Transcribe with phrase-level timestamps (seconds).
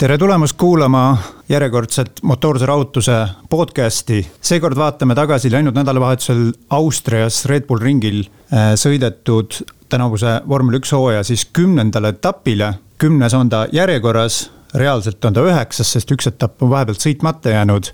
[0.00, 1.18] tere tulemast kuulama
[1.48, 3.16] järjekordset motoorse rahutuse
[3.50, 4.22] podcast'i.
[4.40, 11.22] seekord vaatame tagasi läinud nädalavahetusel Austrias Red Bull ringil äh, sõidetud tänavuse vormel üks hooaja
[11.26, 12.74] siis kümnendale etapile.
[12.98, 17.92] kümnes on ta järjekorras, reaalselt on ta üheksas, sest üks etapp on vahepealt sõitmata jäänud.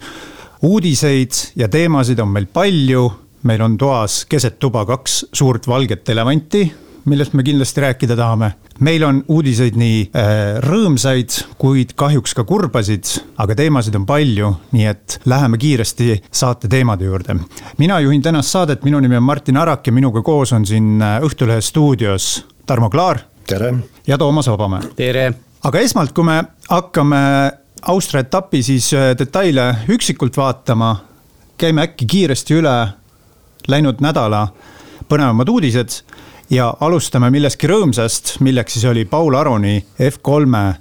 [0.63, 6.73] uudiseid ja teemasid on meil palju, meil on toas keset tuba kaks suurt valget elevanti
[7.06, 8.52] millest me kindlasti rääkida tahame.
[8.80, 13.06] meil on uudiseid nii äh, rõõmsaid, kuid kahjuks ka kurbasid,
[13.38, 17.37] aga teemasid on palju, nii et läheme kiiresti saate teemade juurde.
[17.79, 21.20] mina juhin tänast saadet, minu nimi on Martin Arak ja minuga koos on siin äh,
[21.23, 23.18] Õhtulehe stuudios Tarmo Klaar.
[23.46, 23.74] tere.
[24.07, 24.80] ja Toomas Vabamäe.
[24.96, 25.32] tere.
[25.63, 30.96] aga esmalt, kui me hakkame Austria etapi siis äh, detaile üksikult vaatama,
[31.59, 32.79] käime äkki kiiresti üle
[33.68, 34.48] läinud nädala
[35.09, 36.02] põnevamad uudised
[36.51, 40.77] ja alustame millestki rõõmsast, milleks siis oli Paul Aroni F3-e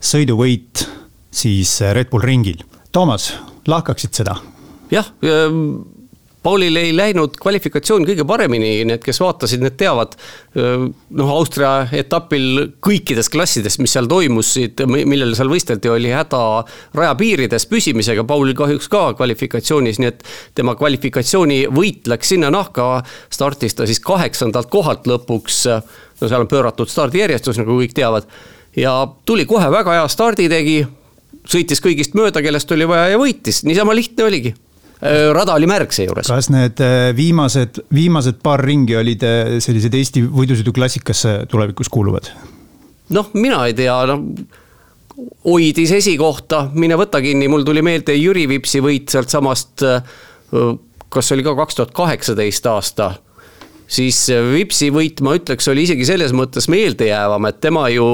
[0.00, 0.84] sõiduvõit
[1.30, 2.64] siis Red Bull ringil.
[2.92, 3.32] Toomas,
[3.68, 4.36] lahkaksid seda?
[4.90, 5.99] jah ähm
[6.42, 10.14] Paulil ei läinud kvalifikatsioon kõige paremini, need, kes vaatasid, need teavad.
[10.56, 16.40] noh, Austria etapil kõikides klassides, mis seal toimusid, millel seal võisteldi, oli häda
[16.96, 18.24] rajapiirides püsimisega.
[18.24, 20.24] Paulil kahjuks ka kvalifikatsioonis, nii et
[20.56, 23.02] tema kvalifikatsiooni võit läks sinna nahka.
[23.30, 25.66] startis ta siis kaheksandalt kohalt lõpuks.
[26.20, 28.24] no seal on pööratud stardijärjestus, nagu kõik teavad.
[28.76, 30.86] ja tuli kohe väga hea stardi tegi
[31.44, 34.54] sõitis kõigist mööda, kellest oli vaja ja võitis, niisama lihtne oligi
[35.32, 36.28] rada oli märg seejuures.
[36.28, 42.32] kas need äh, viimased, viimased paar ringi olid äh, sellised Eesti võidusõiduklassikasse tulevikus kuuluvad?
[43.16, 44.26] noh, mina ei tea, noh
[45.44, 49.84] hoidis esikohta, mine võta kinni, mul tuli meelde Jüri Vipsi võit sealtsamast.
[51.10, 53.10] kas oli ka kaks tuhat kaheksateist aasta
[53.90, 54.18] siis
[54.52, 58.06] Vipsi võit, ma ütleks, oli isegi selles mõttes meeldejäävam, et tema ju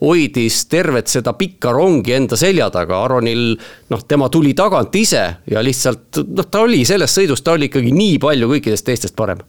[0.00, 3.52] hoidis tervet seda pikka rongi enda selja taga, Aronil
[3.92, 7.92] noh, tema tuli tagant ise ja lihtsalt noh, ta oli selles sõidus, ta oli ikkagi
[7.94, 9.44] nii palju kõikidest teistest parem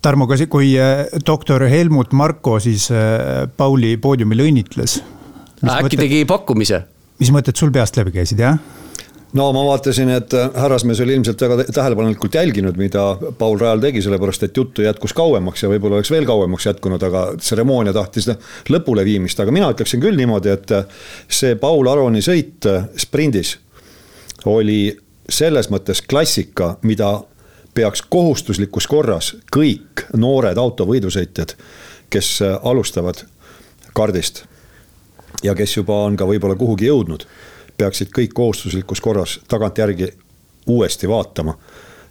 [0.00, 5.00] Tarmo, kas, kui äh, doktor Helmut Marko siis äh, Pauli poodiumil õnnitles?
[5.60, 6.84] äkki mõtted, tegi pakkumise?
[7.20, 8.56] mis mõtted sul peast läbi käisid, jah?
[9.32, 13.04] No ma vaatasin, et härrasmees oli ilmselt väga tähelepanelikult jälginud, mida
[13.38, 17.24] Paul Rajal tegi, sellepärast et juttu jätkus kauemaks ja võib-olla oleks veel kauemaks jätkunud, aga
[17.38, 18.30] tseremoonia tahtis
[18.70, 20.74] lõpuleviimist, aga mina ütleksin küll niimoodi, et
[21.28, 22.66] see Paul Aroni sõit
[22.98, 23.56] sprindis
[24.50, 24.90] oli
[25.30, 27.12] selles mõttes klassika, mida
[27.74, 31.54] peaks kohustuslikus korras kõik noored autovõidusõitjad,
[32.10, 33.22] kes alustavad
[33.94, 34.44] kardist
[35.46, 37.26] ja kes juba on ka võib-olla kuhugi jõudnud
[37.80, 40.12] peaksid kõik kohustuslikus korras tagantjärgi
[40.68, 41.58] uuesti vaatama.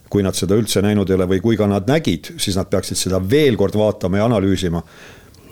[0.09, 2.97] kui nad seda üldse näinud ei ole või kui ka nad nägid, siis nad peaksid
[2.97, 4.81] seda veel kord vaatama ja analüüsima.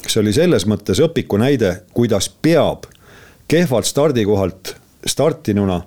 [0.07, 2.87] see oli selles mõttes õpiku näide, kuidas peab
[3.47, 5.81] kehvalt stardikohalt startinuna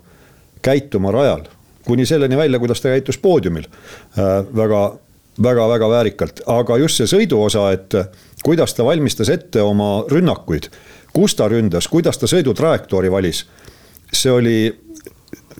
[0.62, 1.42] käituma rajal.
[1.84, 4.46] kuni selleni välja, kuidas ta käitus poodiumil äh,.
[4.56, 4.98] väga,
[5.42, 7.94] väga, väga väärikalt, aga just see sõiduosa, et
[8.44, 10.70] kuidas ta valmistas ette oma rünnakuid
[11.12, 13.44] kus ta ründas, kuidas ta sõidutrajektoori valis
[14.12, 14.56] see oli,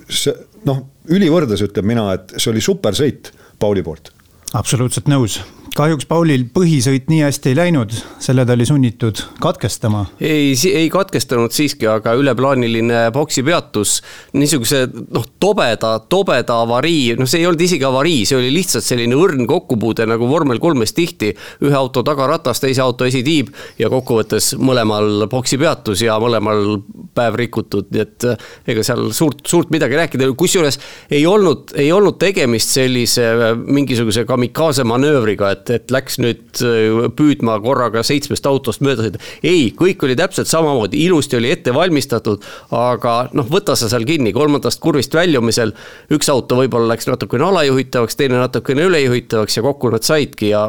[0.09, 0.35] see
[0.69, 4.13] noh, ülivõrdes ütleb mina, et see oli supersõit Pauli poolt.
[4.57, 5.41] absoluutselt nõus
[5.77, 7.93] kahjuks Paulil põhisõit nii hästi ei läinud,
[8.23, 10.05] selle ta oli sunnitud katkestama.
[10.21, 14.01] ei, ei katkestanud siiski, aga üleplaaniline poksipeatus,
[14.35, 19.19] niisuguse noh, tobeda, tobeda avarii, noh, see ei olnud isegi avarii, see oli lihtsalt selline
[19.19, 21.35] õrn kokkupuude nagu vormel kolmes tihti.
[21.65, 26.81] ühe auto tagaratas, teise auto esitiib ja kokkuvõttes mõlemal poksipeatus ja mõlemal
[27.15, 31.93] päev rikutud, nii et eh, ega seal suurt, suurt midagi rääkida, kusjuures ei olnud, ei
[31.93, 38.03] olnud tegemist sellise eh, mingisuguse kamikaze manöövriga, et et, et läks nüüd äh, püüdma korraga
[38.07, 39.23] seitsmest autost mööda sõita.
[39.47, 44.35] ei, kõik oli täpselt samamoodi, ilusti oli ette valmistatud, aga noh, võta sa seal kinni
[44.37, 45.75] kolmandast kurvist väljumisel.
[46.17, 50.69] üks auto võib-olla läks natukene alajuhitavaks, teine natukene ülejuhitavaks ja kokku nad saidki ja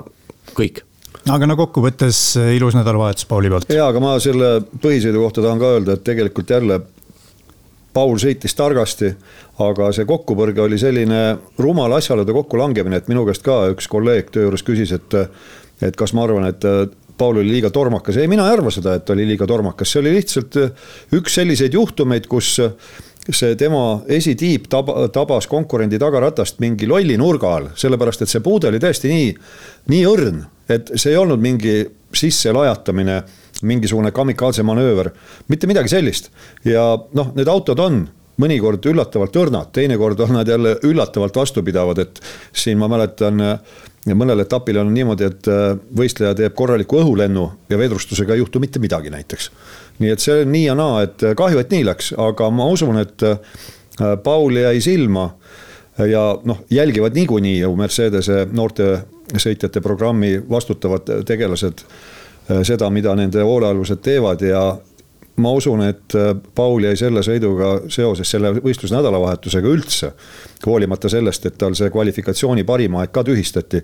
[0.58, 0.84] kõik
[1.30, 3.70] aga no kokkuvõttes äh, ilus nädalavahetus Pauli poolt.
[3.70, 6.82] ja, aga ma selle põhisõidu kohta tahan ka öelda, et tegelikult jälle
[7.94, 9.12] Paul sõitis targasti,
[9.60, 11.22] aga see kokkupõrge oli selline
[11.60, 15.18] rumal asjaolude kokkulangemine, et minu käest ka üks kolleeg töö juures küsis, et,
[15.84, 16.68] et kas ma arvan, et
[17.22, 18.18] Paul oli liiga tormakas.
[18.18, 20.58] ei, mina ei arva seda, et oli liiga tormakas, see oli lihtsalt
[21.18, 22.56] üks selliseid juhtumeid, kus
[23.30, 28.72] see tema esitiib taba, tabas konkurendi tagaratast mingi lolli nurga all, sellepärast et see puude
[28.72, 29.30] oli tõesti nii,
[29.94, 30.42] nii õrn,
[30.72, 31.84] et see ei olnud mingi
[32.18, 33.22] sisse lajatamine,
[33.68, 35.12] mingisugune kamikaze manööver,
[35.48, 36.32] mitte midagi sellist.
[36.66, 38.04] ja noh, need autod on
[38.42, 42.22] mõnikord üllatavalt õrnad, teinekord on nad jälle üllatavalt vastupidavad, et
[42.54, 43.42] siin ma mäletan
[44.08, 48.62] ja mõnel etapil on niimoodi, et äh, võistleja teeb korraliku õhulennu ja vedrustusega ei juhtu
[48.64, 49.52] mitte midagi näiteks.
[50.02, 52.68] nii et see on nii ja naa, et äh, kahju, et nii läks, aga ma
[52.72, 53.38] usun, et äh,
[54.24, 55.30] Paul jäi silma
[56.08, 61.84] ja noh, jälgivad niikuinii ju Mercedese noortesõitjate programmi vastutavad tegelased
[62.64, 64.64] seda, mida nende hoolealused teevad ja
[65.42, 66.16] ma usun, et
[66.56, 70.12] Paul jäi selle sõiduga seoses selle võistluse nädalavahetusega üldse,
[70.66, 73.82] hoolimata sellest, et tal see kvalifikatsiooni parim aeg ka tühistati.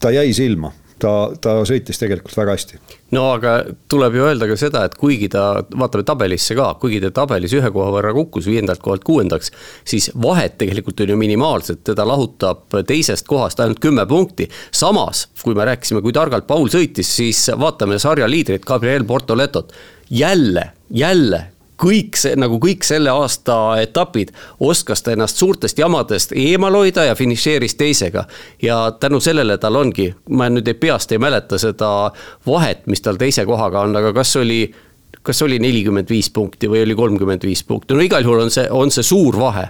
[0.00, 2.80] ta jäi silma ta, ta sõitis tegelikult väga hästi.
[3.14, 3.54] no aga
[3.90, 7.70] tuleb ju öelda ka seda, et kuigi ta, vaatame tabelisse ka, kuigi ta tabelis ühe
[7.74, 9.52] koha võrra kukkus viiendalt kohalt kuuendaks,
[9.84, 14.48] siis vahet tegelikult on ju minimaalselt, teda lahutab teisest kohast ainult kümme punkti.
[14.70, 19.72] samas, kui me rääkisime, kui targalt Paul sõitis, siis vaatame sarja liidrit Gabriel Portoletot.
[20.10, 24.32] jälle, jälle kõik see, nagu kõik selle aasta etapid,
[24.62, 28.24] oskas ta ennast suurtest jamadest eemal hoida ja finišeeris teisega.
[28.62, 32.10] ja tänu sellele tal ongi, ma nüüd ei peast ei mäleta seda
[32.46, 34.74] vahet, mis tal teise kohaga on, aga kas oli,
[35.22, 38.68] kas oli nelikümmend viis punkti või oli kolmkümmend viis punkti, no igal juhul on see,
[38.70, 39.68] on see suur vahe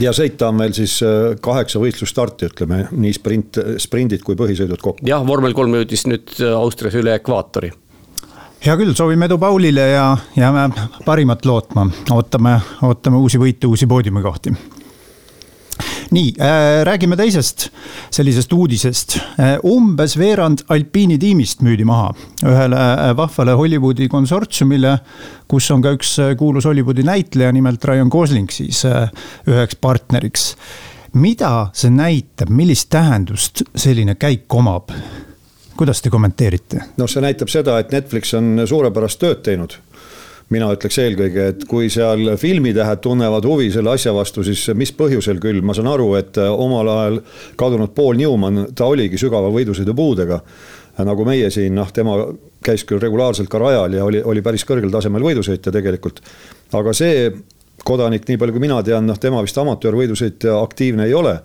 [0.00, 5.06] ja sõita on meil siis äh, kaheksa võistlusstarti, ütleme nii sprint, sprindid kui põhisõidud kokku.
[5.06, 7.70] jah, vormel kolm jõudis nüüd Austrias üle ekvaatori
[8.64, 10.68] hea küll, soovime edu Paulile ja jääme
[11.04, 14.54] parimat lootma, ootame, ootame uusi võite, uusi poodiumikohti
[16.10, 17.68] nii äh,, räägime teisest
[18.10, 19.58] sellisest uudisest äh,.
[19.64, 22.10] umbes veerand alpiini tiimist müüdi maha
[22.46, 24.96] ühele äh, vahvale Hollywoodi konsortsiumile,
[25.48, 29.10] kus on ka üks äh, kuulus Hollywoodi näitleja, nimelt Ryan Gosling siis äh,
[29.46, 30.56] üheks partneriks.
[31.12, 34.90] mida see näitab, millist tähendust selline käik omab?
[35.78, 36.82] Kuidas te kommenteerite?
[36.98, 39.78] noh, see näitab seda, et Netflix on suurepärast tööd teinud
[40.52, 45.40] mina ütleks eelkõige, et kui seal filmitähed tunnevad huvi selle asja vastu, siis mis põhjusel
[45.42, 47.18] küll, ma saan aru, et omal ajal
[47.60, 50.40] kadunud Paul Newman, ta oligi sügava võidusõidupuudega.
[51.04, 52.16] nagu meie siin, noh, tema
[52.64, 56.22] käis küll regulaarselt ka rajal ja oli, oli päris kõrgel tasemel võidusõitja tegelikult.
[56.72, 57.30] aga see
[57.88, 61.38] kodanik, nii palju kui mina tean, noh, tema vist amatöörvõidusõitja aktiivne ei ole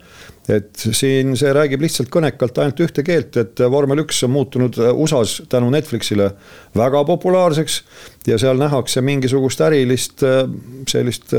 [0.48, 5.46] et siin see räägib lihtsalt kõnekalt ainult ühte keelt, et vormel üks on muutunud USA-s
[5.48, 6.30] tänu Netflixile
[6.76, 7.82] väga populaarseks.
[8.26, 10.24] ja seal nähakse mingisugust ärilist
[10.88, 11.32] sellist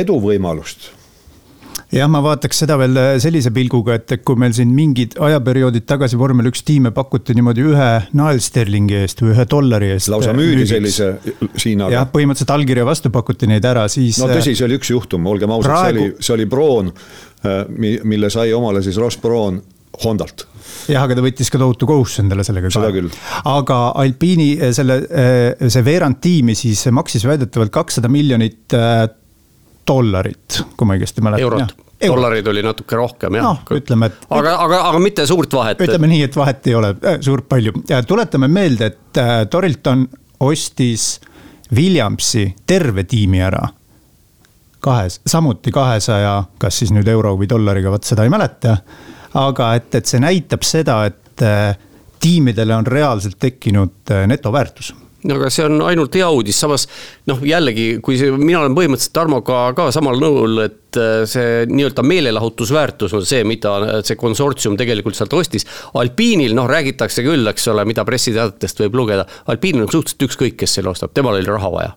[0.00, 0.90] eduvõimalust
[1.94, 6.50] jah, ma vaataks seda veel sellise pilguga, et kui meil siin mingid ajaperioodid tagasi vormel
[6.50, 10.10] üks tiime pakuti niimoodi ühe naelsterlingi eest või ühe dollari eest.
[10.12, 10.74] lausa müüdi müügiks.
[10.74, 11.98] sellise hinnaga.
[11.98, 14.18] jah, põhimõtteliselt allkirja vastu pakuti neid ära, siis.
[14.22, 16.92] no tõsi, see oli üks juhtum, olgem ausad praegu..., see oli, see oli Broon
[17.46, 17.64] Äh,
[18.04, 19.58] mille sai omale siis Ross Brown
[20.02, 20.46] Hondalt
[20.88, 23.10] jah, aga ta võttis ka tohutu kohustuse endale sellega ka.
[23.50, 28.72] aga Alpiini äh, selle, äh, see veerand tiimi siis maksis väidetavalt kakssada miljonit
[29.86, 31.46] dollarit, kui ma õigesti mäletan.
[31.46, 33.76] eurot, dollareid oli natuke rohkem jah no,.
[33.76, 34.26] ütleme, et.
[34.30, 35.80] aga, aga, aga mitte suurt vahet.
[35.80, 37.72] ütleme nii, et vahet ei ole äh, suurt palju.
[38.06, 40.06] tuletame meelde, et äh, Torilton
[40.46, 41.16] ostis
[41.74, 43.64] Williamsi terve tiimi ära
[44.86, 48.76] kahes, samuti kahesaja, kas siis nüüd euro või dollariga, vot seda ei mäleta.
[49.34, 51.74] aga et, et see näitab seda, et äh,
[52.22, 54.94] tiimidele on reaalselt tekkinud äh, netoväärtus
[55.24, 56.86] aga see on ainult hea uudis, samas
[57.30, 62.04] noh, jällegi, kui see, mina olen põhimõtteliselt Tarmoga ka samal nõul, et äh, see nii-öelda
[62.06, 65.66] meelelahutusväärtus on see, mida see konsortsium tegelikult sealt ostis.
[65.98, 70.78] Alpiinil noh, räägitakse küll, eks ole, mida pressiteadetest võib lugeda, Alpiinil on suhteliselt ükskõik, kes
[70.78, 71.94] selle ostab, temal oli raha vaja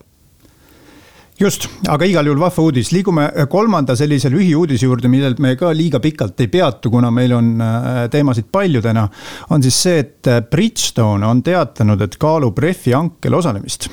[1.40, 6.00] just, aga igal juhul vahva uudis, liigume kolmanda sellise lühiuudise juurde, millelt me ka liiga
[6.02, 9.08] pikalt ei peatu, kuna meil on äh, teemasid palju täna.
[9.50, 13.88] on siis see, et äh, Bridgestone on teatanud, et kaalub rehvi hankel osalemist.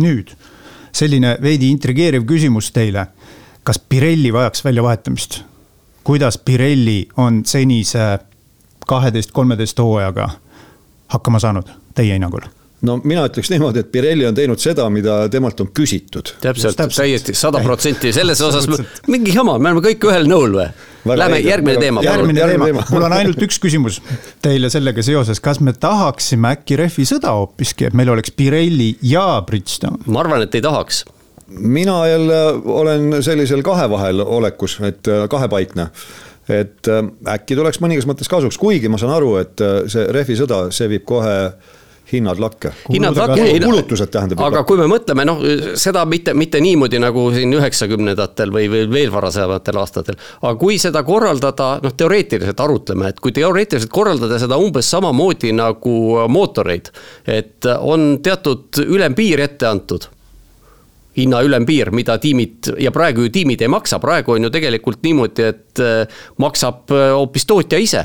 [0.00, 0.32] nüüd
[0.96, 3.06] selline veidi intrigeeriv küsimus teile.
[3.62, 5.42] kas Pirelli vajaks väljavahetamist?
[6.04, 8.18] kuidas Pirelli on senise
[8.86, 10.30] kaheteist, kolmeteist hooajaga
[11.08, 12.46] hakkama saanud, teie hinnangul?
[12.84, 16.34] No mina ütleks niimoodi, et Pirelli on teinud seda, mida temalt on küsitud.
[16.42, 18.68] täpselt, täiesti sada protsenti, selles osas
[19.08, 20.68] mingi jama, me oleme kõik ühel nõul või?
[21.16, 22.02] Lähme järgmine teema.
[22.02, 24.00] järgmine teema, mul on ainult üks küsimus
[24.44, 29.42] teile sellega seoses, kas me tahaksime äkki rehvi sõda hoopiski, et meil oleks Pirelli ja
[29.46, 30.04] Bridgestone?
[30.06, 31.04] ma arvan, et ei tahaks.
[31.46, 35.86] Mina jälle olen sellisel kahe vahel olekus, et äh, kahepaikne.
[36.50, 40.34] Et äh, äkki tuleks mõningas mõttes kasuks, kuigi ma saan aru, et äh, see rehvi
[40.38, 41.36] sõda, see viib kohe
[42.12, 42.72] hinnad lakke.
[42.92, 43.60] hinnad lakke.
[43.64, 44.40] kulutused tähendab.
[44.46, 45.42] aga kui me mõtleme noh,
[45.78, 50.18] seda mitte, mitte niimoodi nagu siin üheksakümnendatel või, või veel varasematel aastatel.
[50.40, 55.96] aga kui seda korraldada, noh teoreetiliselt arutleme, et kui teoreetiliselt korraldada seda umbes samamoodi nagu
[56.28, 56.92] mootoreid.
[57.26, 60.10] et on teatud ülempiir ette antud
[61.16, 65.46] hinna ülempiir, mida tiimid ja praegu ju tiimid ei maksa, praegu on ju tegelikult niimoodi,
[65.48, 65.80] et
[66.38, 68.04] maksab hoopis tootja ise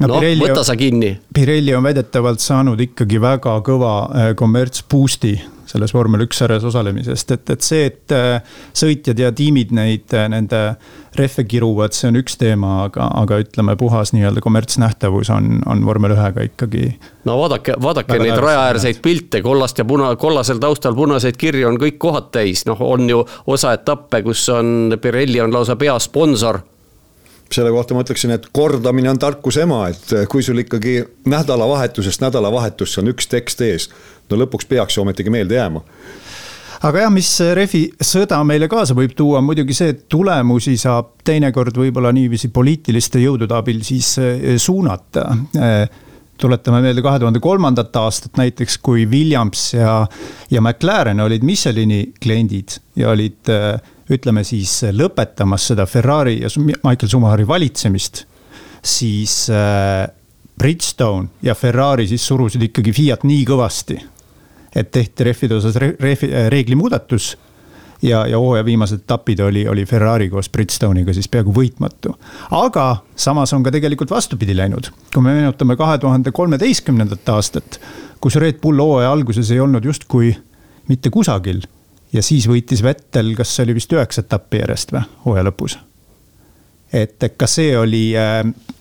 [0.00, 1.14] no, no võta sa kinni.
[1.34, 5.34] Pirelli on väidetavalt saanud ikkagi väga kõva äh, kommertsboost'i
[5.74, 10.26] selles vormel üks sarjas osalemisest, et, et see, et äh, sõitjad ja tiimid neid, äh,
[10.30, 10.60] nende
[11.18, 16.14] rehve kiruvad, see on üks teema, aga, aga ütleme, puhas nii-öelda kommertsnähtavus on, on vormel
[16.16, 16.92] ühega ikkagi.
[17.28, 21.98] no vaadake, vaadake neid rajaäärseid pilte, kollast ja puna, kollasel taustal punaseid kirju on kõik
[22.02, 26.62] kohad täis, noh, on ju osa etappe, kus on Pirelli on lausa peasponsor
[27.52, 33.02] selle kohta ma ütleksin, et kordamine on tarkuse ema, et kui sul ikkagi nädalavahetusest nädalavahetusse
[33.02, 33.88] on üks tekst ees,
[34.30, 35.84] no lõpuks peaks ju ometigi meelde jääma
[36.84, 41.14] aga jah, mis Refi sõda meile kaasa võib tuua, on muidugi see, et tulemusi saab
[41.24, 45.30] teinekord võib-olla niiviisi poliitiliste jõudude abil siis eh, suunata.
[45.56, 46.02] Eh,
[46.40, 50.00] tuletame meelde kahe tuhande kolmandat aastat näiteks, kui Williams ja,
[50.50, 53.78] ja McLaren olid Michelini kliendid ja olid äh,
[54.12, 58.24] ütleme siis lõpetamas seda Ferrari ja Michael Schumacheri valitsemist,
[58.84, 60.04] siis äh,
[60.58, 63.96] Bridgestone ja Ferrari siis surusid ikkagi Fiat nii kõvasti,
[64.74, 66.14] et tehti rehvide osas re, re,
[66.52, 67.32] reegli muudatus
[68.04, 72.14] ja, ja hooaja viimased etapid oli, oli Ferrari koos Bridgestone'iga siis peaaegu võitmatu.
[72.50, 77.80] aga samas on ka tegelikult vastupidi läinud, kui me meenutame kahe tuhande kolmeteistkümnendat aastat,
[78.20, 80.34] kus Red Bull hooaja alguses ei olnud justkui
[80.88, 81.64] mitte kusagil
[82.14, 85.76] ja siis võitis Vettel, kas see oli vist üheksa etappi järjest või, hooaja lõpus.
[86.94, 88.40] et ka see oli äh,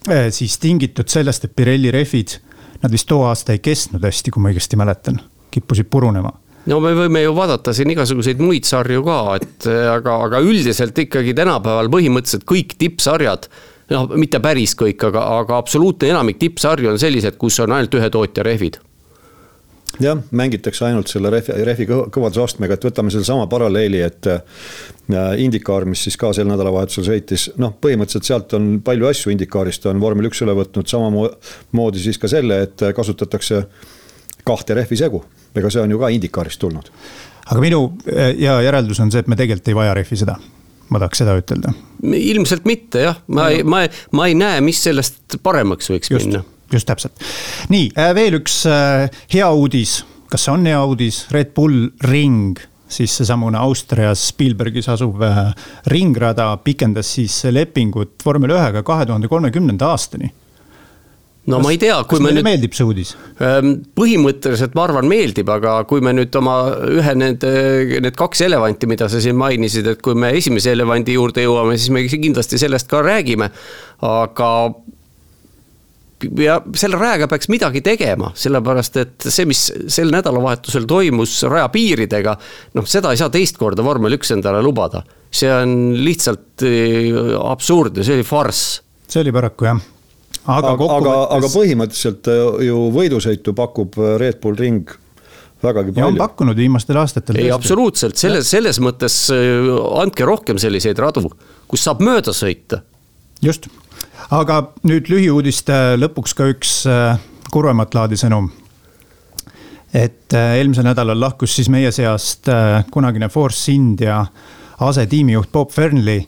[0.09, 2.37] äh, siis tingitud sellest, et Pirelli rehvid,
[2.83, 5.19] nad vist too aasta ei kestnud hästi, kui ma õigesti mäletan,
[5.51, 6.31] kippusid purunema.
[6.69, 11.33] No me võime ju vaadata siin igasuguseid muid sarju ka, et aga, aga üldiselt ikkagi
[11.35, 13.49] tänapäeval põhimõtteliselt kõik tippsarjad
[13.91, 18.09] noh, mitte päris kõik, aga, aga absoluutne enamik tippsarju on sellised, kus on ainult ühe
[18.13, 18.79] tootja rehvid
[20.01, 24.41] jah, mängitakse ainult selle rehvi, rehvi kõvadusastmega, et võtame sellesama paralleeli, et äh,
[25.43, 30.01] Indikaar, mis siis ka sel nädalavahetusel sõitis, noh, põhimõtteliselt sealt on palju asju Indikaarist on
[30.01, 33.65] vormel üks üle võtnud, samamoodi siis ka selle, et kasutatakse
[34.47, 35.23] kahte rehvisegu.
[35.55, 36.89] ega see on ju ka Indikaarist tulnud.
[37.45, 40.39] aga minu äh, ja järeldus on see, et me tegelikult ei vaja rehvi seda
[40.89, 41.73] ma tahaks seda ütelda.
[42.03, 46.25] ilmselt mitte jah, ma ei, ma, ma ei näe, mis sellest paremaks võiks Just.
[46.25, 47.23] minna just täpselt.
[47.73, 50.01] nii, äh, veel üks äh, hea uudis,
[50.31, 52.59] kas see on hea uudis, Red Bull Ring
[52.93, 55.43] siis seesamune Austrias Spielbergis asuv äh,
[55.91, 60.29] ringrada pikendas siis lepingut vormel ühega kahe tuhande kolmekümnenda aastani
[61.47, 62.45] no kas, ma ei tea, kui me nüüd.
[62.45, 63.13] meeldib see uudis?
[63.43, 67.51] Ähm, põhimõtteliselt ma arvan, meeldib, aga kui me nüüd oma ühe nende,
[68.03, 71.91] need kaks elevanti, mida sa siin mainisid, et kui me esimese elevandi juurde jõuame, siis
[71.93, 73.51] me kindlasti sellest ka räägime.
[74.03, 74.49] aga
[76.39, 82.35] ja selle rajaga peaks midagi tegema, sellepärast et see, mis sel nädalavahetusel toimus rajapiiridega,
[82.77, 85.03] noh, seda ei saa teist korda vormel üks endale lubada.
[85.33, 88.81] see on lihtsalt äh, absurdne, see oli farss.
[89.07, 89.79] see oli paraku jah
[90.43, 94.89] aga, aga, aga, aga põhimõtteliselt äh, ju võidusõitu pakub äh, Red Bull Ring
[95.63, 96.03] vägagi palju.
[96.03, 97.39] ja on pakkunud viimastel aastatel.
[97.41, 101.29] ei, absoluutselt, selles, selles mõttes andke rohkem selliseid radu,
[101.67, 102.83] kus saab mööda sõita.
[103.41, 103.71] just
[104.33, 107.19] aga nüüd lühiuudiste lõpuks ka üks äh,
[107.53, 108.49] kurvemat laadi sõnum.
[109.93, 114.23] et äh, eelmisel nädalal lahkus siis meie seast äh, kunagine Force India
[114.79, 116.25] asetiimijuht Bob Fernley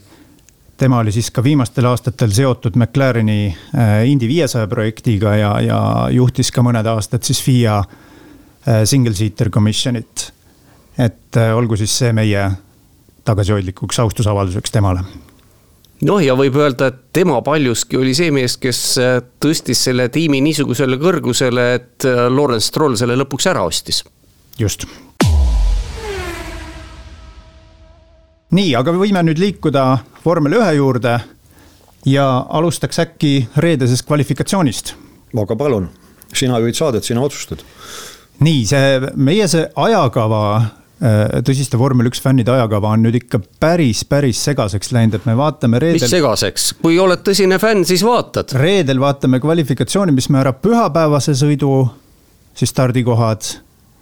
[0.77, 3.55] tema oli siis ka viimastel aastatel seotud McLareni
[4.05, 5.79] Indy viiesaja projektiga ja, ja
[6.12, 7.79] juhtis ka mõned aastad siis FIA
[8.83, 10.31] single seater commission'it.
[10.97, 12.50] et olgu siis see meie
[13.25, 15.05] tagasihoidlikuks austusavalduseks temale
[16.05, 20.41] noh, ja võib öelda, et tema paljuski oli see mees, kes äh, tõstis selle tiimi
[20.45, 24.03] niisugusele kõrgusele, et äh, Lawrence Stroll selle lõpuks ära ostis.
[24.59, 24.88] just.
[28.55, 29.85] nii, aga me võime nüüd liikuda
[30.24, 31.17] vormel ühe juurde
[32.07, 34.95] ja alustaks äkki reedesest kvalifikatsioonist.
[35.35, 35.89] aga palun,
[36.33, 37.65] sina juhid saadet, sina otsustad.
[38.39, 40.41] nii, see meie see ajakava
[40.95, 45.81] tõsiste vormel üks fännide ajakava on nüüd ikka päris, päris segaseks läinud, et me vaatame
[45.83, 45.99] reedel.
[45.99, 48.55] mis segaseks, kui oled tõsine fänn, siis vaatad.
[48.55, 51.73] reedel vaatame kvalifikatsiooni, mis määrab pühapäevase sõidu,
[52.55, 53.51] siis stardikohad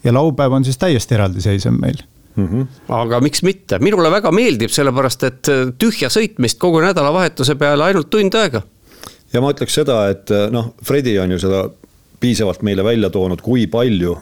[0.04, 2.04] ja laupäev on siis täiesti eraldiseisev meil
[2.36, 2.48] mm.
[2.48, 2.68] -hmm.
[2.88, 8.10] aga miks mitte, minule väga meeldib, sellepärast et äh, tühja sõitmist kogu nädalavahetuse peale ainult
[8.10, 8.62] tund aega.
[9.34, 11.66] ja ma ütleks seda, et äh, noh, Fredi on ju seda
[12.20, 14.18] piisavalt meile välja toonud, kui palju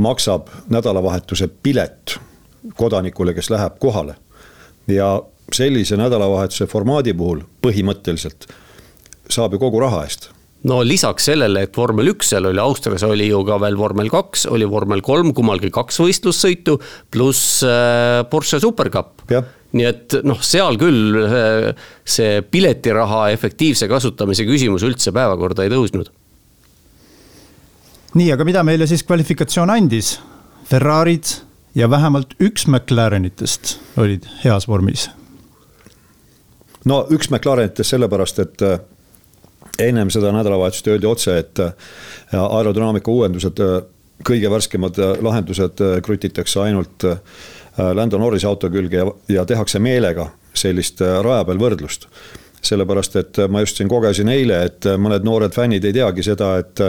[0.00, 2.16] maksab nädalavahetuse pilet
[2.76, 4.16] kodanikule, kes läheb kohale.
[4.88, 8.48] ja sellise nädalavahetuse formaadi puhul põhimõtteliselt
[9.30, 10.30] saab ju kogu raha eest
[10.68, 14.46] no lisaks sellele, et vormel üks seal oli, Austrias oli ju ka veel vormel kaks,
[14.52, 16.76] oli vormel kolm, kummalgi kaks võistlussõitu,
[17.12, 19.24] pluss äh, Porsche supercup.
[19.30, 21.70] nii et noh, seal küll äh,
[22.04, 26.12] see piletiraha efektiivse kasutamise küsimus üldse päevakorda ei tõusnud.
[28.14, 30.18] Nii, aga mida meile siis kvalifikatsioon andis?
[30.70, 31.26] Ferrari'd
[31.74, 35.10] ja vähemalt üks McLarenitest olid heas vormis.
[36.84, 38.80] no üks McLarenitest sellepärast, et äh,
[39.78, 41.72] ennem seda nädalavahetust öeldi otse, et äh,
[42.34, 43.80] aerodünaamika uuendused, äh,
[44.26, 47.06] kõige värskemad lahendused krutitakse ainult
[47.94, 52.04] Lando Norrise auto külge ja, ja tehakse meelega sellist raja peal võrdlust.
[52.60, 56.82] sellepärast, et ma just siin kogesin eile, et mõned noored fännid ei teagi seda, et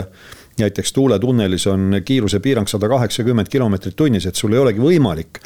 [0.58, 5.42] näiteks tuuletunnelis on kiirusepiirang sada kaheksakümmend kilomeetrit tunnis, et sul ei olegi võimalik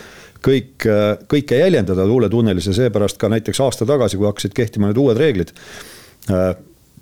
[0.46, 0.86] kõik,
[1.30, 5.54] kõike jäljendada tuuletunnelis ja seepärast ka näiteks aasta tagasi, kui hakkasid kehtima need uued reeglid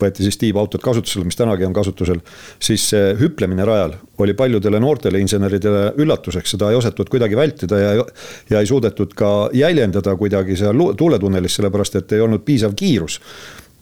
[0.01, 2.21] võeti siis tiibautod kasutusele, mis tänagi on kasutusel.
[2.59, 8.05] siis see hüplemine rajal oli paljudele noortele inseneridele üllatuseks, seda ei osatud kuidagi vältida ja.
[8.51, 13.21] ja ei suudetud ka jäljendada kuidagi seal tuuletunnelis, sellepärast et ei olnud piisav kiirus.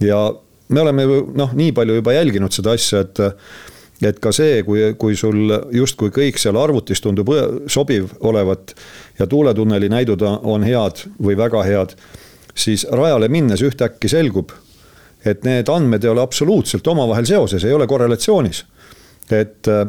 [0.01, 0.21] ja
[0.69, 3.25] me oleme ju noh, nii palju juba jälginud seda asja, et
[4.03, 7.29] et ka see, kui, kui sul justkui kõik seal arvutis tundub
[7.71, 8.75] sobiv olevat
[9.19, 11.97] ja tuuletunneli näidud on head või väga head,
[12.55, 14.51] siis rajale minnes ühtäkki selgub
[15.25, 18.65] et need andmed ei ole absoluutselt omavahel seoses, ei ole korrelatsioonis.
[19.31, 19.87] et äh,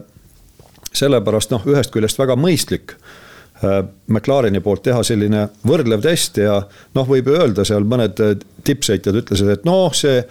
[0.94, 2.94] sellepärast noh, ühest küljest väga mõistlik
[3.64, 6.58] McLareni poolt teha selline võrdlev test ja
[6.96, 8.36] noh, võib ju öelda seal mõned äh,
[8.68, 10.22] tippsõitjad ütlesid, et noh, see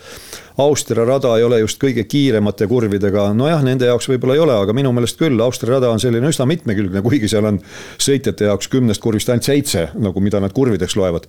[0.60, 4.76] Austria rada ei ole just kõige kiiremate kurvidega, nojah, nende jaoks võib-olla ei ole, aga
[4.76, 7.60] minu meelest küll, Austria rada on selline üsna mitmekülgne, kuigi seal on
[7.96, 11.28] sõitjate jaoks kümnest kurvist ainult seitse, nagu mida nad kurvideks loevad.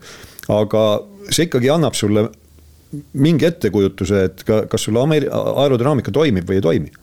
[0.51, 0.83] aga
[1.29, 2.27] see ikkagi annab sulle
[3.13, 6.93] mingi ettekujutuse, et ka, kas sul aerodünaamika toimib või ei toimi?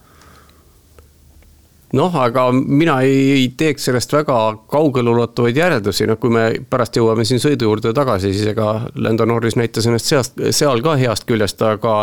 [1.97, 4.37] Noh, aga mina ei teeks sellest väga
[4.71, 9.57] kaugeleulatuvaid järeldusi, noh, kui me pärast jõuame siin sõidu juurde tagasi, siis ega Lando Norris
[9.59, 11.95] näitas ennast seast, seal ka heast küljest, aga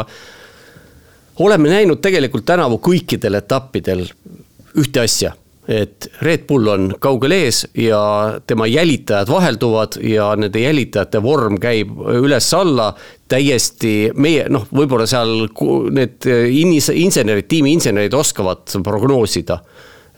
[1.44, 4.06] oleme näinud tegelikult tänavu kõikidel etappidel
[4.78, 5.32] ühte asja
[5.68, 8.00] et Red Bull on kaugel ees ja
[8.48, 12.94] tema jälitajad vahelduvad ja nende jälitajate vorm käib üles-alla.
[13.28, 15.50] täiesti meie noh, võib-olla seal
[15.92, 19.58] need insenerid, tiimi insenerid oskavad prognoosida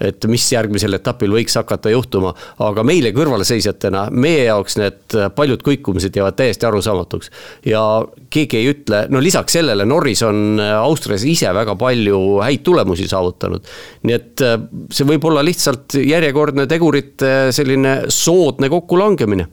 [0.01, 2.33] et mis järgmisel etapil võiks hakata juhtuma.
[2.59, 7.31] aga meile kõrvalseisjatena, meie jaoks need paljud kõikumised jäävad täiesti arusaamatuks.
[7.67, 7.83] ja
[8.31, 13.65] keegi ei ütle, no lisaks sellele Norris on Austrias ise väga palju häid tulemusi saavutanud.
[14.03, 14.59] nii et äh,
[14.91, 19.47] see võib olla lihtsalt järjekordne tegurite selline soodne kokkulangemine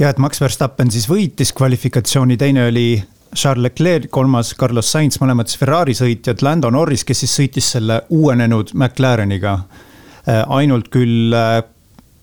[0.00, 2.88] ja et Max Verstappen siis võitis kvalifikatsiooni, teine oli
[3.34, 8.02] Charles Leclerc, kolmas Carlos Sainz, mõlemad siis Ferrari sõitjad, Lando Norris, kes siis sõitis selle
[8.10, 9.58] uuenenud McLareniga.
[10.26, 11.60] Äh, ainult küll, äh,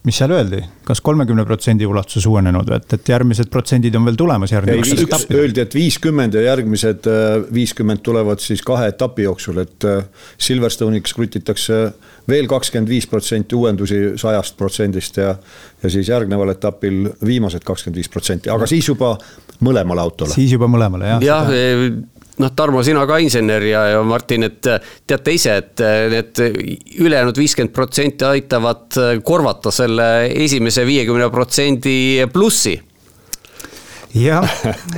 [0.08, 4.54] mis seal öeldi, kas kolmekümne protsendi ulatuses uuenenud, et, et järgmised protsendid on veel tulemas
[4.54, 5.08] järgmisel.
[5.36, 9.88] Öeldi, et viiskümmend ja järgmised äh, viiskümmend tulevad siis kahe etapi jooksul, et
[10.38, 11.82] Silverstone'iks krutitakse
[12.28, 15.34] veel kakskümmend viis protsenti uuendusi sajast protsendist ja.
[15.84, 19.16] ja siis järgneval etapil viimased kakskümmend viis protsenti, aga siis juba
[19.63, 20.36] mõlemale autole.
[20.36, 21.24] siis juba mõlemale jah.
[21.24, 21.92] jah, e,
[22.44, 24.72] noh, Tarmo, sina ka insener ja, ja Martin, et
[25.08, 26.44] teate ise, et need
[27.00, 30.12] ülejäänud viiskümmend protsenti aitavad korvata selle
[30.46, 31.98] esimese viiekümne protsendi
[32.34, 32.78] plussi
[34.13, 34.46] jah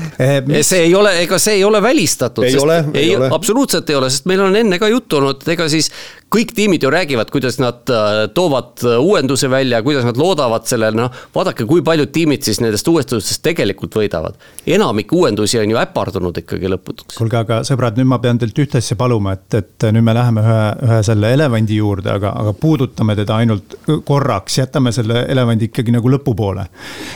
[0.69, 2.43] see ei ole, ega see ei ole välistatud.
[2.43, 3.29] ei ole, ei ole.
[3.33, 5.89] absoluutselt ei ole, sest meil on enne ka juttu olnud, et ega siis
[6.33, 10.97] kõik tiimid ju räägivad, kuidas nad äh, toovad äh, uuenduse välja, kuidas nad loodavad sellele,
[10.97, 11.21] noh.
[11.35, 14.37] vaadake, kui paljud tiimid siis nendest uuendustest tegelikult võidavad.
[14.67, 17.17] enamik uuendusi on ju äpardunud ikkagi lõpuks.
[17.17, 20.43] kuulge, aga sõbrad, nüüd ma pean teilt ühte asja paluma, et, et nüüd me läheme
[20.45, 25.95] ühe, ühe selle elevandi juurde, aga, aga puudutame teda ainult korraks, jätame selle elevandi ikkagi
[25.95, 26.67] nagu lõpupoole.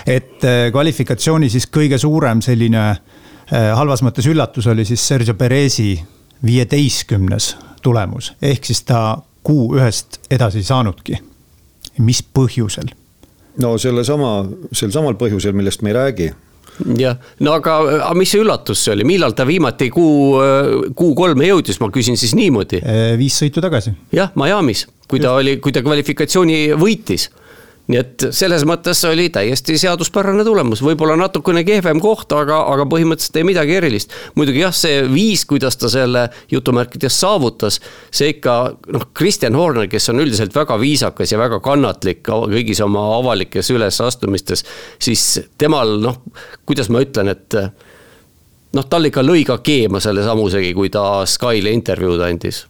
[0.07, 2.87] et äh, kvalifikatsiooni siis kõige suurem selline
[3.53, 5.91] halvas mõttes üllatus oli siis Sergio Perezi
[6.45, 11.19] viieteistkümnes tulemus, ehk siis ta kuu ühest edasi ei saanudki.
[11.97, 12.93] mis põhjusel?
[13.61, 16.31] no sellesama, sel samal põhjusel, millest me ei räägi
[16.97, 20.39] jah, no aga, aga mis see üllatus see oli, millal ta viimati kuu,
[20.97, 22.81] kuu kolme jõudis, ma küsin siis niimoodi.
[23.19, 23.93] viis sõitu tagasi.
[24.15, 27.29] jah, Miami's, kui ta oli, kui ta kvalifikatsiooni võitis
[27.91, 33.39] nii et selles mõttes oli täiesti seaduspärane tulemus, võib-olla natukene kehvem koht, aga, aga põhimõtteliselt
[33.41, 34.15] ei midagi erilist.
[34.39, 38.57] muidugi jah, see viis, kuidas ta selle jutumärkides saavutas, see ikka
[38.95, 44.63] noh, Kristjan Horner, kes on üldiselt väga viisakas ja väga kannatlik kõigis oma avalikes ülesastumistes,
[45.03, 46.21] siis temal noh,
[46.65, 47.59] kuidas ma ütlen, et
[48.73, 52.63] noh, tal ikka lõi ka keema selle samusegi, kui ta Skyle intervjuud andis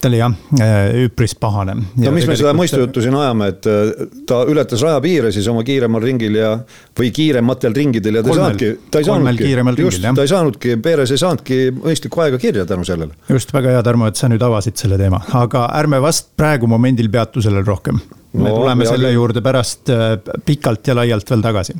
[0.00, 1.74] ta oli jah, äh, üpris pahane.
[1.74, 6.02] no mis me seda mõistujuttu siin ajame, et äh, ta ületas rajapiire siis oma kiiremal
[6.02, 6.52] ringil ja,
[6.98, 9.48] või kiirematel ringidel ja ta ei saanudki, ta ei saanudki,
[9.82, 13.16] just, ta ei saanudki, Perez ei saanudki mõistlikku aega kirja tänu sellele.
[13.32, 17.10] just, väga hea, Tarmo, et sa nüüd avasid selle teema, aga ärme vast praegu momendil
[17.10, 17.98] peatu sellel rohkem
[18.38, 20.12] me no, tuleme ja, selle juurde pärast äh,
[20.46, 21.74] pikalt ja laialt veel tagasi.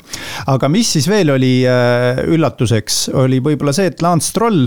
[0.50, 1.52] aga mis siis veel oli
[2.35, 4.66] üllatuseks, oli võib-olla see, et Lance Stroll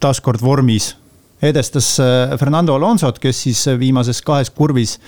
[0.00, 0.94] taaskord vormis
[1.42, 4.98] edestas äh, Fernando Alonsot, kes siis äh, viimases kahes kurvis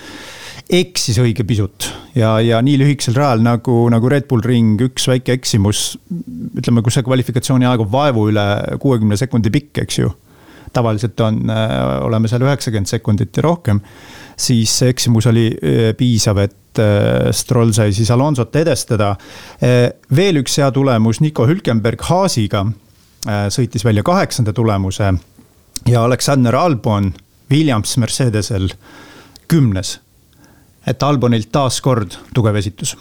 [0.71, 5.35] eksis õige pisut ja, ja nii lühikesel rajal nagu, nagu Red Bull Ring, üks väike
[5.35, 5.97] eksimus.
[6.57, 8.45] ütleme, kus see kvalifikatsiooni aeg on vaevu üle
[8.79, 10.11] kuuekümne sekundi pikk, eks ju.
[10.71, 13.81] tavaliselt on, äh, oleme seal üheksakümmend sekundit ja rohkem.
[14.37, 15.49] siis see eksimus oli
[15.97, 16.57] piisav, et
[17.35, 19.17] Stroll sai siis Alonsot edestada.
[20.15, 22.63] veel üks hea tulemus, Nico Hülkenberg Haasiga
[23.51, 25.11] sõitis välja kaheksanda tulemuse
[25.89, 27.13] ja Alexander Albon
[27.51, 28.69] Williams Mercedesel
[29.47, 29.99] kümnes.
[30.87, 32.95] et Albonilt taas kord tugev esitus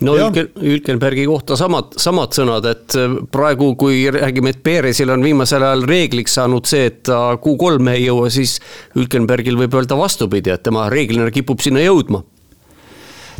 [0.00, 5.24] no Ülken, Ülkenbergi kohta samad, samad sõnad, et äh, praegu, kui räägime, et Perezil on
[5.24, 8.58] viimasel ajal reegliks saanud see, et ta Q3-e ei jõua, siis
[8.98, 12.22] Ülkenbergil võib öelda vastupidi, et tema reeglina kipub sinna jõudma.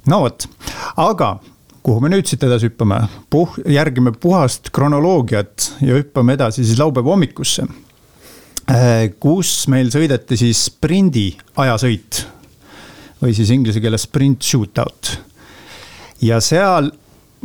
[0.07, 0.49] no vot,
[0.97, 1.37] aga
[1.87, 7.13] kuhu me nüüd siit edasi hüppame, puh-, järgime puhast kronoloogiat ja hüppame edasi siis laupäeva
[7.13, 7.67] hommikusse
[9.23, 11.29] kus meil sõideti siis sprindi
[11.63, 12.25] ajasõit
[13.23, 15.13] või siis inglise keeles sprint shootout.
[16.21, 16.91] ja seal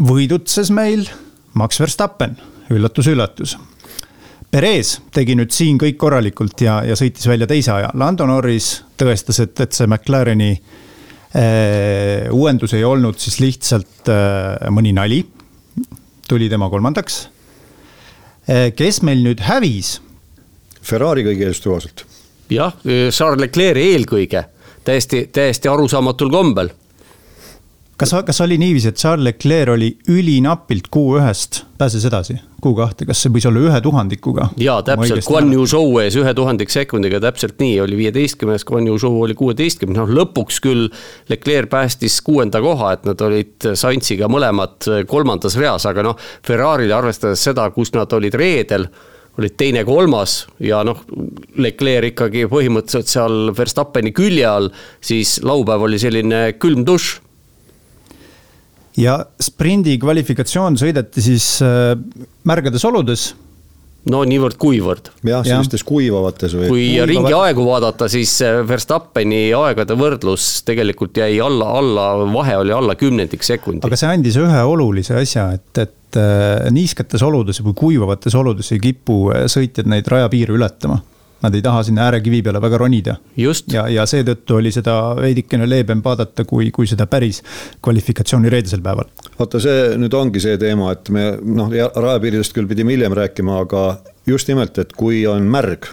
[0.02, 1.06] võidutses meil
[1.54, 2.38] Max Verstappen,
[2.72, 3.58] üllatus-üllatus.
[4.52, 9.40] Perez tegi nüüd siin kõik korralikult ja, ja sõitis välja teise aja, Lando Norris tõestas,
[9.44, 15.24] et, et see McLareni äh, uuendus ei olnud siis lihtsalt äh, mõni nali.
[16.28, 17.28] tuli tema kolmandaks
[18.48, 18.72] äh,.
[18.76, 20.00] kes meil nüüd hävis
[20.82, 22.06] Ferrari kõige eestuvaselt.
[22.52, 22.76] jah,
[23.10, 24.46] Charles Leclerc eelkõige,
[24.84, 26.72] täiesti, täiesti arusaamatul kombel.
[27.98, 33.32] kas, kas oli niiviisi, et Charles Leclerc oli ülinapilt Q1-st pääses edasi Q2, kas see
[33.34, 34.50] võis olla ühe tuhandikuga?
[34.62, 38.98] jaa, täpselt, Guan Yu Zhou ees ühe tuhandik sekundiga, täpselt nii, oli viieteistkümnes, Guan Yu
[39.02, 40.90] Zhou oli kuueteistkümnes, noh lõpuks küll
[41.30, 47.42] Leclerc päästis kuuenda koha, et nad olid Saintsiga mõlemad kolmandas reas, aga noh, Ferrari'le arvestades
[47.50, 48.90] seda, kus nad olid reedel
[49.40, 51.04] olid teine-kolmas ja noh,
[51.62, 54.72] Leclerc ikkagi põhimõtteliselt seal Verstappeni külje all,
[55.04, 57.20] siis laupäev oli selline külm dušš.
[59.00, 61.96] ja sprindi kvalifikatsioon sõideti siis äh,
[62.44, 63.32] märgades oludes
[64.10, 65.12] no niivõrd-kuivõrd.
[65.28, 66.68] jah, sellistes kuivavates või.
[66.72, 67.12] kui kuivavad...
[67.12, 68.34] ringi aegu vaadata, siis
[68.68, 73.86] Verstappeni aegade võrdlus tegelikult jäi alla, alla, vahe oli alla kümnendik sekundi.
[73.86, 78.82] aga see andis ühe olulise asja, et, et äh, niisketes oludes või kuivavates oludes ei
[78.82, 81.02] kipu äh, sõitjad neid rajapiire ületama
[81.42, 83.16] Nad ei taha sinna äärekivi peale väga ronida.
[83.74, 87.42] ja, ja seetõttu oli seda veidikene leebem vaadata, kui, kui seda päris
[87.82, 89.10] kvalifikatsiooni reedesel päeval.
[89.40, 93.98] vaata, see nüüd ongi see teema, et me noh, rajapiiridest küll pidime hiljem rääkima, aga
[94.28, 95.90] just nimelt, et kui on märg,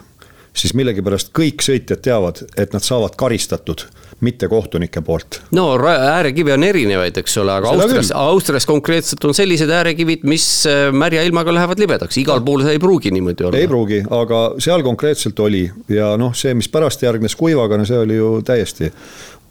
[0.53, 3.87] siis millegipärast kõik sõitjad teavad, et nad saavad karistatud
[4.21, 5.41] mitte kohtunike poolt.
[5.55, 10.47] no äärekive on erinevaid, eks ole, aga Seda Austrias, Austrias konkreetselt on sellised äärekivid, mis
[10.67, 13.61] äh, märja ilmaga lähevad libedaks, igal pool see ei pruugi niimoodi olla.
[13.61, 17.99] ei pruugi, aga seal konkreetselt oli ja noh, see, mis pärast järgnes kuivaga, no see
[17.99, 18.91] oli ju täiesti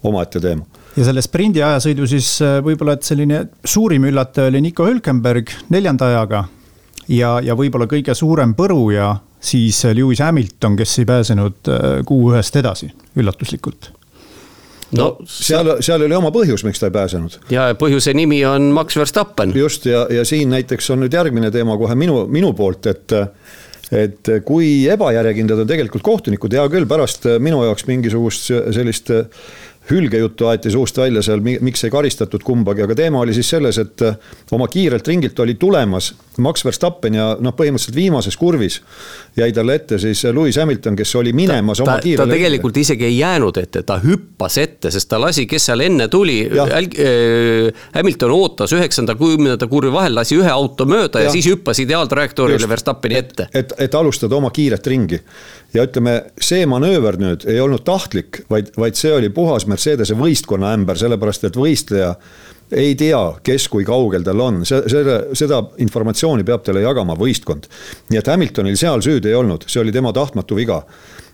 [0.08, 0.66] omaette teema
[0.98, 6.12] ja selle sprindi ajasõidu siis äh, võib-olla, et selline suurim üllataja oli Nico Hülkenberg neljanda
[6.12, 6.44] ajaga.
[7.08, 11.70] ja, ja võib-olla kõige suurem põruja siis Lewis Hamilton, kes ei pääsenud
[12.04, 13.94] Q1-st edasi üllatuslikult
[14.92, 17.38] no, no seal, seal oli oma põhjus, miks ta ei pääsenud.
[17.52, 19.54] ja põhjuse nimi on Max Verstappen.
[19.56, 23.16] just ja, ja siin näiteks on nüüd järgmine teema kohe minu, minu poolt, et
[23.88, 29.12] et kui ebajärjekindlad on tegelikult kohtunikud, hea küll, pärast minu jaoks mingisugust sellist
[29.90, 34.04] hülgejuttu aeti suust välja seal, miks ei karistatud kumbagi, aga teema oli siis selles, et
[34.04, 34.16] äh,
[34.52, 38.80] oma kiirelt ringilt oli tulemas Max Verstappen ja noh, põhimõtteliselt viimases kurvis
[39.36, 42.26] jäi talle ette siis Lewis Hamilton, kes oli minemas ta, oma kiirele.
[42.30, 42.84] ta tegelikult ette.
[42.86, 47.86] isegi ei jäänud ette, ta hüppas ette, sest ta lasi, kes seal enne tuli, äh,
[47.94, 52.68] Hamilton ootas üheksanda, kümnenda kurvi vahel, lasi ühe auto mööda ja, ja siis hüppas ideaaltrajektoorile
[52.68, 53.48] Verstappeni ette.
[53.54, 55.20] et, et alustada oma kiiret ringi
[55.74, 60.72] ja ütleme, see manööver nüüd ei olnud tahtlik, vaid, vaid see oli puhas Mercedese võistkonna
[60.74, 62.16] ämber, sellepärast et võistleja
[62.74, 67.68] ei tea, kes kui kaugel tal on, see, selle, seda informatsiooni peab talle jagama võistkond.
[68.10, 70.82] nii et Hamiltonil seal süüd ei olnud, see oli tema tahtmatu viga.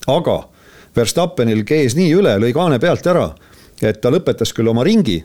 [0.06, 0.42] aga
[0.94, 3.30] Verstappenil kees nii üle, lõi kaane pealt ära,
[3.82, 5.24] et ta lõpetas küll oma ringi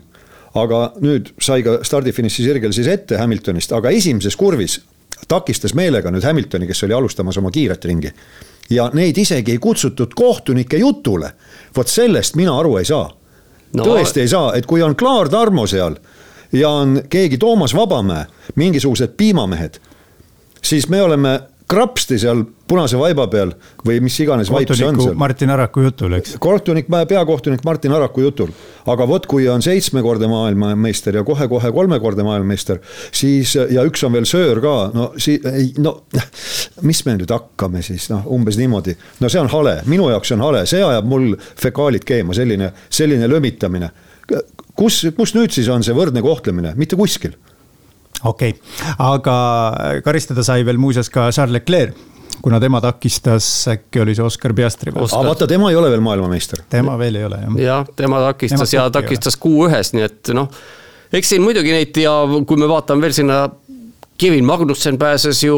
[0.58, 4.80] aga nüüd sai ka stardifiniši sirgel siis ette Hamiltonist, aga esimeses kurvis
[5.28, 8.12] takistas meelega nüüd Hamiltoni, kes oli alustamas oma kiiret ringi.
[8.70, 11.32] ja neid isegi ei kutsutud kohtunike jutule.
[11.76, 13.10] vot sellest mina aru ei saa
[13.72, 13.84] no..
[13.84, 15.96] tõesti ei saa, et kui on Klaar Tarmo seal
[16.52, 19.80] ja on keegi Toomas Vabamäe, mingisugused piimamehed,
[20.62, 23.52] siis me oleme krapsti seal punase vaiba peal
[23.86, 25.16] või mis iganes vaip see on seal.
[25.18, 26.34] Martin Araku jutul, eks.
[26.42, 28.50] kohtunik, peakohtunik Martin Araku jutul.
[28.90, 32.80] aga vot, kui on seitsmekordne maailmameister ja kohe-kohe kolmekordne maailmameister,
[33.12, 36.00] siis ja üks on veel söör ka, no siis, no
[36.86, 38.96] mis me nüüd hakkame siis, noh, umbes niimoodi.
[39.20, 42.72] no see on hale, minu jaoks see on hale, see ajab mul fekaalid keema, selline,
[42.90, 43.92] selline lömitamine.
[44.74, 47.38] kus, kus nüüd siis on see võrdne kohtlemine, mitte kuskil
[48.24, 49.36] okei okay., aga
[50.04, 52.08] karistada sai veel muuseas ka Charles Leclerc
[52.42, 55.08] kuna tema takistas, äkki oli see Oscar Piastri peal.
[55.08, 56.62] aga vaata, tema ei ole veel maailmameister.
[56.70, 57.58] tema veel ei ole jah.
[57.64, 60.48] jah, tema takistas tema ja takistas Q1-s, nii et noh,
[61.12, 62.14] eks siin muidugi neid ja
[62.46, 63.42] kui me vaatame veel sinna,
[64.20, 65.56] Kevin Magnussen pääses ju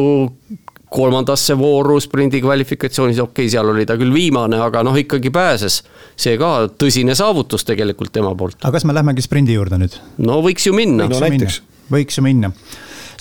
[0.93, 5.81] kolmandasse vooru sprindi kvalifikatsioonis, okei okay,, seal oli ta küll viimane, aga noh, ikkagi pääses.
[6.13, 8.59] see ka tõsine saavutus tegelikult tema poolt.
[8.61, 9.95] aga kas me lähmegi sprindi juurde nüüd?
[10.17, 11.07] no võiks ju minna.
[11.09, 11.61] no näiteks
[11.93, 12.51] võiks ju minna.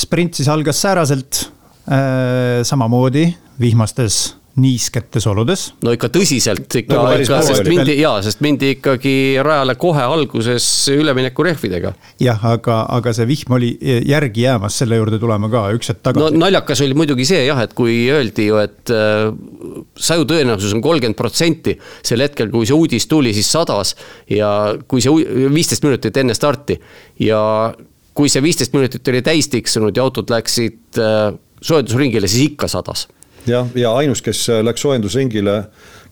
[0.01, 1.47] sprint siis algas sääraselt
[1.87, 3.29] äh,, samamoodi
[3.61, 4.23] vihmastes
[4.61, 5.63] niisketes oludes.
[5.85, 10.67] no ikka tõsiselt ikka no,, ikka, sest mindi jaa, sest mindi ikkagi rajale kohe alguses
[10.93, 11.95] üleminekurehvidega.
[12.21, 13.71] jah, aga, aga see vihm oli
[14.09, 16.25] järgi jäämas, selle juurde tuleme ka üks hetk tagasi.
[16.27, 19.31] no naljakas oli muidugi see jah, et kui öeldi ju, et äh,
[19.97, 21.79] saju tõenäosus on kolmkümmend protsenti.
[22.05, 23.95] sel hetkel, kui see uudis tuli, siis sadas
[24.29, 26.77] ja kui see viisteist minutit enne starti
[27.25, 27.41] ja
[28.15, 33.09] kui see viisteist minutit oli täis tiksunud ja autod läksid äh, soojendusringile, siis ikka sadas.
[33.47, 35.63] jah, ja ainus, kes äh, läks soojendusringile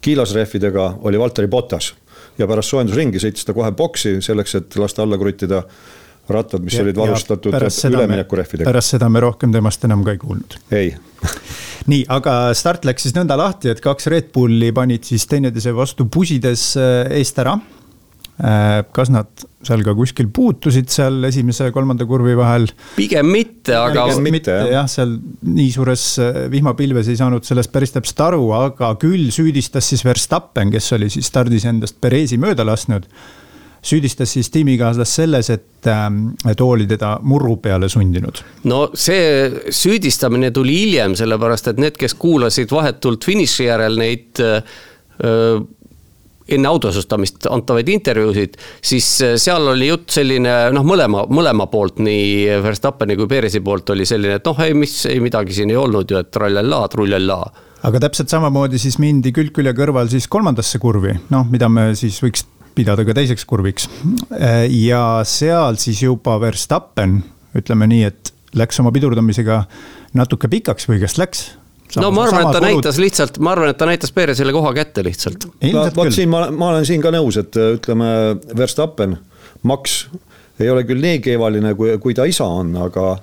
[0.01, 1.95] kiilasrehvidega, oli Valteri Botas.
[2.39, 5.65] ja pärast soojendusringi sõitis ta kohe boksi selleks, et lasta alla kruttida
[6.31, 8.69] rattad, mis ja, olid varustatud üleminekurehvidega.
[8.69, 10.57] pärast seda me rohkem temast enam ka ei kuulnud.
[10.71, 10.95] ei
[11.93, 16.07] nii, aga start läks siis nõnda lahti, et kaks Red Bulli panid siis teineteise vastu
[16.09, 17.59] pusides äh, eest ära
[18.41, 22.65] kas nad seal ka kuskil puutusid seal esimese ja kolmanda kurvi vahel?
[22.97, 24.07] pigem mitte, aga.
[24.09, 28.47] pigem mitte jah ja,, seal nii suures äh, vihmapilves ei saanud sellest päris täpselt aru,
[28.57, 33.05] aga küll süüdistas siis Verstappen, kes oli siis stardis endast Perezi mööda lasknud.
[33.85, 38.41] süüdistas siis tiimikaaslast selles, et, ähm, et oli teda murru peale sundinud.
[38.65, 44.63] no see süüdistamine tuli hiljem, sellepärast et need, kes kuulasid vahetult finiši järel neid öö,
[45.21, 45.69] äh,
[46.57, 52.61] enne autosustamist antavaid intervjuusid, siis äh, seal oli jutt selline noh, mõlema, mõlema poolt, nii
[52.65, 56.11] Verstappeni kui Perezi poolt oli selline, et noh, ei, mis, ei midagi siin ei olnud
[56.11, 57.51] ju, et trallallaa, trullallaa.
[57.89, 62.21] aga täpselt samamoodi siis mindi külg külje kõrval siis kolmandasse kurvi, noh, mida me siis
[62.25, 63.89] võiks pidada ka teiseks kurviks.
[64.71, 67.19] Ja seal siis juba Verstappen,
[67.59, 69.65] ütleme nii, et läks oma pidurdamisega
[70.19, 71.43] natuke pikaks või kas läks
[71.99, 72.69] no ma arvan, et ta kulud...
[72.69, 75.47] näitas lihtsalt, ma arvan, et ta näitas Perezile koha kätte lihtsalt.
[75.97, 78.11] vot siin ma, ma olen siin ka nõus, et ütleme,
[78.57, 79.19] Verstappen,
[79.67, 80.05] Max
[80.61, 83.15] ei ole küll nii keevaline, kui, kui ta isa on, aga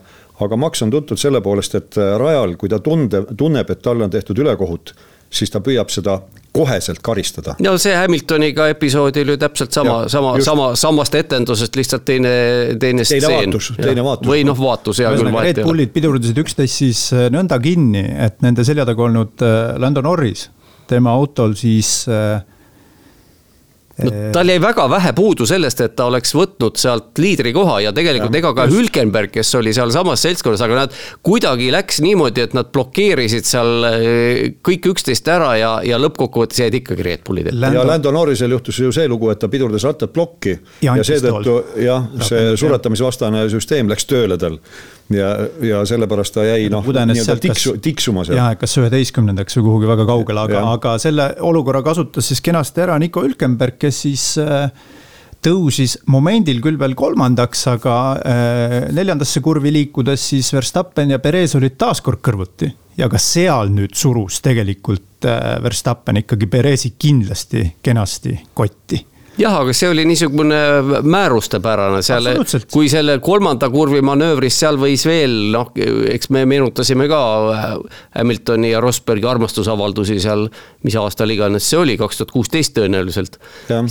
[0.43, 4.13] aga Max on tuntud selle poolest, et rajal, kui ta tunde, tunneb, et talle on
[4.13, 4.93] tehtud ülekohut,
[5.33, 6.19] siis ta püüab seda
[6.57, 7.55] koheselt karistada.
[7.63, 12.33] no see Hamiltoniga episood oli ju täpselt sama, sama, sama, samast etendusest lihtsalt teine,
[12.81, 13.55] teine stseen.
[13.77, 14.29] teine vaatus.
[14.29, 15.31] või noh, vaatus hea küll.
[15.47, 20.03] Red Bullid pidurdasid üksteist siis äh, nõnda kinni, et nende selja taga olnud äh, Lando
[20.05, 20.47] Norris,
[20.89, 22.39] tema autol siis äh,
[24.03, 28.35] no tal jäi väga vähe puudu sellest, et ta oleks võtnud sealt liidrikoha ja tegelikult
[28.35, 28.77] ja, ega ka just.
[28.77, 33.87] Hülkenberg, kes oli sealsamas seltskonnas, aga nad kuidagi läks niimoodi, et nad blokeerisid seal
[34.65, 37.73] kõik üksteist ära ja, ja lõppkokkuvõttes jäid ikkagi Red Bullid ette.
[37.77, 41.57] ja Lando Norrisel juhtus ju see lugu, et ta pidurdas rattad plokki ja, ja seetõttu
[41.81, 44.59] jah, see suretamisvastane süsteem läks tööle tal
[45.13, 45.31] ja,
[45.63, 48.39] ja sellepärast ta jäi noh, nii-öelda tiksu, tiksuma seal.
[48.39, 52.97] jah, kas üheteistkümnendaks või kuhugi väga kaugele, aga, aga selle olukorra kasutas siis kenasti ära
[53.01, 54.67] Nico Hülkenberg, kes siis äh,
[55.43, 61.77] tõusis momendil küll veel kolmandaks, aga äh, neljandasse kurvi liikudes siis Verstappen ja Perez olid
[61.79, 62.71] taas kord kõrvuti.
[62.97, 69.05] ja ka seal nüüd surus tegelikult äh, Verstappen ikkagi Perezi kindlasti kenasti kotti
[69.37, 70.59] jah, aga see oli niisugune
[71.07, 72.01] määrustepärane.
[72.05, 72.31] Seal,
[72.73, 75.71] kui selle kolmanda kurvi manöövris seal võis veel noh,
[76.11, 77.21] eks me meenutasime ka
[78.17, 80.47] Hamiltoni ja Rosbergi armastusavaldusi seal,
[80.87, 83.39] mis aastal iganes see oli, kaks tuhat kuusteist tõenäoliselt.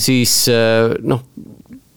[0.01, 0.45] siis
[1.07, 1.27] noh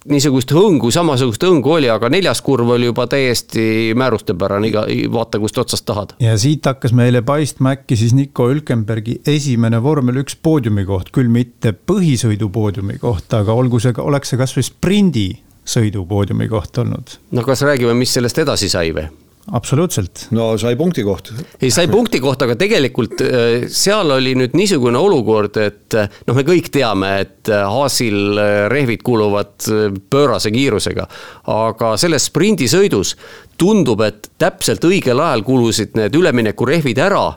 [0.07, 5.57] niisugust hõngu, samasugust hõngu oli, aga neljas kurv oli juba täiesti määrustepärane, iga, vaata kust
[5.59, 6.15] otsast tahad.
[6.23, 11.31] ja siit hakkas meile paistma äkki siis Nico Hülkenbergi esimene vormel üks poodiumi koht, küll
[11.31, 15.29] mitte põhisõidu poodiumi koht, aga olgu see, oleks see kasvõi sprindi
[15.69, 17.17] sõidu poodiumi koht olnud.
[17.31, 19.09] no kas räägime, mis sellest edasi sai või?
[19.51, 20.27] Absoluutselt.
[20.35, 21.31] no sai punkti koht.
[21.61, 26.37] ei, sai punkti koht, aga tegelikult äh, seal oli nüüd niisugune olukord, et äh, noh,
[26.37, 28.39] me kõik teame, et äh, Haasil
[28.71, 29.67] rehvid kuluvad
[30.09, 31.07] pöörase kiirusega.
[31.55, 33.15] aga selles sprindisõidus
[33.59, 37.27] tundub, et täpselt õigel ajal kulusid need üleminekurehvid ära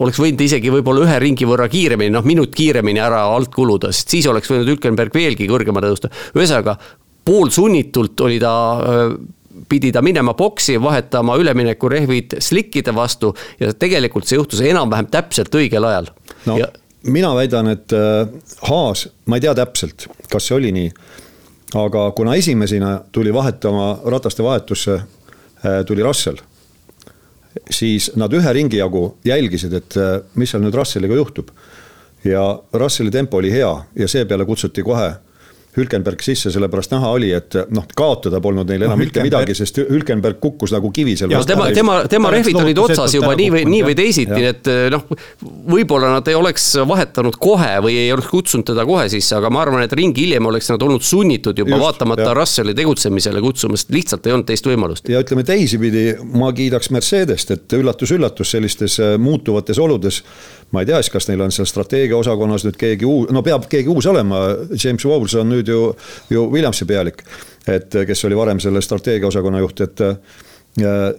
[0.00, 4.14] oleks võinud isegi võib-olla ühe ringi võrra kiiremini, noh minut kiiremini ära alt kuluda, sest
[4.14, 6.12] siis oleks võinud Hülkenberg veelgi kõrgemale tõusta.
[6.36, 6.76] ühesõnaga,
[7.26, 8.54] poolsunnitult oli ta
[9.70, 15.86] pidi ta minema boksi, vahetama üleminekurehvid slikkide vastu ja tegelikult see juhtus enam-vähem täpselt õigel
[15.86, 16.10] ajal
[16.46, 16.58] no,.
[16.58, 16.68] Ja...
[17.06, 18.28] mina väidan, et äh,
[18.68, 20.92] Haas, ma ei tea täpselt, kas see oli nii,
[21.80, 26.42] aga kuna esimesena tuli vahetama rataste vahetusse, äh, tuli Russell
[27.70, 31.50] siis nad ühe ringi jagu jälgisid, et äh, mis seal nüüd Russelliga juhtub.
[32.24, 35.12] ja Russelli tempo oli hea ja seepeale kutsuti kohe
[35.76, 39.78] Hülkenberg sisse, sellepärast näha oli, et noh, kaotada polnud neil enam no, mitte midagi, sest
[39.86, 41.34] Hülkenberg kukkus nagu kivi seal.
[41.46, 45.06] tema, tema, tema rehvid olid otsas juba nii või, nii või teisiti, et noh,
[45.70, 49.62] võib-olla nad ei oleks vahetanud kohe või ei oleks kutsunud teda kohe sisse, aga ma
[49.64, 52.36] arvan, et ringi hiljem oleks nad olnud sunnitud juba Just, vaatamata jah.
[52.40, 55.10] Russelli tegutsemisele kutsuma, sest lihtsalt ei olnud teist võimalust.
[55.10, 56.04] ja ütleme teisipidi,
[56.34, 60.22] ma kiidaks Mercedest, et üllatus-üllatus sellistes äh, muutuvates oludes
[60.70, 63.90] ma ei tea siis, kas neil on seal strateegiaosakonnas nüüd keegi uus, no peab keegi
[63.90, 64.42] uus olema,
[64.74, 65.80] James Bowles on nüüd ju,
[66.30, 67.24] ju Williamsi pealik.
[67.68, 70.16] et kes oli varem selle strateegiaosakonna juht, et äh,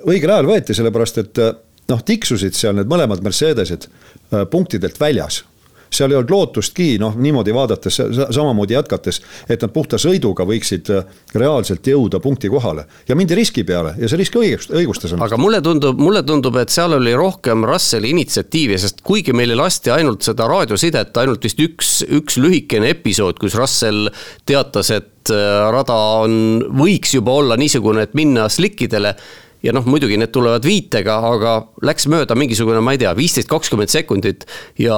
[0.08, 1.54] õigel ajal võeti, sellepärast et äh,
[1.92, 5.44] noh, tiksusid seal need mõlemad Mercedesed äh, punktidelt väljas
[5.92, 8.00] seal ei olnud lootustki, noh niimoodi vaadates,
[8.32, 12.86] samamoodi jätkates, et nad puhta sõiduga võiksid äh, reaalselt jõuda punkti kohale.
[13.08, 15.28] ja mindi riski peale ja see risk õigust, õigustas ennast.
[15.28, 19.92] aga mulle tundub, mulle tundub, et seal oli rohkem Russelli initsiatiivi, sest kuigi meile lasti
[19.92, 24.10] ainult seda raadiosidet, ainult vist üks, üks lühikene episood, kus Russell
[24.48, 26.34] teatas, et äh, rada on,
[26.82, 29.16] võiks juba olla niisugune, et minna slikkidele
[29.62, 33.92] ja noh, muidugi need tulevad viitega, aga läks mööda mingisugune, ma ei tea, viisteist, kakskümmend
[33.94, 34.48] sekundit
[34.82, 34.98] ja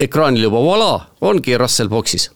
[0.00, 2.30] ekraanil juba voilà, ongi Russell boksis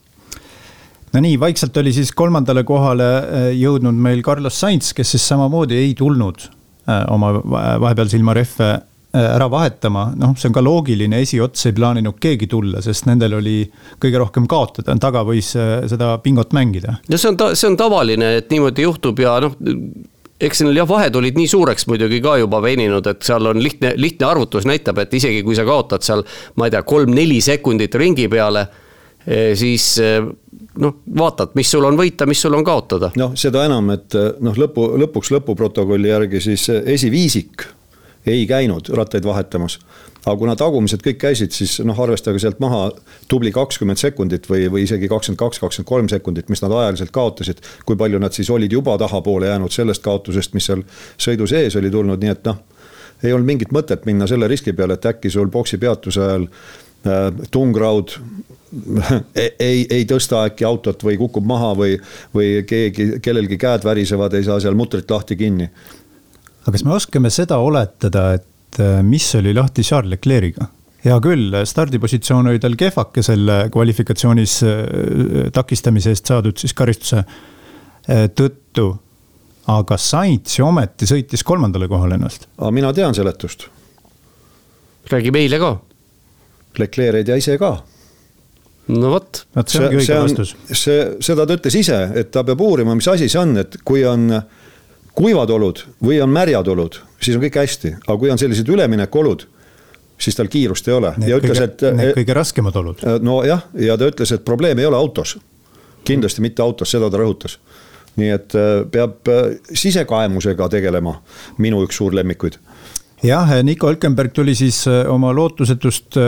[1.15, 5.79] no nii, vaikselt oli siis kolmandale kohale äh, jõudnud meil Carlos Sainz, kes siis samamoodi
[5.79, 11.21] ei tulnud äh, oma vahepealse ilma rehve äh, ära vahetama, noh, see on ka loogiline,
[11.23, 13.61] esiots ei plaaninud keegi tulla, sest nendel oli
[14.03, 16.99] kõige rohkem kaotada, taga võis seda pingot mängida.
[17.09, 19.55] no see on, see on tavaline, et niimoodi juhtub ja noh,
[20.41, 23.95] eks neil jah, vahed olid nii suureks muidugi ka juba veninud, et seal on lihtne,
[24.01, 26.25] lihtne arvutus näitab, et isegi kui sa kaotad seal,
[26.59, 28.67] ma ei tea, kolm-neli sekundit ringi peale,
[29.27, 30.19] eh, siis eh,
[30.83, 33.13] noh, vaatad, mis sul on võita, mis sul on kaotada.
[33.21, 37.69] noh, seda enam, et eh, noh, lõpu, lõpuks lõpuprotokolli järgi siis esiviisik
[38.27, 39.79] ei käinud rattaid vahetamas
[40.25, 42.89] aga kuna tagumised kõik käisid, siis noh, arvestage sealt maha
[43.31, 47.61] tubli kakskümmend sekundit või, või isegi kakskümmend kaks, kakskümmend kolm sekundit, mis nad ajaliselt kaotasid.
[47.85, 50.85] kui palju nad siis olid juba tahapoole jäänud sellest kaotusest, mis seal
[51.19, 52.63] sõidu sees oli tulnud, nii et noh.
[53.23, 57.29] ei olnud mingit mõtet minna selle riski peale, et äkki sul boksi peatuse ajal äh,
[57.51, 58.17] tungraud
[59.69, 61.99] ei, ei tõsta äkki autot või kukub maha või,
[62.35, 65.69] või keegi, kellelgi käed värisevad, ei saa seal mutrit lahti kinni.
[66.65, 70.71] Aga kas me oskame seda oletada, et äh, mis oli lahti Charles Leclerc'iga?
[71.05, 74.77] hea küll, stardipositsioon oli tal kehvake selle kvalifikatsioonis äh,
[75.53, 78.95] takistamise eest saadud siis karistuse äh, tõttu.
[79.69, 82.49] aga Sainz ju ometi sõitis kolmandale kohale ennast.
[82.59, 83.69] aga mina tean seletust.
[85.11, 85.75] räägi meile ka.
[86.79, 87.77] Leclerc ei tea ise ka
[88.89, 89.45] no vot.
[89.57, 90.55] vot see ongi õige vastus.
[90.73, 94.05] see, seda ta ütles ise, et ta peab uurima, mis asi see on, et kui
[94.09, 94.29] on
[95.15, 99.47] kuivad olud või on märjad olud siis on kõik hästi, aga kui on sellised üleminekuolud,
[100.21, 101.15] siis tal kiirust ei ole.
[101.21, 103.03] Need, ütles, et, need kõige raskemad olud.
[103.07, 105.39] Äh, nojah, ja ta ütles, et probleem ei ole autos.
[106.05, 107.59] kindlasti mitte autos, seda ta rõhutas.
[108.17, 111.17] nii et äh, peab äh, sisekaemusega tegelema,
[111.59, 112.59] minu üks suur lemmikuid
[113.25, 116.19] jah, Nico Hülkenberg tuli siis oma lootusetust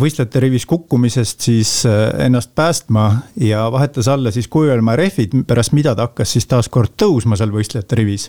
[0.00, 3.06] võistlejate rivis kukkumisest siis ennast päästma
[3.40, 7.98] ja vahetas alla siis kuivelma rehvid, pärast mida ta hakkas siis taaskord tõusma seal võistlejate
[8.00, 8.28] rivis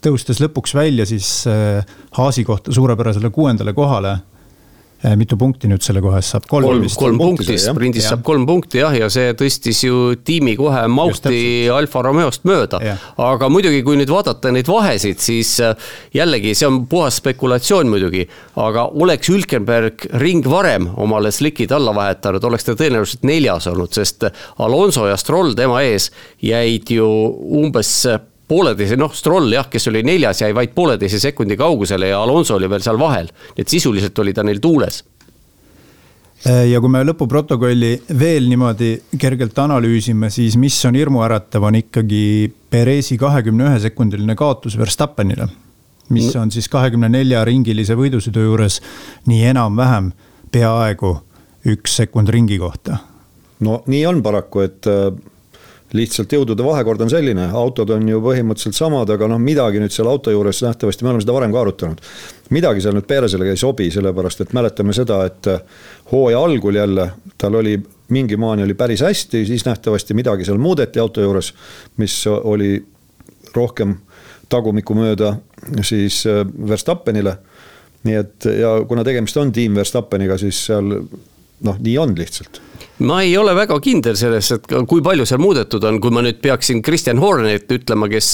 [0.00, 1.28] tõustes lõpuks välja siis
[2.16, 4.18] Haasi kohta suurepärasele kuuendale kohale.
[5.00, 6.44] Eh, mitu punkti nüüd selle koha eest saab?
[6.50, 10.82] kolm, kolm, kolm punkti, sprindis saab kolm punkti jah, ja see tõstis ju tiimi kohe
[10.92, 12.82] Mauti Alfa Romeost mööda.
[13.16, 15.72] aga muidugi, kui nüüd vaadata neid vahesid, siis äh,
[16.12, 18.26] jällegi see on puhas spekulatsioon muidugi.
[18.60, 24.28] aga oleks Hülkenberg ring varem omale slikid alla vahetanud, oleks ta tõenäoliselt neljas olnud, sest
[24.60, 26.10] Alonso ja Stroll tema ees
[26.44, 27.08] jäid ju
[27.62, 28.04] umbes
[28.50, 32.70] pooleteise, noh, Stroll jah, kes oli neljas, jäi vaid pooleteise sekundi kaugusele ja Alonso oli
[32.70, 33.30] veel seal vahel.
[33.54, 35.04] nii et sisuliselt oli ta neil tuules
[36.44, 42.22] ja kui me lõpuprotokolli veel niimoodi kergelt analüüsime, siis mis on hirmuäratav, on ikkagi
[42.70, 45.48] Perezi kahekümne ühe sekundiline kaotus Verstappenile.
[46.10, 48.80] mis on siis kahekümne nelja ringilise võidusõidu juures
[49.30, 50.10] nii enam-vähem
[50.50, 51.12] peaaegu
[51.70, 52.98] üks sekund ringi kohta.
[53.60, 54.86] no nii on paraku, et
[55.96, 60.10] lihtsalt jõudude vahekord on selline, autod on ju põhimõtteliselt samad, aga noh, midagi nüüd seal
[60.10, 62.04] auto juures nähtavasti, me oleme seda varem ka arutanud.
[62.50, 65.50] midagi seal nüüd Peresele ei sobi, sellepärast et mäletame seda, et
[66.12, 67.78] hooaja algul jälle tal oli
[68.10, 71.52] mingi maani oli päris hästi, siis nähtavasti midagi seal muudeti auto juures,
[71.96, 72.78] mis oli
[73.54, 73.96] rohkem
[74.50, 75.36] tagumikku mööda
[75.82, 77.36] siis äh, Verstappenile.
[78.04, 80.94] nii et ja kuna tegemist on tiim Verstappeniga, siis seal
[81.60, 82.62] noh, nii on lihtsalt
[83.06, 86.40] ma ei ole väga kindel selles, et kui palju seal muudetud on, kui ma nüüd
[86.42, 88.28] peaksin Kristjan Hornerit ütlema, kes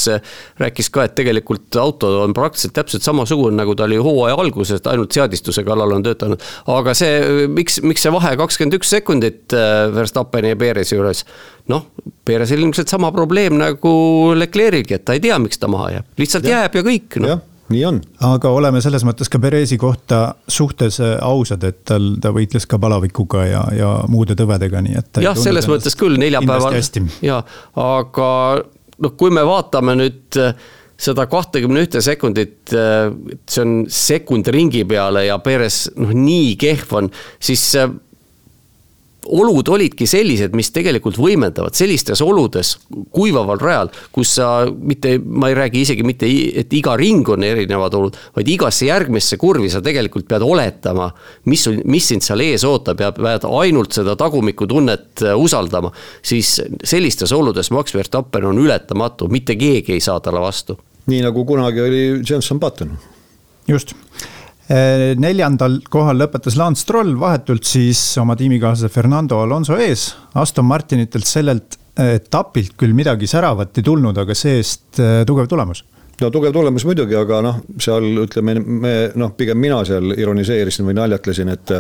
[0.61, 5.17] rääkis ka, et tegelikult auto on praktiliselt täpselt samasugune, nagu ta oli hooaja alguses, ainult
[5.17, 6.43] seadistuse kallal on töötanud.
[6.73, 11.25] aga see, miks, miks see vahe kakskümmend üks sekundit äh, Verstappeni ja Perezi juures?
[11.71, 11.89] noh,
[12.27, 13.93] Perezil ilmselt sama probleem nagu
[14.37, 16.63] Leclerc'il, et ta ei tea, miks ta maha jääb, lihtsalt ja.
[16.63, 17.39] jääb ja kõik no
[17.73, 18.01] nii on.
[18.29, 22.79] aga oleme selles mõttes ka Perezi kohta suhtes äh, ausad, et tal, ta võitles ka
[22.83, 25.23] palavikuga ja, ja muude tõvedega, nii et.
[25.25, 26.81] jah, selles mõttes küll neljapäeval.
[27.27, 27.43] ja,
[27.83, 28.31] aga
[29.03, 30.55] noh, kui me vaatame nüüd äh,
[30.97, 33.11] seda kahtekümne ühte sekundit, äh,
[33.51, 37.11] see on sekund ringi peale ja Perez noh, nii kehv on,
[37.43, 37.69] siis
[39.27, 42.75] olud olidki sellised, mis tegelikult võimendavad sellistes oludes,
[43.15, 46.29] kuivaval rajal, kus sa mitte, ma ei räägi isegi mitte,
[46.63, 51.11] et iga ring on erinevad olud, vaid igasse järgmisse kurvi sa tegelikult pead oletama,
[51.51, 55.93] mis, mis sind seal ees ootab ja pead ainult seda tagumikutunnet äh, usaldama.
[56.23, 60.79] siis sellistes oludes Max Verstappen on ületamatu, mitte keegi ei saa talle vastu.
[61.07, 62.99] nii nagu kunagi oli Jenson Button.
[63.69, 63.95] just
[64.69, 70.09] neljandal kohal lõpetas Lance Stroll vahetult siis oma tiimikaaslase Fernando Alonso ees.
[70.35, 75.85] Aston Martinitelt sellelt eh, etapilt küll midagi säravat ei tulnud, aga see-eest eh, tugev tulemus
[76.21, 80.97] no tugev tulemus muidugi, aga noh, seal ütleme, me noh, pigem mina seal ironiseerisin või
[81.03, 81.75] naljatlesin, et.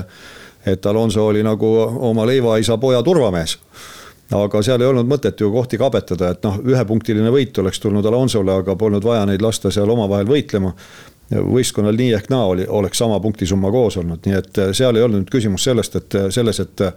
[0.66, 1.68] et Alonso oli nagu
[2.08, 3.52] oma leivaisa poja turvamees
[4.34, 8.56] aga seal ei olnud mõtet ju kohti kabetada, et noh, ühepunktiline võit oleks tulnud Alonsole,
[8.60, 10.72] aga polnud vaja neid lasta seal omavahel võitlema
[11.30, 15.02] võistkonnal nii ehk naa oli, oleks sama punktisumma koos olnud, nii et äh, seal ei
[15.02, 16.92] olnud nüüd küsimus sellest, et äh, selles, et äh,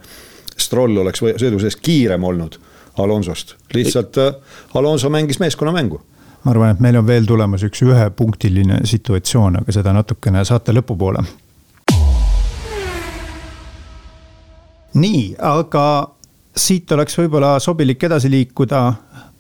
[0.60, 2.60] Stroll oleks sõidu sees kiirem olnud
[3.00, 4.18] Alonsost, lihtsalt
[4.76, 6.02] Alonso mängis meeskonnamängu
[6.44, 11.24] ma arvan, et meil on veel tulemas üks ühepunktiline situatsioon, aga seda natukene saate lõpupoole.
[15.00, 15.84] nii, aga
[16.56, 18.82] siit oleks võib-olla sobilik edasi liikuda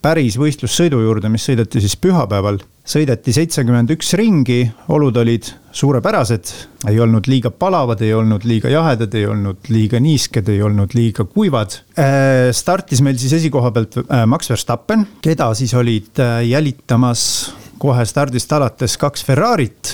[0.01, 2.59] päris võistlussõidu juurde, mis sõideti siis pühapäeval.
[2.89, 5.45] sõideti seitsekümmend üks ringi, olud olid
[5.75, 6.49] suurepärased,
[6.89, 11.27] ei olnud liiga palavad, ei olnud liiga jahedad, ei olnud liiga niisked, ei olnud liiga
[11.29, 11.75] kuivad.
[11.99, 18.05] Äh, startis meil siis esikoha pealt äh, Max Verstappen, keda siis olid äh, jälitamas kohe
[18.09, 19.93] stardist alates kaks Ferrarit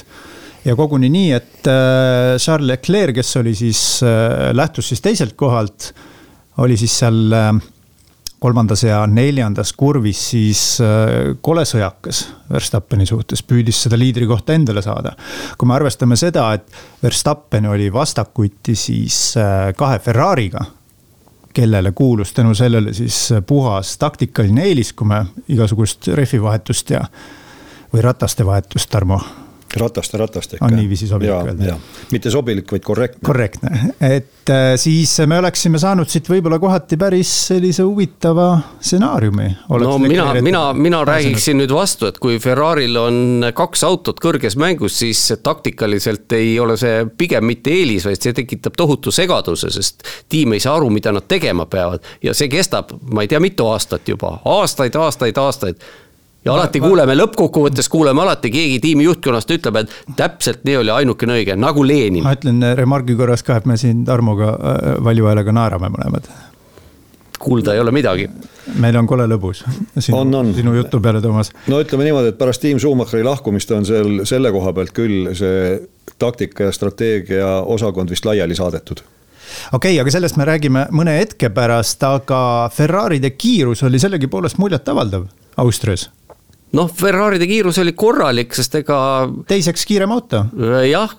[0.65, 1.67] ja koguni nii, et
[2.41, 3.81] Charles Leclerc, kes oli siis,
[4.57, 5.91] lähtus siis teiselt kohalt,
[6.57, 7.35] oli siis seal
[8.45, 15.15] kolmandas ja neljandas kurvis siis äh, kole sõjakas Verstappeni suhtes, püüdis seda liidrikohta endale saada.
[15.57, 16.67] kui me arvestame seda, et
[17.03, 20.61] Verstappen oli vastakuti siis äh, kahe Ferrari'ga,
[21.55, 27.01] kellele kuulus tänu sellele siis puhas taktikaline eelis, kui me igasugust rehvivahetust ja
[27.93, 29.21] või rataste vahetust, Tarmo
[29.77, 30.65] rataste ratastega.
[30.65, 31.77] on niiviisi sobilik öelda?
[32.11, 33.19] mitte sobilik, vaid korrektne.
[33.25, 38.47] korrektne, et äh, siis me oleksime saanud siit võib-olla kohati päris sellise huvitava
[38.79, 39.49] stsenaariumi.
[39.69, 44.99] no mina, mina, mina räägiksin nüüd vastu, et kui Ferrari'l on kaks autot kõrges mängus,
[45.01, 50.55] siis taktikaliselt ei ole see pigem mitte eelis, vaid see tekitab tohutu segaduse, sest tiim
[50.55, 52.05] ei saa aru, mida nad tegema peavad.
[52.23, 55.83] ja see kestab, ma ei tea, mitu aastat juba, aastaid, aastaid, aastaid
[56.45, 61.39] ja alati kuuleme, lõppkokkuvõttes kuuleme alati, keegi tiimi juhtkonnast ütleb, et täpselt nii oli ainukene
[61.39, 62.23] õige, nagu Lenin.
[62.25, 66.29] ma ütlen remargi korras ka, et me siin Tarmoga äh, valju häälega naerame mõlemad
[67.45, 68.29] kuulda ei ole midagi.
[68.81, 69.63] meil on kole lõbus
[69.99, 70.53] sinu, on, on.
[70.55, 71.51] sinu jutu peale, Toomas.
[71.67, 75.75] no ütleme niimoodi, et pärast Tiim Schumacheri lahkumist on seal selle koha pealt küll see
[76.21, 81.51] taktika ja strateegia osakond vist laiali saadetud okei okay,, aga sellest me räägime mõne hetke
[81.53, 82.41] pärast, aga
[82.73, 85.27] Ferraride kiirus oli sellegipoolest muljetavaldav
[85.61, 86.09] Austrias
[86.75, 88.97] noh, Ferraride kiirus oli korralik, sest ega.
[89.47, 90.43] teiseks kiirem auto.
[90.85, 91.15] jah,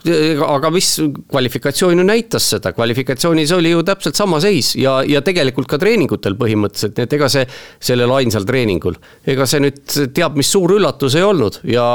[0.49, 0.93] aga mis
[1.31, 6.39] kvalifikatsioon ju näitas seda, kvalifikatsioonis oli ju täpselt sama seis ja, ja tegelikult ka treeningutel
[6.39, 7.47] põhimõtteliselt, nii et ega see
[7.91, 8.99] sellel ainsal treeningul.
[9.27, 9.83] ega see nüüd
[10.17, 11.87] teab mis suur üllatus ei olnud ja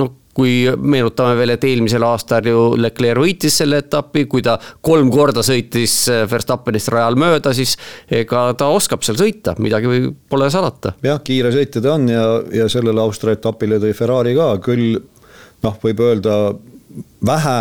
[0.00, 5.10] noh kui meenutame veel, et eelmisel aastal ju Leclerc võitis selle etapi, kui ta kolm
[5.12, 7.76] korda sõitis äh, Verstappenist rajal mööda, siis
[8.20, 10.94] ega ta oskab seal sõita, midagi pole salata.
[11.02, 12.24] jah, kiire sõitja ta on ja,
[12.62, 15.00] ja sellele Austria etapile tõi Ferrari ka, küll
[15.64, 16.36] noh, võib öelda
[17.26, 17.58] vähe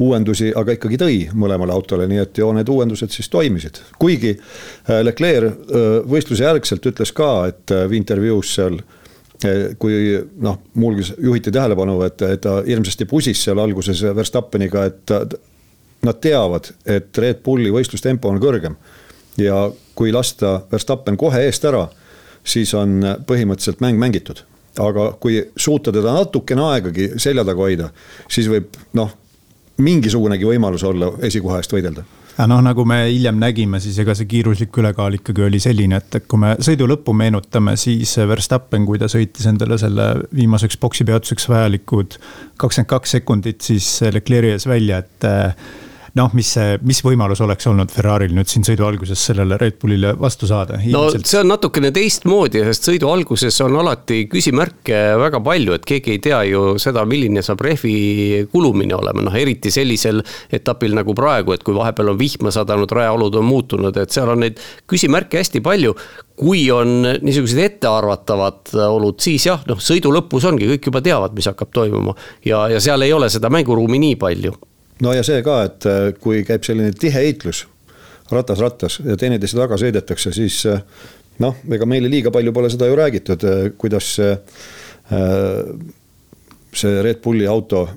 [0.00, 3.82] uuendusi, aga ikkagi tõi mõlemale autole, nii et ju need uuendused siis toimisid.
[3.98, 8.99] kuigi äh, Leclerc äh, võistluse järgselt ütles ka, et intervjuus seal Eh,
[9.80, 9.94] kui
[10.42, 15.14] noh, muuhulgas juhiti tähelepanu, et, et ta hirmsasti pusis seal alguses Verstappeniga, et
[16.04, 18.76] nad teavad, et Red Bulli võistlustempo on kõrgem.
[19.40, 21.86] ja kui lasta Verstappen kohe eest ära,
[22.44, 24.44] siis on põhimõtteliselt mäng mängitud.
[24.78, 27.90] aga kui suuta teda natukene aegagi selja taga hoida,
[28.28, 29.10] siis võib noh,
[29.78, 32.04] mingisugunegi võimalus olla esikoha eest võidelda
[32.36, 36.22] aga noh, nagu me hiljem nägime, siis ega see kiiruslik ülekaal ikkagi oli selline, et
[36.30, 41.48] kui me sõidu lõppu meenutame, siis Verstappen, kui ta sõitis endale selle viimaseks boksi peatuseks
[41.50, 42.18] vajalikud
[42.60, 45.30] kakskümmend kaks sekundit, siis Leclerc'i ees välja, et
[46.18, 50.14] noh, mis see, mis võimalus oleks olnud Ferrari'l nüüd siin sõidu alguses sellele Red Bullile
[50.18, 50.80] vastu saada?
[50.92, 56.16] no see on natukene teistmoodi, sest sõidu alguses on alati küsimärke väga palju, et keegi
[56.16, 61.54] ei tea ju seda, milline saab rehvi kulumine olema, noh eriti sellisel etapil nagu praegu,
[61.54, 65.62] et kui vahepeal on vihma sadanud, rajaolud on muutunud, et seal on neid küsimärke hästi
[65.64, 65.94] palju
[66.40, 71.50] kui on niisugused ettearvatavad olud, siis jah, noh, sõidu lõpus ongi, kõik juba teavad, mis
[71.50, 72.16] hakkab toimuma.
[72.44, 74.56] ja, ja seal ei ole seda mänguruumi nii palju
[75.04, 77.64] no ja see ka, et äh, kui käib selline tihe heitlus,
[78.30, 80.82] ratas rattas ja teineteise taga sõidetakse, siis äh,
[81.42, 84.36] noh, ega meile liiga palju pole seda ju räägitud, äh, kuidas see,
[86.76, 87.88] see Red Bulli auto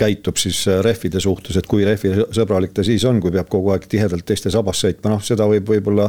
[0.00, 4.24] käitub siis rehvide suhtes, et kui rehvisõbralik ta siis on, kui peab kogu aeg tihedalt
[4.24, 6.06] teiste sabas sõitma, noh, seda võib võib-olla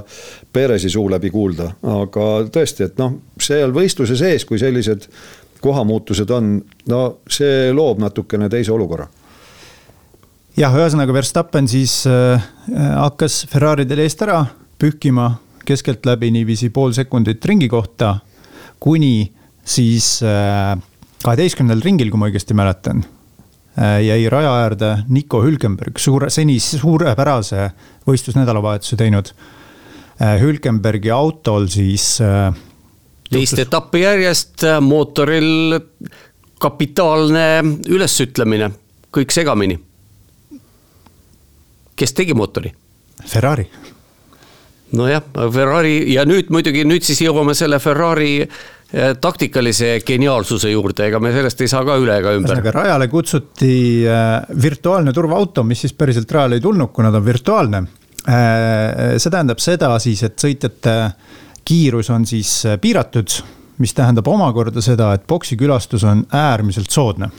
[0.53, 5.09] Perezi suu läbi kuulda, aga tõesti, et noh, seal võistluse sees, kui sellised
[5.61, 6.53] kohamuutused on,
[6.87, 9.09] no see loob natukene teise olukorra
[10.57, 12.41] jah, ühesõnaga Verstappen siis äh,
[12.75, 14.43] hakkas Ferraridel eest ära
[14.81, 15.35] pühkima
[15.65, 18.15] keskeltläbi niiviisi pool sekundit ringi kohta,
[18.81, 19.31] kuni
[19.63, 20.73] siis äh,
[21.23, 23.03] kaheteistkümnendal ringil, kui ma õigesti mäletan
[23.77, 27.69] äh,, jäi raja äärde Nico Hülkenberg, suure, seni suurepärase
[28.09, 30.35] võistlusnädalavahetuse teinud äh,.
[30.41, 32.49] Hülkenbergi autol siis äh,.
[33.29, 35.79] teist etappi järjest äh, mootoril
[36.61, 37.47] kapitaalne
[37.89, 38.73] ülesütlemine,
[39.13, 39.79] kõik segamini
[42.01, 42.71] kes tegi mootori?
[43.27, 43.67] Ferrari.
[44.97, 45.23] nojah,
[45.53, 51.31] Ferrari ja nüüd muidugi, nüüd siis jõuame selle Ferrari eh, taktikalise geniaalsuse juurde, ega me
[51.35, 52.57] sellest ei saa ka üle ega ümber.
[52.57, 54.25] ühesõnaga rajale kutsuti eh,
[54.65, 57.83] virtuaalne turvaauto, mis siis päriselt rajale ei tulnud, kuna ta on virtuaalne.
[58.21, 60.97] Eh, see tähendab seda siis, et sõitjate
[61.65, 63.37] kiirus on siis piiratud,
[63.81, 67.31] mis tähendab omakorda seda, et boksi külastus on äärmiselt soodne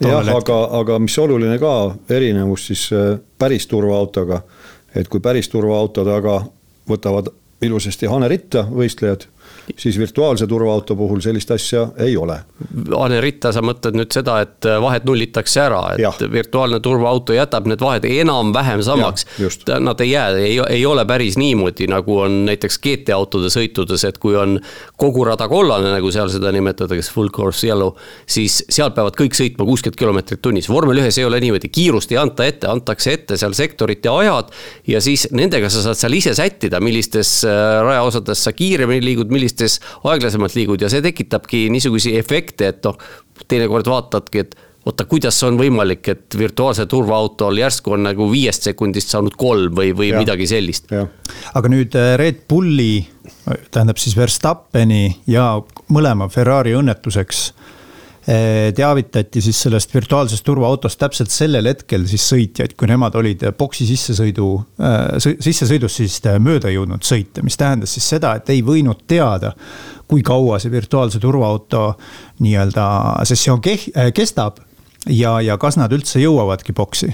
[0.00, 1.74] jah, aga, aga mis oluline ka
[2.10, 4.42] erinevus siis äh, päris turvaautoga,
[4.94, 6.40] et kui päris turvaauto taga
[6.88, 7.30] võtavad
[7.62, 9.28] ilusasti haneritta võistlejad
[9.76, 12.38] siis virtuaalse turvaauto puhul sellist asja ei ole.
[12.98, 16.12] Ane Ritta, sa mõtled nüüd seda, et vahed nullitakse ära, et ja.
[16.32, 19.26] virtuaalne turvaauto jätab need vahed enam-vähem samaks.
[19.82, 24.36] Nad ei jää, ei, ei ole päris niimoodi, nagu on näiteks GT-autode sõitudes, et kui
[24.38, 24.58] on
[25.00, 27.94] kogu rada kollane, nagu seal seda nimetatakse, full course yellow,
[28.26, 30.68] siis seal peavad kõik sõitma kuuskümmend kilomeetrit tunnis.
[30.68, 34.52] vormel ühes ei ole niimoodi, kiirust ei anta ette, antakse ette seal sektorite ajad
[34.88, 39.51] ja siis nendega sa saad seal ise sättida, millistes äh, rajaosades sa kiiremini liigud, millistes
[39.52, 42.98] sellistes aeglasemalt liigud ja see tekitabki niisuguseid efekte, et noh,
[43.48, 49.12] teinekord vaatadki, et oota, kuidas on võimalik, et virtuaalse turvaautol järsku on nagu viiest sekundist
[49.12, 50.18] saanud kolm või, või ja.
[50.18, 50.90] midagi sellist.
[51.54, 53.06] aga nüüd äh, Red Bulli,
[53.70, 55.54] tähendab siis Verstappeni ja
[55.92, 57.52] mõlema Ferrari õnnetuseks
[58.74, 64.48] teavitati siis sellest virtuaalsest turvaautost täpselt sellel hetkel siis sõitjaid, kui nemad olid boksi sissesõidu,
[64.78, 69.54] eh, sissesõidus siis mööda jõudnud sõita, mis tähendas siis seda, et ei võinud teada,
[70.06, 71.96] kui kaua see virtuaalse turvaauto
[72.44, 72.86] nii-öelda
[73.26, 74.62] sessioon eh, kestab
[75.08, 77.10] ja, ja kas nad üldse jõuavadki boksi.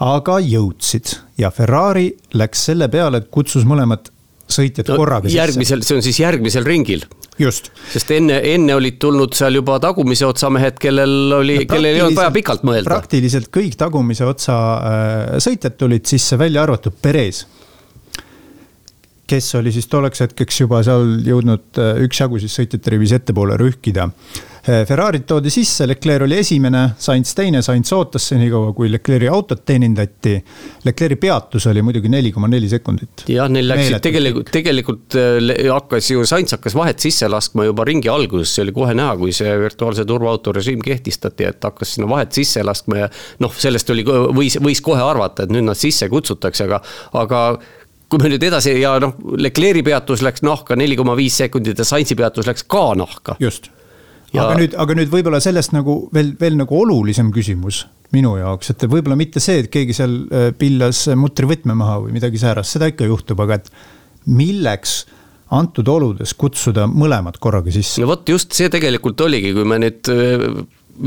[0.00, 4.10] aga jõudsid ja Ferrari läks selle peale, et kutsus mõlemad
[4.50, 5.38] sõitjad no, korraga sisse.
[5.38, 7.04] järgmisel, see on siis järgmisel ringil.
[7.38, 7.70] just.
[7.92, 12.18] sest enne, enne olid tulnud seal juba tagumise otsa mehed, kellel oli, kellel ei olnud
[12.18, 12.88] vaja pikalt mõelda.
[12.90, 17.44] praktiliselt kõik tagumise otsa äh, sõitjad tulid sisse, välja arvatud Perez
[19.26, 24.06] kes oli siis tolleks hetkeks juba seal jõudnud äh, üksjagu siis sõitjate rivis ettepoole rühkida.
[24.66, 29.64] Äh, Ferrari'd toodi sisse, Leclerc oli esimene, Sainz teine, Sainz ootas senikaua, kui Leclerc'i autot
[29.66, 30.36] teenindati.
[30.86, 33.26] Leclerc'i peatus oli muidugi neli koma neli sekundit.
[33.30, 38.10] jah, neil läksid tegelikult, tegelikult äh, hakkas ju, Sainz hakkas vahet sisse laskma juba ringi
[38.10, 42.34] alguses, see oli kohe näha, kui see virtuaalse turvaauto režiim kehtestati, et hakkas sinna vahet
[42.34, 43.10] sisse laskma ja
[43.42, 46.82] noh, sellest oli, võis, võis kohe arvata, et nüüd nad sisse kutsutakse, aga,
[47.22, 47.42] aga
[48.10, 51.86] kui me nüüd edasi ja noh, Leclerc'i peatus läks nahka neli koma viis sekundit ja
[51.86, 53.36] Sainzi peatus läks ka nahka.
[53.42, 53.70] just.
[54.32, 54.46] Ja...
[54.46, 57.84] aga nüüd, aga nüüd võib-olla sellest nagu veel, veel nagu olulisem küsimus
[58.14, 62.40] minu jaoks, et võib-olla mitte see, et keegi seal äh, pillas mutrivõtme maha või midagi
[62.42, 63.70] säärast, seda ikka juhtub, aga et
[64.26, 65.00] milleks
[65.54, 68.02] antud oludes kutsuda mõlemad korraga sisse.
[68.02, 70.46] no vot just see tegelikult oligi, kui me nüüd äh,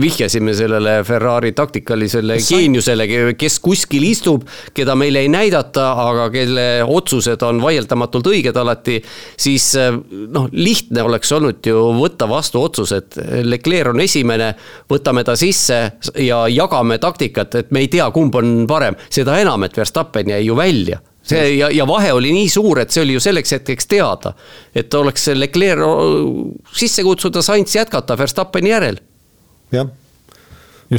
[0.01, 7.41] vihjasime sellele Ferrari taktikalisele geeniusele, kes kuskil istub, keda meile ei näidata, aga kelle otsused
[7.47, 8.99] on vaieldamatult õiged alati,
[9.39, 9.71] siis
[10.09, 14.53] noh, lihtne oleks olnud ju võtta vastu otsus, et Leclerc on esimene,
[14.89, 15.81] võtame ta sisse
[16.19, 20.43] ja jagame taktikat, et me ei tea, kumb on parem, seda enam, et Verstappen jäi
[20.45, 21.01] ju välja.
[21.29, 24.33] See ja, ja vahe oli nii suur, et see oli ju selleks hetkeks teada.
[24.73, 25.83] et oleks Leclerc
[26.73, 29.01] sisse kutsuda, Sainz jätkata Verstappeni järel
[29.73, 29.89] jah,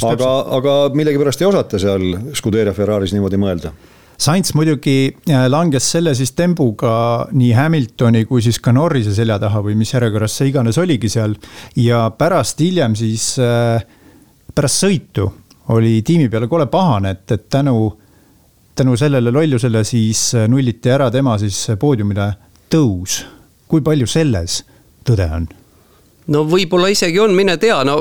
[0.02, 3.74] aga, aga millegipärast ei osata seal Scuderia Ferraris niimoodi mõelda
[4.20, 6.90] Sainz muidugi äh, langes selle siis tembuga
[7.32, 11.38] nii Hamiltoni kui siis ka Norrise selja taha või mis järjekorras see iganes oligi seal.
[11.80, 13.80] ja pärast hiljem siis, äh,
[14.52, 15.30] pärast sõitu
[15.72, 17.86] oli tiimi peale kole pahane, et, et tänu,
[18.76, 22.34] tänu sellele lollusele siis äh, nulliti ära tema siis poodiumile
[22.68, 23.22] tõus.
[23.68, 24.60] kui palju selles
[25.08, 25.48] tõde on?
[26.30, 27.98] No võib-olla isegi on, mine tea, no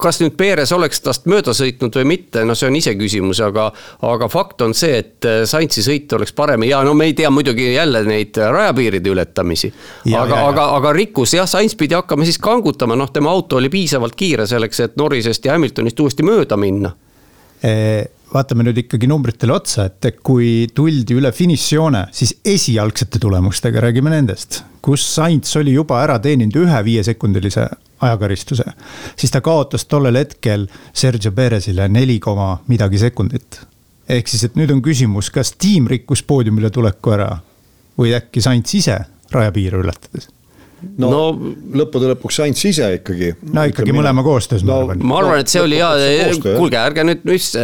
[0.00, 3.70] kas nüüd Perez oleks tast mööda sõitnud või mitte, no see on iseküsimus, aga.
[4.04, 7.30] aga fakt on see, et äh, Saintsi sõit oleks parem ja no me ei tea
[7.34, 9.72] muidugi jälle neid rajapiiride ületamisi.
[10.14, 14.16] aga, aga, aga rikkus jah, Sainz pidi hakkama siis kangutama, noh, tema auto oli piisavalt
[14.18, 16.94] kiire selleks, et Norrisest ja Hamiltonist uuesti mööda minna
[18.34, 24.64] vaatame nüüd ikkagi numbritele otsa, et kui tuldi üle finišijoone, siis esialgsete tulemustega, räägime nendest,
[24.84, 27.64] kus Sainz oli juba ära teeninud ühe viiesekundilise
[28.04, 28.66] ajakaristuse,
[29.16, 33.60] siis ta kaotas tollel hetkel Sergio Perezile neli koma midagi sekundit.
[34.08, 37.30] ehk siis, et nüüd on küsimus, kas tiim rikkus poodiumile tuleku ära
[37.98, 38.98] või äkki Sainz ise
[39.32, 40.28] rajapiire ületades
[40.98, 41.22] no, no
[41.80, 43.32] lõppude lõpuks Sainz ise ikkagi.
[43.52, 45.08] no ikkagi Ütleme, mõlema koostöös no, ma arvan.
[45.08, 45.94] ma arvan, et see oli ja,
[46.44, 47.54] kuulge, ärge nüüd, mis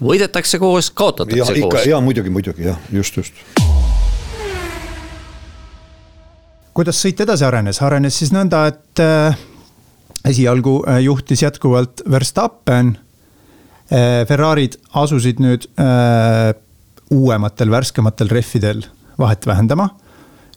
[0.00, 1.86] võidetakse koos, kaotatakse ja, koos.
[1.88, 3.44] ja muidugi, muidugi jah, just, just.
[6.74, 9.38] Kuidas sõit edasi arenes, arenes siis nõnda, et äh,
[10.24, 14.26] esialgu äh, juhtis jätkuvalt Verstappen äh,.
[14.28, 16.52] Ferrari'd asusid nüüd äh,
[17.10, 18.84] uuematel, värskematel rehvidel
[19.18, 19.88] vahet vähendama.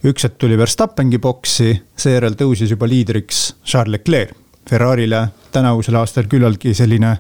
[0.03, 4.36] üks hetk tuli Verstappengi boksi, seejärel tõusis juba liidriks Charles Leclerc.
[4.70, 7.11] Ferrari'le tänavusel aastal küllaltki selline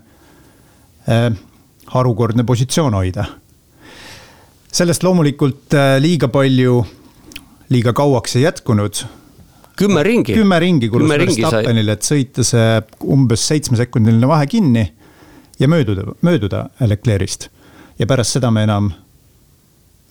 [1.07, 1.31] äh,
[1.95, 3.25] harukordne positsioon hoida.
[4.71, 6.85] sellest loomulikult äh, liiga palju,
[7.69, 9.03] liiga kauaks ei jätkunud.
[9.77, 10.33] kümme ringi.
[10.33, 14.83] kümme ringi kulus Verstappenile, et sõita see umbes seitsmesekundiline vahe kinni
[15.59, 17.49] ja mööduda, mööduda Leclerc'ist.
[17.99, 18.91] ja pärast seda me enam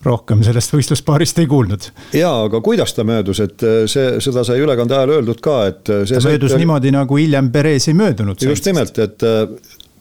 [0.03, 1.87] rohkem sellest võistluspaarist ei kuulnud.
[2.13, 5.83] jaa, aga kuidas ta möödus, et äh, see, seda sai ülekande ajal öeldud ka, et.
[5.89, 6.65] Äh, ta möödus oli...
[6.65, 8.41] niimoodi, nagu hiljem Perez ei möödunud.
[8.41, 9.23] just nimelt, et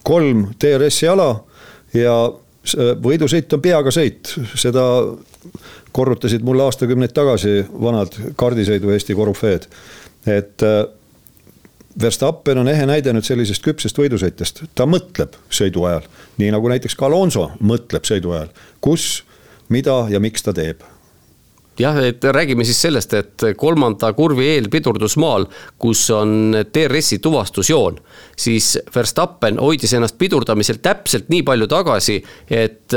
[0.02, 1.36] kolm DRS-i ala
[1.94, 2.16] ja
[3.02, 4.82] võidusõit on peaga sõit, seda
[5.92, 9.68] korrutasid mulle aastakümneid tagasi vanad kaardisõidu Eesti korüfeed.
[10.26, 10.84] et äh,
[12.00, 16.06] Verstappen on ehe näide nüüd sellisest küpsest võidusõitjast, ta mõtleb sõidu ajal,
[16.40, 18.48] nii nagu näiteks ka Alonso mõtleb sõidu ajal,
[18.80, 19.24] kus,
[19.68, 20.80] mida ja miks ta teeb
[21.78, 25.46] jah, et räägime siis sellest, et kolmanda kurvi eel pidurdusmaal,
[25.80, 27.98] kus on DRS-i tuvastusjoon,
[28.36, 32.18] siis Verstappen hoidis ennast pidurdamisel täpselt nii palju tagasi,
[32.50, 32.96] et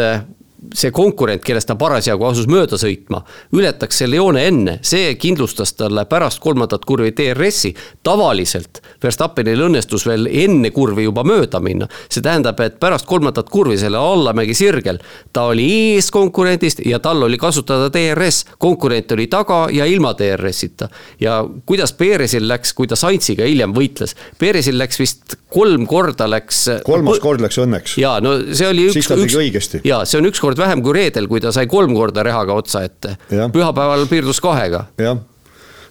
[0.73, 3.21] see konkurent, kellest ta parasjagu asus mööda sõitma,
[3.55, 7.73] ületaks selle joone enne, see kindlustas talle pärast kolmandat kurvi DRS-i.
[8.03, 11.87] tavaliselt Verstappenil õnnestus veel enne kurvi juba mööda minna.
[12.09, 14.99] see tähendab, et pärast kolmandat kurvi selle allamägi sirgel,
[15.33, 18.45] ta oli ees konkurendist ja tal oli kasutada DRS.
[18.57, 20.89] konkurent oli taga ja ilma DRS-ita.
[21.19, 24.15] ja kuidas Perezil läks, kui ta Saintsiga hiljem võitles.
[24.39, 26.65] Perezil läks vist kolm korda läks.
[26.85, 27.97] kolmas kord läks õnneks.
[28.01, 29.11] ja no see oli üks.
[29.39, 29.81] õigesti.
[29.87, 32.83] ja see on ükskord korda vähem kui reedel, kui ta sai kolm korda rehaga otsa
[32.85, 33.17] ette.
[33.29, 34.85] pühapäeval piirdus kahega.
[34.97, 35.19] jah,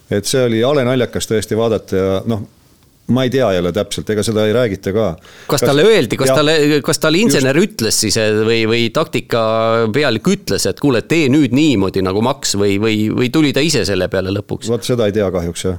[0.09, 2.47] et see oli hale naljakas tõesti vaadata ja noh
[3.07, 5.15] ma ei tea jälle täpselt, ega seda ei räägita ka.
[5.47, 7.75] kas talle öeldi, kas talle, kas talle insener just.
[7.75, 9.41] ütles siis või, või taktika
[9.93, 13.85] pealik ütles, et kuule, tee nüüd niimoodi nagu Max või, või, või tuli ta ise
[13.85, 14.71] selle peale lõpuks?
[14.73, 15.77] vot seda ei tea kahjuks jah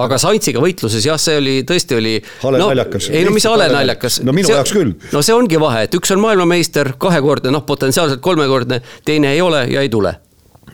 [0.00, 2.16] aga Saintsiga võitluses jah, see oli tõesti oli.
[2.42, 3.08] hale no, naljakas.
[3.12, 4.20] ei no mis hale naljakas.
[4.26, 4.92] no minu see, jaoks küll.
[5.12, 9.66] no see ongi vahe, et üks on maailmameister, kahekordne, noh, potentsiaalselt kolmekordne, teine ei ole
[9.72, 10.16] ja ei tule.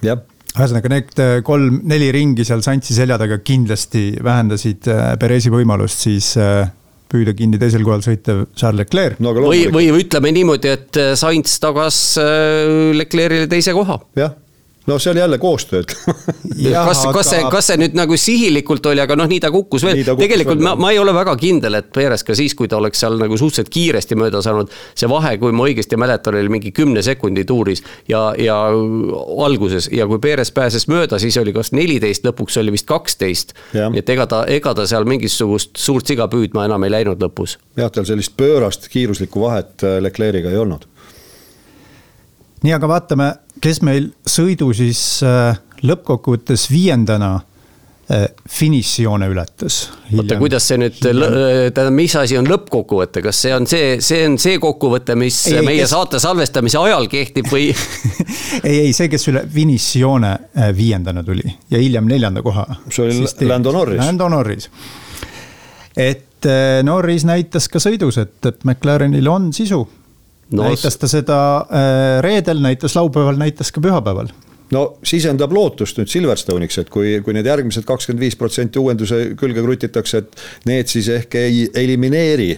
[0.05, 6.07] jah ühesõnaga need äh, kolm-neli ringi seal Santsi selja taga kindlasti vähendasid äh, Perezi võimalust
[6.09, 6.65] siis äh,
[7.11, 9.35] püüda kinni teisel kohal sõitev Charles Leclerc no,.
[9.47, 13.99] või, või ütleme niimoodi, et Sainz tagas Leclerc'ile teise koha.
[14.19, 14.35] jah
[14.87, 15.83] no see oli jälle koostöö
[16.87, 20.01] kas, kas see, kas see nüüd nagu sihilikult oli, aga noh, nii ta kukkus veel,
[20.05, 23.19] tegelikult ma, ma ei ole väga kindel, et Perez ka siis, kui ta oleks seal
[23.21, 24.73] nagu suhteliselt kiiresti mööda saanud.
[24.97, 28.57] see vahe, kui ma õigesti mäletan, oli mingi kümne sekundi tuuris ja, ja
[29.45, 33.55] alguses ja kui Perez pääses mööda, siis oli kas neliteist, lõpuks oli vist kaksteist.
[33.95, 37.59] et ega ta, ega ta seal mingisugust suurt siga püüdma enam ei läinud lõpus.
[37.77, 40.89] jah, tal sellist pöörast kiiruslikku vahet äh, Leclerc'iga ei olnud.
[42.65, 49.81] nii, aga vaatame kes meil sõidu siis äh, lõppkokkuvõttes viiendana äh, finišijoone ületas.
[50.15, 54.39] oota, kuidas see nüüd, tähendab, mis asi on lõppkokkuvõte, kas see on see, see on
[54.41, 55.93] see kokkuvõte, mis ei, meie kes...
[55.95, 57.69] saate salvestamise ajal kehtib või
[58.69, 62.67] ei, ei see, kes üle finišijoone äh, viiendana tuli ja hiljem neljanda koha.
[62.89, 64.05] see oli Lando Norris.
[64.05, 64.71] Lando Norris.
[65.97, 66.27] et
[66.87, 69.83] Norris näitas ka sõidus, et, et McLarenil on sisu
[70.53, 74.33] no, näitas ta seda äh, reedel, näitas laupäeval, näitas ka pühapäeval
[74.75, 79.65] no sisendab lootust nüüd Silverstone'iks, et kui, kui need järgmised kakskümmend viis protsenti uuenduse külge
[79.65, 82.51] krutitakse, et need siis ehk ei elimineeri.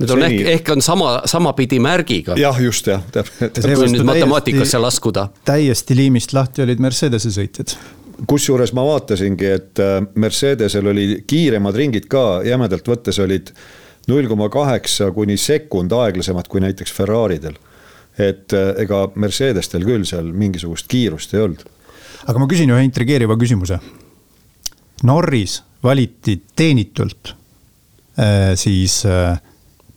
[0.00, 2.38] Need on ehk, ehk on sama, samapidi märgiga.
[2.38, 3.60] jah, just jah, täpselt.
[3.66, 5.28] kui nüüd matemaatikasse laskuda.
[5.44, 7.76] täiesti liimist lahti olid Mercedese sõitjad
[8.30, 13.50] kusjuures ma vaatasingi, et äh, Mercedesel oli kiiremad ringid ka jämedalt võttes olid
[14.06, 17.56] null koma kaheksa kuni sekund aeglasemad kui näiteks Ferraridel.
[18.18, 21.64] et äh, ega Mercedestel küll seal mingisugust kiirust ei olnud.
[22.26, 23.78] aga ma küsin ühe intrigeeriva küsimuse.
[25.04, 27.34] Norris valiti teenitult
[28.18, 29.36] äh, siis äh,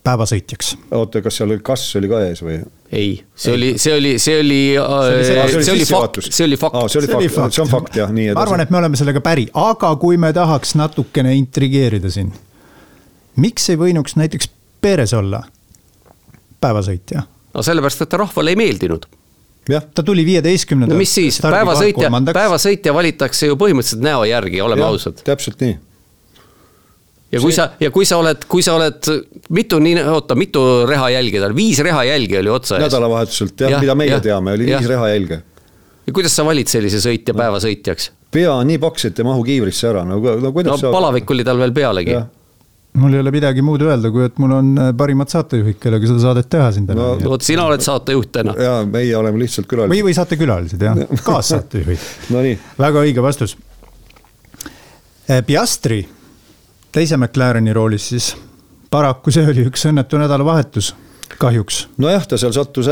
[0.03, 0.75] päevasõitjaks.
[0.91, 2.59] oota, kas seal oli kass oli ka ees või?
[2.91, 6.81] ei, see oli, see oli, see oli, see oli fakt, see oli fakt.
[6.89, 8.41] see oli fakt, see on fakt jah, nii edasi.
[8.41, 12.33] ma arvan, et me oleme sellega päri, aga kui me tahaks natukene intrigeerida siin
[13.39, 15.43] miks ei võinuks näiteks Perez olla
[16.61, 17.23] päevasõitja?
[17.53, 19.07] no sellepärast, et ta rahvale ei meeldinud
[19.69, 20.95] jah, ta tuli viieteistkümnendal.
[20.95, 25.21] no mis siis, päevasõitja, päevasõitja valitakse ju põhimõtteliselt näo järgi, oleme ja, ausad.
[25.25, 25.75] täpselt nii.
[27.35, 27.57] ja kui see...
[27.59, 29.11] sa, ja kui sa oled, kui sa oled
[29.55, 32.87] mitu, nii, oota, mitu rehajälge tal, viis rehajälge oli otsa ees.
[32.87, 34.79] nädalavahetuselt jah ja,, mida meie ja, teame, oli ja.
[34.79, 35.41] viis rehajälge.
[36.07, 37.43] ja kuidas sa valid sellise sõitja no.
[37.43, 38.11] päevasõitjaks?
[38.33, 40.93] pea on nii paks, et ei mahu kiivrisse ära, no, no kuidas no, sa.
[40.93, 42.17] palavik oli tal veel pealegi
[42.93, 46.23] mul ei ole midagi muud öelda, kui et mul on äh, parimad saatejuhid, kellega seda
[46.23, 47.09] saadet teha siin täna.
[47.19, 48.55] no vot, sina oled saatejuht täna.
[48.57, 49.93] ja meie oleme lihtsalt külalised.
[49.93, 52.55] või, või saatekülalised jah kaassaatejuhid Nonii.
[52.79, 53.57] väga õige vastus.
[55.29, 56.01] Äh, Piastri
[56.91, 58.31] teise McLareni roolis siis,
[58.89, 60.93] paraku see oli üks õnnetu nädalavahetus
[61.39, 61.81] kahjuks.
[62.01, 62.89] nojah, ta seal sattus,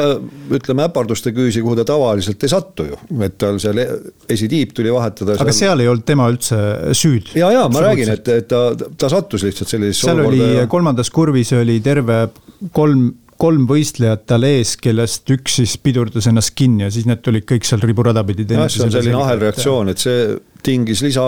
[0.54, 3.82] ütleme äparduste küüsi, kuhu ta tavaliselt ei satu ju, et tal seal
[4.30, 5.38] esitiib tuli vahetada.
[5.38, 5.74] aga seal...
[5.74, 6.58] seal ei olnud tema üldse
[6.98, 7.34] süüd.
[7.38, 10.68] ja, ja ma räägin, et, et ta, ta sattus lihtsalt sellisesse seal oli ja...
[10.72, 12.28] kolmandas kurvis oli terve
[12.76, 17.46] kolm kolm võistlejat tal ees, kellest üks siis pidurdas ennast kinni ja siis need tulid
[17.46, 18.48] kõik seal riburada pidi.
[18.50, 20.32] jah, see on selline ahelreaktsioon, et see
[20.66, 21.28] tingis lisa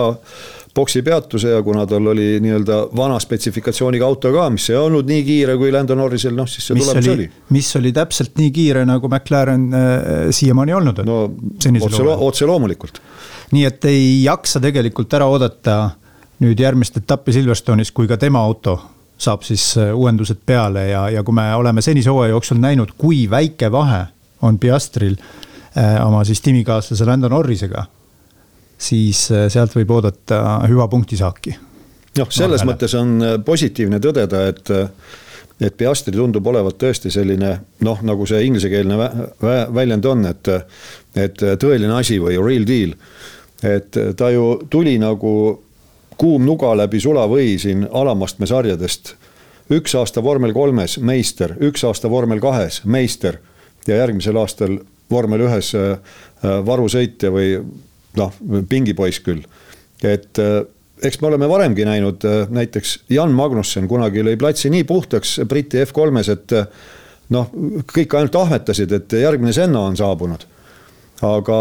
[0.74, 5.24] boksi peatuse ja kuna tal oli nii-öelda vana spetsifikatsiooniga auto ka, mis ei olnud nii
[5.26, 7.44] kiire kui Lando Norrisel, noh siis see mis tulemus oli, oli..
[7.56, 11.10] mis oli täpselt nii kiire, nagu McLaren äh, siiamaani olnud on.
[11.10, 11.18] no
[11.86, 13.02] otse, otse loomulikult.
[13.56, 15.80] nii et ei jaksa tegelikult ära oodata
[16.40, 18.78] nüüd järgmist etappi Silverstone'is, kui ka tema auto
[19.20, 23.26] saab siis äh, uuendused peale ja, ja kui me oleme senise hooaja jooksul näinud, kui
[23.30, 24.06] väike vahe
[24.42, 27.84] on Piastril äh, oma siis tiimikaaslase Lando Norrisega
[28.80, 31.56] siis äh, sealt võib oodata hüva punktisaaki.
[32.18, 32.72] noh, selles Vahele.
[32.72, 34.88] mõttes on äh, positiivne tõdeda, et äh,
[35.60, 37.50] et Piastri tundub olevat tõesti selline
[37.84, 38.96] noh, nagu see inglisekeelne
[39.76, 40.48] väljend on, et,
[41.12, 42.94] et tõeline asi või real deal.
[43.60, 45.32] et ta ju tuli nagu
[46.16, 49.12] kuum nuga läbi sulavõi siin alamastme sarjadest.
[49.70, 53.36] üks aasta vormel kolmes meister, üks aasta vormel kahes meister
[53.86, 54.78] ja järgmisel aastal
[55.10, 55.74] vormel ühes
[56.42, 57.60] varusõitja või
[58.18, 58.32] noh,
[58.68, 59.42] pingipoiss küll.
[60.02, 60.62] et äh,
[61.02, 65.82] eks me oleme varemgi näinud, äh, näiteks Jan Magnussen kunagi lõi platsi nii puhtaks Briti
[65.84, 66.66] F3-s, et äh,
[67.36, 67.52] noh,
[67.92, 70.46] kõik ainult ahmetasid, et järgmine Senna on saabunud.
[71.22, 71.56] aga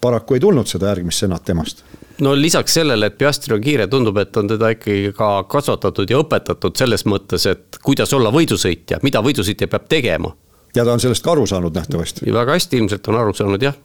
[0.00, 1.84] paraku ei tulnud seda järgmist Sennat temast
[2.20, 6.20] no lisaks sellele, et Piastri on kiire, tundub, et on teda ikkagi ka kasvatatud ja
[6.22, 10.32] õpetatud selles mõttes, et kuidas olla võidusõitja, mida võidusõitja peab tegema.
[10.74, 12.32] ja ta on sellest ka aru saanud nähtavasti.
[12.32, 13.76] väga hästi ilmselt on aru saanud, jah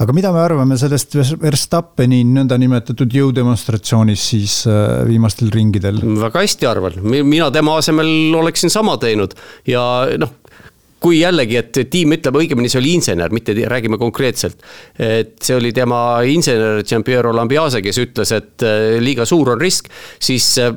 [0.00, 6.00] aga mida me arvame sellest Verstappeni nõndanimetatud jõudemonstratsioonist siis äh, viimastel ringidel?
[6.22, 9.36] väga hästi arvan, mina tema asemel oleksin sama teinud
[9.68, 9.82] ja
[10.20, 10.38] noh
[11.02, 14.60] kui jällegi, et tiim ütleb, õigemini see oli insener, mitte räägime konkreetselt.
[14.98, 19.90] et see oli tema insener Giampiero Lambiase, kes ütles, et äh, liiga suur on risk,
[20.22, 20.70] siis äh,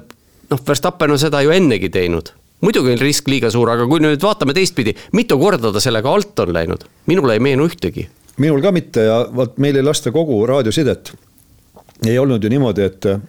[0.49, 2.33] noh, Verstappen on seda ju ennegi teinud
[2.65, 6.39] muidugi on risk liiga suur, aga kui nüüd vaatame teistpidi, mitu korda ta sellega alt
[6.41, 8.07] on läinud, minule ei meenu ühtegi.
[8.37, 11.13] Minul ka mitte ja vot meil ei lasta kogu raadiosidet.
[12.07, 13.19] ei olnud ju niimoodi, et äh,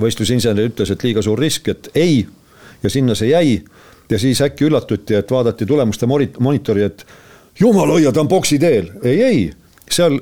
[0.00, 2.26] võistlusinsener ütles, et liiga suur risk, et ei
[2.82, 3.64] ja sinna see jäi
[4.10, 7.06] ja siis äkki üllatuti, et vaadati tulemuste monitori, et
[7.60, 8.90] jumal hoia, ta on boksi teel.
[9.02, 9.50] ei, ei,
[9.90, 10.20] seal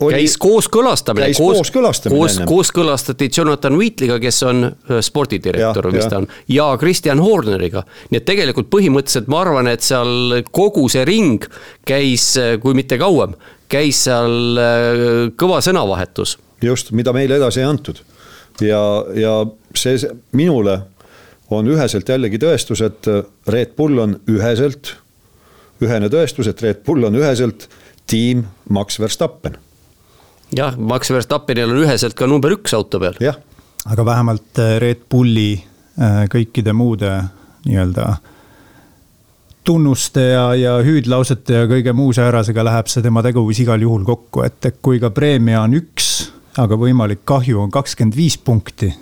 [0.00, 6.08] oli, käis kooskõlastamine, käis koos, kooskõlastamine koos, kooskõlastati Jonathan Wheatley'ga, kes on äh, spordidirektor mis
[6.10, 7.84] ta on, ja Kristjan Horneriga.
[8.10, 11.46] nii et tegelikult põhimõtteliselt ma arvan, et seal kogu see ring
[11.86, 13.36] käis, äh, kui mitte kauem,
[13.70, 15.04] käis seal äh,
[15.40, 16.38] kõva sõnavahetus.
[16.62, 18.02] just, mida meile edasi ei antud.
[18.60, 18.82] ja,
[19.14, 19.38] ja
[19.78, 20.80] see, minule
[21.54, 23.06] on üheselt jällegi tõestus, et
[23.46, 24.96] Red Bull on üheselt,
[25.84, 27.68] ühene tõestus, et Red Bull on üheselt
[28.10, 29.58] tiim Max Verstappen.
[30.56, 33.18] Jah, Max Verstappenil on üheselt ka number üks auto peal.
[33.22, 33.38] jah.
[33.84, 37.16] aga vähemalt äh, Red Bulli äh, kõikide muude
[37.64, 38.16] nii-öelda
[39.64, 44.44] tunnuste ja, ja hüüdlausete ja kõige muu säärasega läheb see tema tegevus igal juhul kokku,
[44.44, 46.10] et kui ka preemia on üks,
[46.60, 48.92] aga võimalik kahju on kakskümmend viis punkti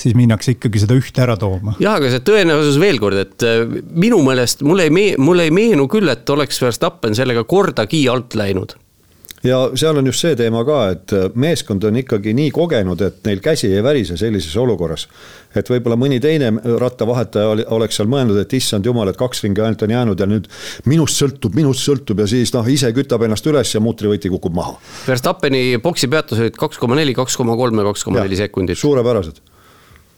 [0.00, 1.74] siis minnakse ikkagi seda ühte ära tooma.
[1.82, 5.54] jah, aga see tõenäosus veel kord, et äh, minu meelest mulle ei mee-, mulle ei
[5.54, 8.78] meenu küll, et oleks Verstappen sellega kordagi alt läinud
[9.44, 13.20] ja seal on just see teema ka, et äh, meeskond on ikkagi nii kogenud, et
[13.26, 15.08] neil käsi ei värise sellises olukorras.
[15.54, 19.82] et võib-olla mõni teine rattavahetaja oleks seal mõelnud, et issand jumal, et kaks ringi ainult
[19.82, 20.46] on jäänud ja nüüd
[20.86, 24.76] minust sõltub, minust sõltub ja siis noh, ise kütab ennast üles ja mutrivõti kukub maha.
[25.08, 28.78] Verstappeni boksi peatus olid kaks koma neli, kaks koma kolm ja kaks koma neli sekundit.
[28.78, 29.42] suurepärased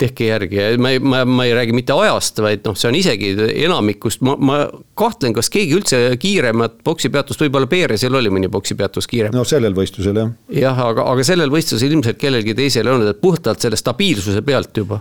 [0.03, 2.99] tehke järgi ja ma ei, ma, ma ei räägi mitte ajast, vaid noh, see on
[2.99, 3.33] isegi
[3.65, 4.59] enamikust, ma, ma
[4.99, 9.37] kahtlen, kas keegi üldse kiiremat poksipeatust, võib-olla Perezil oli mõni poksipeatus kiirem.
[9.37, 10.35] no sellel võistlusel jah.
[10.59, 14.83] jah, aga, aga sellel võistlusel ilmselt kellelgi teisel ei olnud, et puhtalt selle stabiilsuse pealt
[14.83, 15.01] juba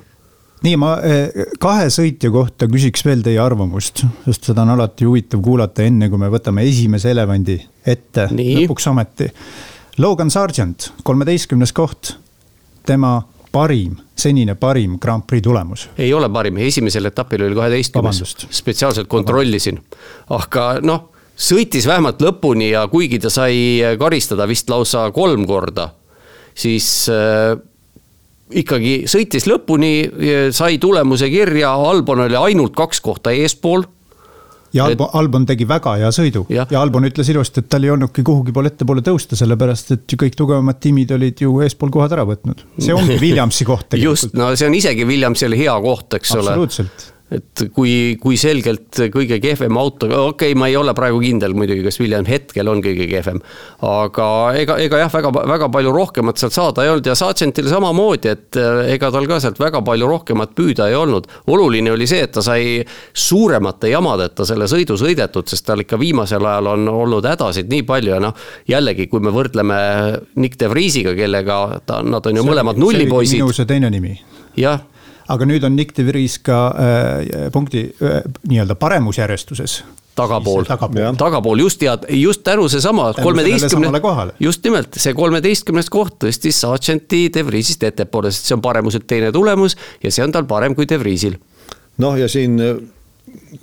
[0.65, 5.41] nii, ma eh, kahe sõitja kohta küsiks veel teie arvamust, sest seda on alati huvitav
[5.43, 9.31] kuulata, enne kui me võtame esimese elevandi ette lõpuks ometi.
[10.01, 12.15] Logan Sargent, kolmeteistkümnes koht,
[12.87, 13.17] tema
[13.51, 15.87] parim, senine parim Grand Prix tulemus?
[15.97, 19.79] ei ole parim, esimesel etapil oli kaheteistkümnes, spetsiaalselt kontrollisin.
[20.29, 25.89] aga noh, sõitis vähemalt lõpuni ja kuigi ta sai karistada vist lausa kolm korda,
[26.55, 27.55] siis äh,
[28.51, 29.93] ikkagi sõitis lõpuni,
[30.51, 33.85] sai tulemuse kirja, Albon oli ainult kaks kohta eespool
[34.73, 36.65] ja Albon, Albon tegi väga hea sõidu ja.
[36.71, 40.37] ja Albon ütles ilusti, et tal ei olnudki kuhugi poole ettepoole tõusta, sellepärast et kõik
[40.39, 42.65] tugevamad tiimid olid ju eespool kohad ära võtnud.
[42.79, 44.29] see ongi Williamsi koht tegelikult.
[44.29, 46.47] just, no see on isegi Williamsile hea koht, eks ole.
[46.47, 51.55] absoluutselt et kui, kui selgelt kõige kehvem auto, okei okay,, ma ei ole praegu kindel
[51.55, 53.39] muidugi, kas William hetkel on kõige kehvem.
[53.87, 54.27] aga
[54.59, 58.59] ega, ega jah, väga, väga palju rohkemat sealt saada ei olnud ja Sargentil samamoodi, et
[58.59, 61.29] eh, ega tal ka sealt väga palju rohkemat püüda ei olnud.
[61.47, 66.45] oluline oli see, et ta sai suuremate jamadeta selle sõidu sõidetud, sest tal ikka viimasel
[66.45, 68.35] ajal on olnud hädasid nii palju ja noh.
[68.67, 69.79] jällegi, kui me võrdleme
[70.35, 73.39] Nick de Vriesiga, kellega ta, nad on ju see, mõlemad nullipoisid.
[73.39, 74.17] minu see teine nimi.
[74.59, 74.83] jah
[75.31, 79.81] aga nüüd on Nick de Vries ka äh, punkti äh, nii-öelda paremusjärjestuses.
[80.11, 84.01] Tagapool, tagapool, tagapool just ja just tänu seesama kolmeteistkümne,
[84.43, 89.31] just nimelt see kolmeteistkümnes koht tõstis Sargenti De Vriesist ettepoole, sest see on paremuselt teine
[89.31, 91.39] tulemus ja see on tal parem kui De Vriesil.
[92.03, 92.59] noh, ja siin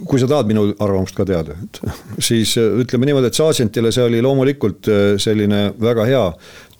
[0.08, 1.82] kui sa tahad minu arvamust ka teada, et
[2.30, 6.24] siis ütleme niimoodi, et Sargentile see oli loomulikult äh, selline väga hea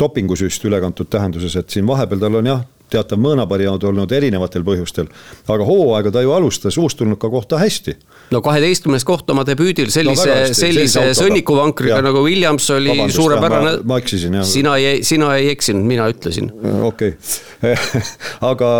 [0.01, 5.09] dopingusüst ülekantud tähenduses, et siin vahepeal tal on jah teatav mõõnaperiood olnud erinevatel põhjustel.
[5.49, 7.97] aga hooaega ta ju alustas uustulnuka kohta hästi.
[8.31, 13.79] no kaheteistkümnes koht oma debüüdil sellise no,, sellise sõnnikuvankriga nagu Williams oli Vabandust, suurepärane.
[13.85, 14.45] ma eksisin jah.
[14.49, 16.53] sina ei, sina ei eksinud, mina ütlesin.
[16.83, 17.15] okei
[17.63, 18.05] okay.
[18.53, 18.71] aga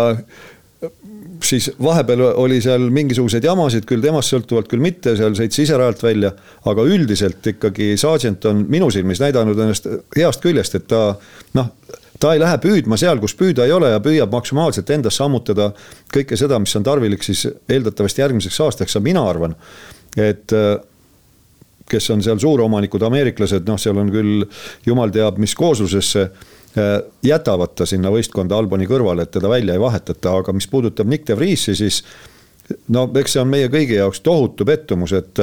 [1.43, 6.03] siis vahepeal oli seal mingisuguseid jamasid, küll temast sõltuvalt, küll mitte, seal sõitis ise rajalt
[6.03, 6.33] välja.
[6.65, 9.87] aga üldiselt ikkagi Sargent on minu silmis näidanud ennast
[10.17, 11.15] heast küljest, et ta
[11.57, 11.73] noh
[12.19, 15.71] ta ei lähe püüdma seal, kus püüda ei ole ja püüab maksimaalselt endas sammutada
[16.13, 18.97] kõike seda, mis on tarvilik siis eeldatavasti järgmiseks aastaks.
[19.03, 19.55] Mina arvan,
[20.19, 20.53] et
[21.89, 24.43] kes on seal suuromanikud, ameeriklased, noh, seal on küll
[24.85, 26.29] jumal teab, mis kooslusesse
[27.25, 31.25] jätavad ta sinna võistkonda Alboni kõrvale, et teda välja ei vahetata, aga mis puudutab Nick
[31.27, 32.03] de Vriesi, siis
[32.93, 35.41] no eks see on meie kõigi jaoks tohutu pettumus, et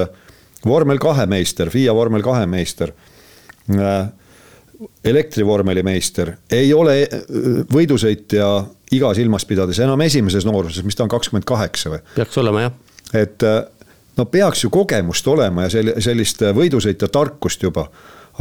[0.66, 2.94] vormel kahe meister, FIA vormel kahe meister
[5.04, 7.28] elektrivormelimeister, ei ole äh,
[7.72, 8.48] võidusõitja
[8.96, 12.02] iga silmas pidades enam esimeses nooruses, mis ta on, kakskümmend kaheksa või?
[12.16, 12.76] peaks olema jah.
[13.22, 13.62] et äh,
[14.16, 17.88] no peaks ju kogemust olema ja sellist võidusõitja tarkust juba,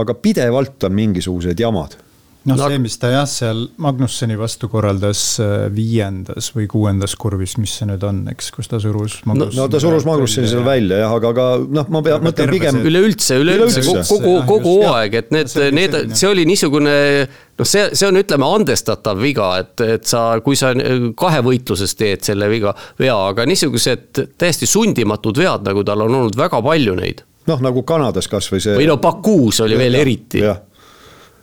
[0.01, 1.97] aga pidevalt on mingisugused jamad
[2.45, 7.55] noh no,, see, mis ta jah, seal Magnusseni vastu korraldas äh, viiendas või kuuendas kurvis,
[7.61, 9.17] mis see nüüd on, eks, kus ta surus.
[9.25, 12.77] no, no ta surus Magnusseni seal välja jah, aga, aga noh, ma pean, mõtlen pigem.
[12.85, 16.93] üleüldse, üleüldse kogu, kogu hooaeg, et need, need, see oli niisugune
[17.25, 20.75] noh, see, see on, ütleme, andestatav viga, et, et sa, kui sa
[21.17, 26.61] kahevõitluses teed selle viga, vea, aga niisugused täiesti sundimatud vead, nagu tal on olnud väga
[26.61, 27.25] palju neid.
[27.49, 28.77] noh, nagu Kanadas kasvõi see.
[28.77, 30.45] või no Bakuus oli ja, veel ja, eriti.
[30.45, 30.61] jah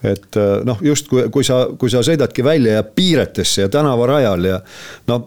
[0.02, 4.48] et äh, noh, just kui, kui sa, kui sa sõidadki välja ja piiretesse ja tänavarajal
[4.48, 4.58] ja
[5.10, 5.18] no.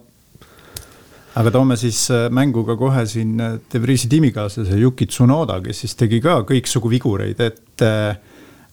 [1.40, 5.86] aga toome siis äh, mängu ka kohe siin äh, De Vriesi tiimikaaslase Yuki Tsunoda, kes
[5.86, 7.86] siis tegi ka kõiksugu vigureid, et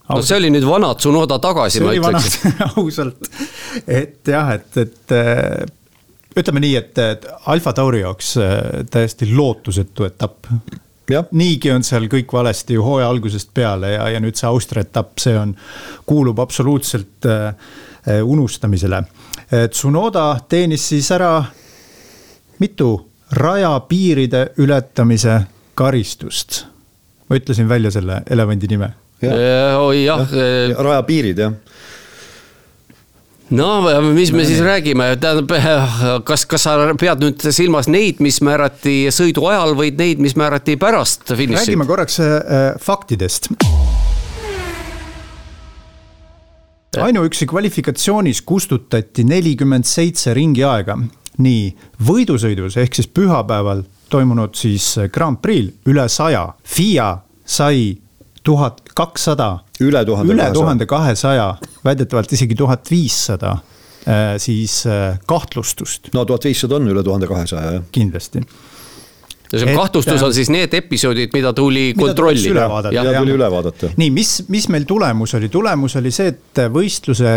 [0.08, 2.40] no see oli nüüd vana Tsunoda tagasi, ma ütleks.
[2.82, 3.30] ausalt,
[3.86, 8.34] et jah, et, et ütleme nii, et Alfa Tauri jaoks
[8.90, 10.50] täiesti lootusetu etapp
[11.32, 15.18] niigi on seal kõik valesti ju hooaja algusest peale ja, ja nüüd see Austria etapp,
[15.18, 15.54] see on,
[16.06, 17.54] kuulub absoluutselt äh,
[18.24, 19.02] unustamisele.
[19.70, 21.42] Tsunoda teenis siis ära
[22.58, 22.94] mitu
[23.32, 25.40] rajapiiride ületamise
[25.74, 26.64] karistust.
[27.28, 28.92] ma ütlesin välja selle elevandi nime.
[29.78, 30.42] oi jah ja,.
[30.42, 31.52] Äh, rajapiirid jah
[33.52, 33.68] no
[34.12, 35.52] mis me siis räägime, tähendab,
[36.26, 40.78] kas, kas sa pead nüüd silmas neid, mis määrati sõidu ajal või neid, mis määrati
[40.80, 41.66] pärast finišit?
[41.66, 43.50] räägime korraks äh, faktidest.
[47.00, 50.98] ainuüksi kvalifikatsioonis kustutati nelikümmend seitse ringi aega
[51.40, 51.70] nii
[52.04, 56.44] võidusõidus ehk siis pühapäeval toimunud siis Grand Prix'l üle saja.
[56.64, 57.94] FIA sai
[58.42, 59.58] tuhat kakssada.
[59.80, 63.56] üle tuhande kahesaja, väidetavalt isegi tuhat viissada
[64.06, 66.12] äh, siis äh, kahtlustust.
[66.14, 67.88] no tuhat viissada on üle tuhande kahesaja, jah.
[67.92, 68.42] kindlasti
[69.52, 72.68] ja see kahtlustus on äh, siis need episoodid, mida tuli kontrollida.
[72.94, 73.92] ja tuli üle vaadata.
[73.96, 77.34] nii, mis, mis meil tulemus oli, tulemus oli see, et võistluse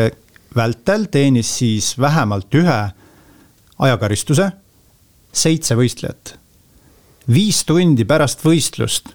[0.56, 2.80] vältel teenis siis vähemalt ühe
[3.86, 4.50] ajakaristuse
[5.36, 6.38] seitse võistlejat.
[7.28, 9.12] viis tundi pärast võistlust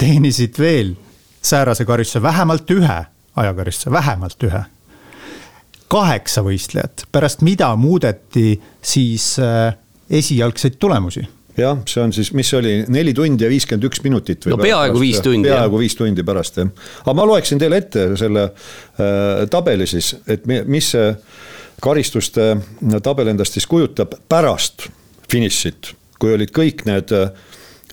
[0.00, 0.96] teenisid veel
[1.42, 3.04] säärase karistuse, vähemalt ühe
[3.36, 4.64] ajakaristuse, vähemalt ühe.
[5.92, 9.74] kaheksa võistlejat, pärast mida muudeti siis äh,
[10.10, 11.26] esialgseid tulemusi
[11.56, 14.46] jah, see on siis, mis see oli, neli tundi ja viiskümmend üks minutit.
[14.48, 15.50] no peaaegu viis tundi.
[15.50, 16.70] peaaegu viis tundi pärast jah.
[17.04, 21.12] aga ma loeksin teile ette selle äh, tabeli siis, et mis see
[21.82, 22.54] karistuste
[23.02, 24.86] tabel endast siis kujutab pärast
[25.30, 27.32] finišit, kui olid kõik need äh,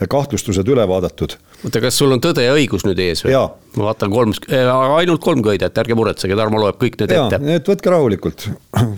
[0.08, 1.36] kahtlustused üle vaadatud
[1.66, 3.34] oota, kas sul on Tõde ja õigus nüüd ees või?
[3.76, 7.55] ma vaatan kolm, äh, ainult kolm köidet, ärge muretsege, Tarmo loeb kõik need ja, ette.
[7.55, 8.47] et võtke rahulikult,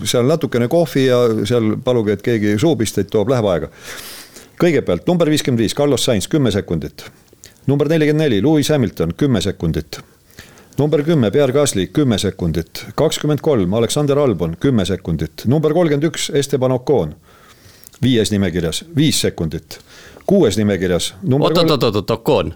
[0.08, 3.72] seal natukene kohvi ja seal paluge, et keegi suupisteid toob, läheb aega.
[4.62, 7.04] kõigepealt number viiskümmend viis, Carlos Sainz, kümme sekundit.
[7.66, 10.00] number nelikümmend neli, Lewis Hamilton, kümme sekundit.
[10.78, 12.86] number kümme, Pierre Gasly, kümme sekundit.
[12.94, 15.46] kakskümmend kolm, Aleksander Albon, kümme sekundit.
[15.46, 17.14] number kolmkümmend üks, Esteban Ocon,
[18.02, 19.78] viies nimekirjas, viis sekundit
[20.26, 21.14] kuues nimekirjas.
[21.38, 22.54] oot, oot, oot, oot, Ocon.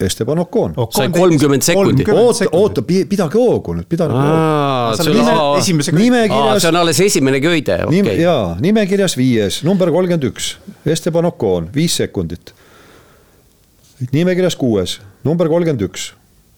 [0.00, 0.74] Esteban Ocon.
[0.90, 2.08] sai kolmkümmend sekundit.
[2.08, 5.60] oota, oota, pidage hoogu nüüd, pidage hoogu.
[5.92, 6.62] nimekirjas.
[6.62, 8.20] see on alles esimene köide, okei okay..
[8.20, 10.54] jaa, nimekirjas viies, number kolmkümmend üks,
[10.86, 12.54] Esteban Ocon, viis sekundit.
[14.12, 16.12] nimekirjas kuues, number kolmkümmend üks,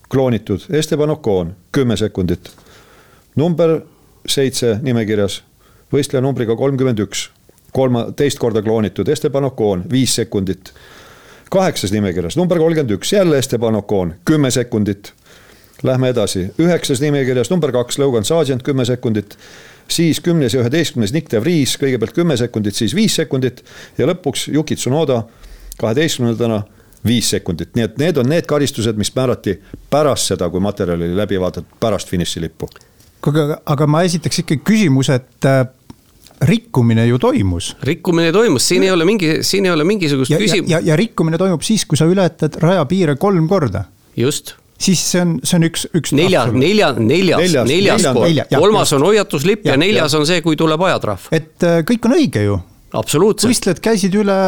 [0.09, 2.51] kloonitud, Esteban Ocon, kümme sekundit.
[3.37, 3.81] number
[4.27, 5.43] seitse nimekirjas,
[5.93, 7.31] võistleja numbriga kolmkümmend üks
[7.73, 10.73] kolma, teist korda kloonitud Esteban Ocon, viis sekundit.
[11.53, 15.13] kaheksas nimekirjas, number kolmkümmend üks, jälle Esteban Ocon, kümme sekundit.
[15.83, 19.39] Lähme edasi, üheksas nimekirjas number kaks, Logan Sargent, kümme sekundit.
[19.89, 23.65] siis kümnes ja üheteistkümnes Nick de Vries, kõigepealt kümme sekundit, siis viis sekundit
[23.99, 25.23] ja lõpuks Yuki Tsunoda
[25.79, 26.63] kaheteistkümnendana
[27.07, 29.59] viis sekundit, nii et need on need karistused, mis määrati
[29.91, 32.69] pärast seda, kui materjal oli läbi vaadatud, pärast finišilippu.
[33.23, 35.51] kuulge, aga ma esitaks ikkagi küsimuse, et
[36.49, 37.77] rikkumine ju toimus.
[37.83, 40.71] rikkumine toimus, siin ei ole mingi, siin ei ole mingisugust küsimust.
[40.71, 43.87] ja, ja, ja rikkumine toimub siis, kui sa ületad rajapiire kolm korda.
[44.17, 46.13] just siis see on, see on üks, üks.
[46.17, 50.21] nelja, nelja, neljas, neljas, neljas kord, kolmas on hoiatuslipp ja, ja neljas ja.
[50.21, 51.31] on see, kui tuleb ajatrahv.
[51.35, 52.59] et äh, kõik on õige ju.
[52.99, 53.51] absoluutselt.
[53.53, 54.39] võistlejad käisid üle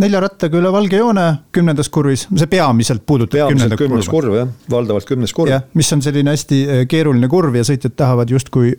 [0.00, 3.50] nelja rattaga üle valge joone kümnendas kurvis, see peamiselt puudutab.
[3.50, 5.58] peamiselt kümnes kurv jah, valdavalt kümnes kurv.
[5.76, 8.74] mis on selline hästi äh, keeruline kurv ja sõitjad tahavad justkui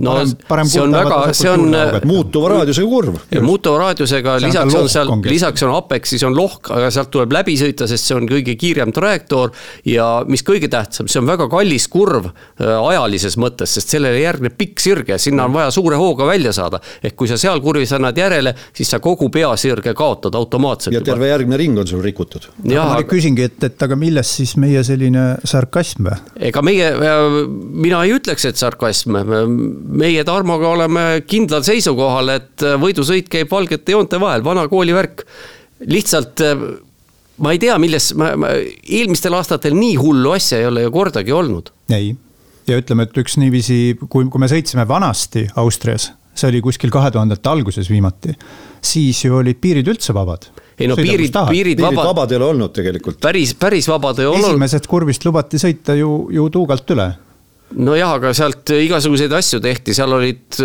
[0.00, 1.76] no parem, parem see on väga, see on.
[2.08, 3.18] muutuva raadiusega kurv.
[3.44, 7.88] muutuva raadiusega, lisaks on seal, lisaks on Apexis on lohk, aga sealt tuleb läbi sõita,
[7.90, 9.52] sest see on kõige kiirem trajektoor.
[9.88, 14.56] ja mis kõige tähtsam, see on väga kallis kurv äh, ajalises mõttes, sest sellele järgneb
[14.58, 16.82] pikk sirge, sinna on vaja suure hooga välja saada.
[17.02, 20.94] ehk kui sa seal kurvis annad järele, siis sa kogu peasirge kaotad automaatselt.
[20.94, 22.50] ja terve järgmine ring on sul rikutud.
[22.64, 23.06] ma aga...
[23.08, 26.12] küsingi, et, et aga milles siis meie selline sarkasm?
[26.36, 27.40] ega meie, äh,
[27.88, 29.16] mina ei ütleks, et sarkasm
[30.02, 35.24] meie Tarmoga oleme kindlal seisukohal, et võidusõit käib valgete joonte vahel, vana kooli värk.
[35.86, 36.42] lihtsalt
[37.38, 41.34] ma ei tea, milles, ma, ma eelmistel aastatel nii hullu asja ei ole ju kordagi
[41.34, 41.72] olnud.
[41.94, 42.14] ei,
[42.68, 47.12] ja ütleme, et üks niiviisi, kui, kui me sõitsime vanasti Austrias, see oli kuskil kahe
[47.14, 48.34] tuhandete alguses viimati,
[48.84, 52.04] siis ju olid piirid üldse vabad ei no Sõida, piirid, piirid vabad.
[52.12, 53.18] vabad ei ole olnud tegelikult.
[53.22, 54.52] päris, päris vabad ei olnud.
[54.52, 57.08] esimesest kurvist lubati sõita ju, ju tuugalt üle
[57.76, 60.56] nojah, aga sealt igasuguseid asju tehti, seal olid,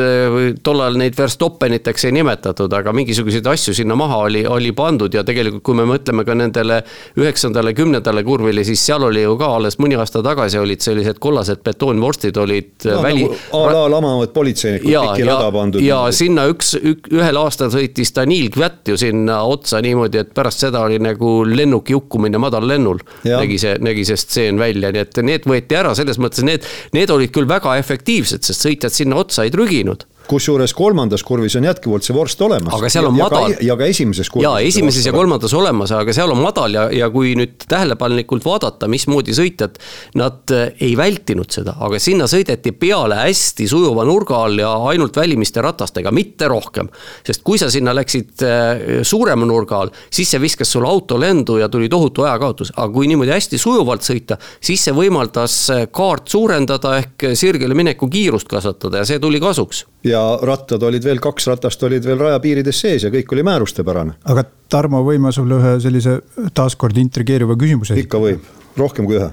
[0.64, 5.64] tollal neid Verstoppeniteks ei nimetatud, aga mingisuguseid asju sinna maha oli, oli pandud ja tegelikult,
[5.68, 6.80] kui me mõtleme ka nendele
[7.20, 11.64] üheksandale, kümnendale kurvile, siis seal oli ju ka alles mõni aasta tagasi olid sellised kollased
[11.66, 13.40] betoonvorstid olid no, väli nagu.
[13.60, 15.84] a la lamavad politseinikud piki rada pandud.
[15.84, 20.64] ja sinna üks, ük, ühel aastal sõitis Danil Kvätt ju sinna otsa niimoodi, et pärast
[20.64, 23.04] seda oli nagu lennuki hukkumine madallennul.
[23.28, 26.64] nägi see, nägi see stseen välja, nii et need võeti ära, selles mõttes need
[26.94, 31.68] Need olid küll väga efektiivsed, sest sõitjad sinna otsa ei trüginud kusjuures kolmandas kurvis on
[31.68, 32.74] jätkuvalt see vorst olemas.
[32.76, 33.56] aga seal on ja, madal.
[33.62, 34.48] ja ka esimeses kurvis.
[34.48, 38.88] jaa, esimeses ja kolmandas olemas, aga seal on madal ja, ja kui nüüd tähelepanelikult vaadata,
[38.92, 39.80] mismoodi sõitjad,
[40.20, 45.18] nad eh, ei vältinud seda, aga sinna sõideti peale hästi sujuva nurga all ja ainult
[45.20, 46.90] välimiste ratastega, mitte rohkem.
[47.26, 51.60] sest kui sa sinna läksid eh, suurema nurga all, siis see viskas sul auto lendu
[51.60, 56.32] ja tuli tohutu ajakaotus, aga kui niimoodi hästi sujuvalt sõita, siis see võimaldas eh, kaart
[56.32, 61.48] suurendada ehk sirgele mineku kiirust kasvatada ja see tuli kasuks ja rattad olid veel, kaks
[61.52, 64.18] ratast olid veel rajapiirides sees ja kõik oli määrustepärane.
[64.24, 64.44] aga
[64.74, 66.18] Tarmo, võin ma sulle ühe sellise
[66.54, 68.46] taaskord intrigeeriva küsimuse ikka võib,
[68.80, 69.30] rohkem kui ühe.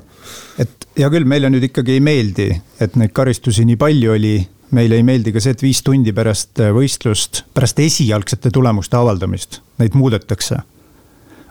[0.62, 2.50] et hea küll, meile nüüd ikkagi ei meeldi,
[2.80, 4.34] et neid karistusi nii palju oli
[4.76, 9.96] meile ei meeldi ka see, et viis tundi pärast võistlust, pärast esialgsete tulemuste avaldamist neid
[9.98, 10.60] muudetakse.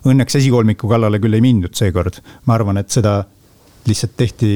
[0.07, 3.17] Õnneks esikolmiku kallale küll ei mindud seekord, ma arvan, et seda
[3.89, 4.53] lihtsalt tehti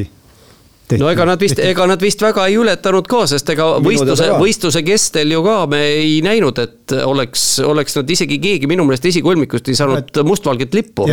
[0.99, 4.83] no ega nad vist, ega nad vist väga ei ületanud ka, sest ega võistluse, võistluse
[4.85, 9.71] kestel ju ka me ei näinud, et oleks, oleks nad isegi keegi minu meelest esikolmikust
[9.71, 11.07] ei saanud et, mustvalget lippu.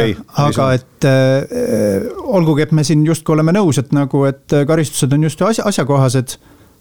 [0.44, 5.28] aga et äh, olgugi, et me siin justkui oleme nõus, et nagu, et karistused on
[5.30, 6.38] just asja, asjakohased.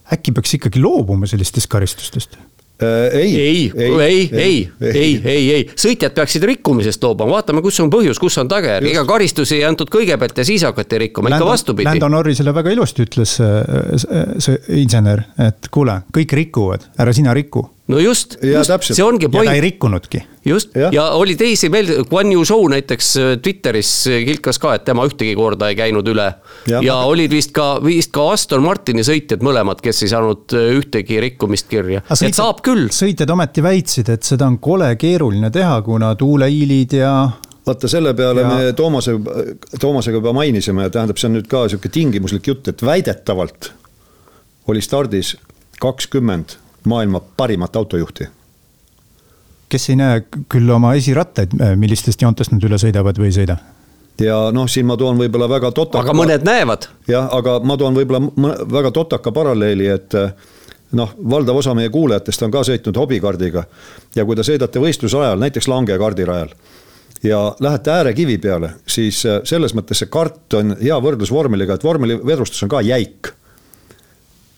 [0.10, 2.40] äkki peaks ikkagi loobuma sellistest karistustest
[2.82, 8.20] ei, ei, ei, ei, ei, ei, ei, sõitjad peaksid rikkumisest loobuma, vaatame, kus on põhjus,
[8.22, 11.90] kus on tagajärg, ega karistusi ei antud kõigepealt ja siis hakati rikkuma, ikka vastupidi.
[11.90, 18.00] Lando Norrisele väga ilusti ütles see insener, et kuule, kõik rikuvad, ära sina riku no
[18.00, 19.48] just, just, see ongi point.
[19.48, 20.22] ja ta ei rikkunudki.
[20.46, 24.86] just, ja oli teisi veel, Guan Yu Zhou näiteks äh, Twitteris äh, kilkas ka, et
[24.88, 26.28] tema ühtegi korda ei käinud üle.
[26.70, 31.20] ja olid vist ka, vist ka Aston Martini sõitjad mõlemad, kes ei saanud äh, ühtegi
[31.26, 32.88] rikkumist kirja, et saab küll.
[32.94, 37.14] sõitjad ometi väitsid, et seda on kole keeruline teha, kuna tuuleiilid ja
[37.66, 38.54] vaata selle peale ja.
[38.54, 39.18] me Toomase,
[39.80, 43.74] Toomasega juba mainisime, tähendab, see on nüüd ka sihuke tingimuslik jutt, et väidetavalt
[44.70, 45.36] oli stardis
[45.82, 46.60] kakskümmend
[46.90, 48.28] maailma parimat autojuhti.
[49.70, 53.58] kes ei näe küll oma esirattaid, äh, millistest joontest nad üle sõidavad või ei sõida?
[54.26, 56.04] ja noh, siin ma toon võib-olla väga totaka.
[56.04, 56.90] aga mõned näevad.
[57.08, 60.34] jah, aga ma toon võib-olla väga totaka paralleeli, et äh,
[60.98, 63.64] noh, valdav osa meie kuulajatest on ka sõitnud hobikaardiga.
[64.16, 66.54] ja kui te sõidate võistluse ajal, näiteks langekaardirajal
[67.24, 71.84] ja lähete äärekivi peale, siis äh, selles mõttes see kart on hea võrdlus vormeliga, et
[71.84, 73.34] vormelivedrustus on ka jäik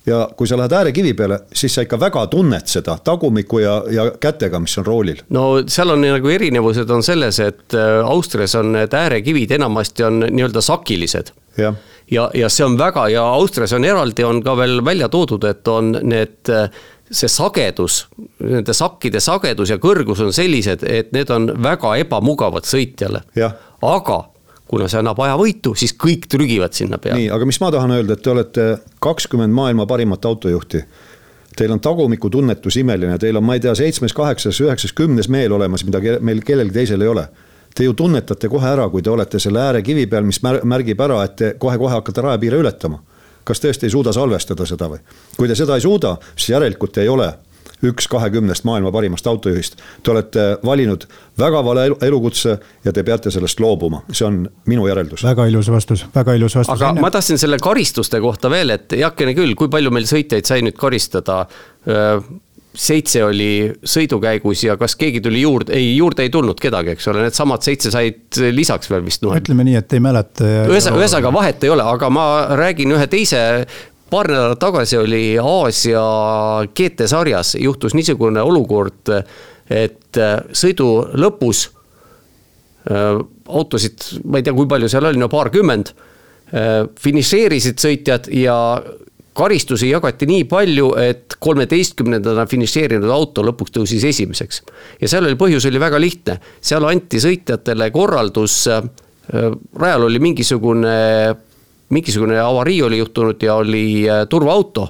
[0.05, 4.07] ja kui sa lähed äärekivi peale, siis sa ikka väga tunned seda tagumiku ja, ja
[4.19, 5.21] kätega, mis on roolil.
[5.29, 10.25] no seal on nagu erinevused on selles, et äh, Austrias on need äärekivid enamasti on
[10.29, 11.33] nii-öelda sakilised.
[11.57, 11.73] ja,
[12.11, 15.67] ja, ja see on väga ja Austrias on eraldi, on ka veel välja toodud, et
[15.67, 16.69] on need äh,
[17.11, 18.05] see sagedus,
[18.39, 23.21] nende sakkide sagedus ja kõrgus on sellised, et need on väga ebamugavad sõitjale.
[23.81, 24.19] aga
[24.71, 27.19] kuna see annab ajavõitu, siis kõik trügivad sinna peale.
[27.19, 28.67] nii, aga mis ma tahan öelda, et te olete
[29.03, 30.85] kakskümmend maailma parimat autojuhti
[31.55, 35.83] Teil on tagumikutunnetus imeline, teil on, ma ei tea, seitsmes, kaheksas, üheksas, kümnes meel olemas,
[35.83, 37.25] mida meil kellelgi teisel ei ole.
[37.75, 41.35] Te ju tunnetate kohe ära, kui te olete selle äärekivi peal, mis märgib ära, et
[41.39, 43.03] te kohe-kohe hakkate raepiire ületama.
[43.43, 44.99] kas tõesti ei suuda salvestada seda või?
[45.35, 47.33] kui te seda ei suuda, siis järelikult ei ole
[47.85, 49.79] üks kahekümnest maailma parimast autojuhist.
[50.03, 51.07] Te olete valinud
[51.39, 55.23] väga vale elukutse ja te peate sellest loobuma, see on minu järeldus.
[55.25, 56.75] väga ilus vastus, väga ilus vastus.
[56.77, 57.01] aga Enne...
[57.01, 60.77] ma tahtsin selle karistuste kohta veel, et heakene küll, kui palju meil sõitjaid sai nüüd
[60.79, 61.45] karistada
[62.71, 67.25] seitse oli sõidukäigus ja kas keegi tuli juurde, ei juurde ei tulnud kedagi, eks ole,
[67.25, 69.35] needsamad seitse said lisaks veel vist noh.
[69.35, 70.47] ütleme nii, et ei mäleta.
[70.71, 72.25] ühesõnaga, ühesõnaga vahet ei ole, aga ma
[72.59, 73.41] räägin ühe teise
[74.11, 76.03] paar nädalat tagasi oli Aasia
[76.75, 79.11] GT-sarjas juhtus niisugune olukord,
[79.71, 81.69] et äh, sõidu lõpus
[82.91, 85.93] äh, autosid, ma ei tea, kui palju seal oli, no paarkümmend,
[86.51, 88.57] äh, finišeerisid sõitjad ja
[89.37, 94.59] karistusi jagati nii palju, et kolmeteistkümnendana finišeerinud auto lõpuks tõusis esimeseks.
[94.99, 98.65] ja seal oli, põhjus oli väga lihtne, seal anti sõitjatele korraldus,
[99.31, 100.97] rajal oli mingisugune
[101.91, 104.87] mingisugune avarii oli juhtunud ja oli äh, turvaauto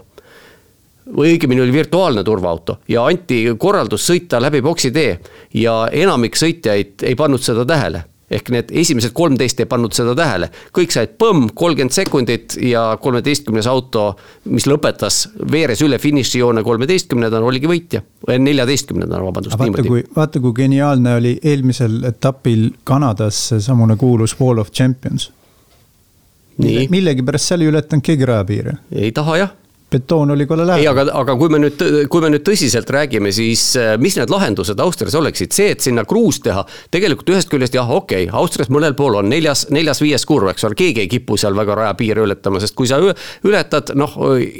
[1.11, 5.18] või õigemini oli virtuaalne turvaauto ja anti korraldus sõita läbi boksi tee
[5.53, 10.48] ja enamik sõitjaid ei pannud seda tähele ehk need esimesed kolmteist ei pannud seda tähele,
[10.76, 14.06] kõik said põmm, kolmkümmend sekundit ja kolmeteistkümnes auto,
[14.52, 18.03] mis lõpetas, veeres üle finišijoone kolmeteistkümnendana, oligi võitja.
[18.32, 20.06] neljateistkümnendana, vabandust, niimoodi.
[20.15, 25.32] vaata, kui geniaalne oli eelmisel etapil Kanadas seesamune kuulus Wall of Champions
[26.62, 28.78] millegipärast seal ei ületanud keegi rajapiire.
[28.92, 29.58] ei taha jah
[29.92, 30.82] betoon oli kole lähedal.
[30.82, 31.82] ei, aga, aga kui me nüüd,
[32.12, 36.06] kui me nüüd tõsiselt räägime, siis äh, mis need lahendused Austrias oleksid, see, et sinna
[36.08, 36.64] kruus teha.
[36.94, 40.78] tegelikult ühest küljest jah, okei okay,, Austrias mõnel pool on neljas, neljas-viies kurv, eks ole,
[40.80, 44.16] keegi ei kipu seal väga rajapiire ületama, sest kui sa ületad, noh,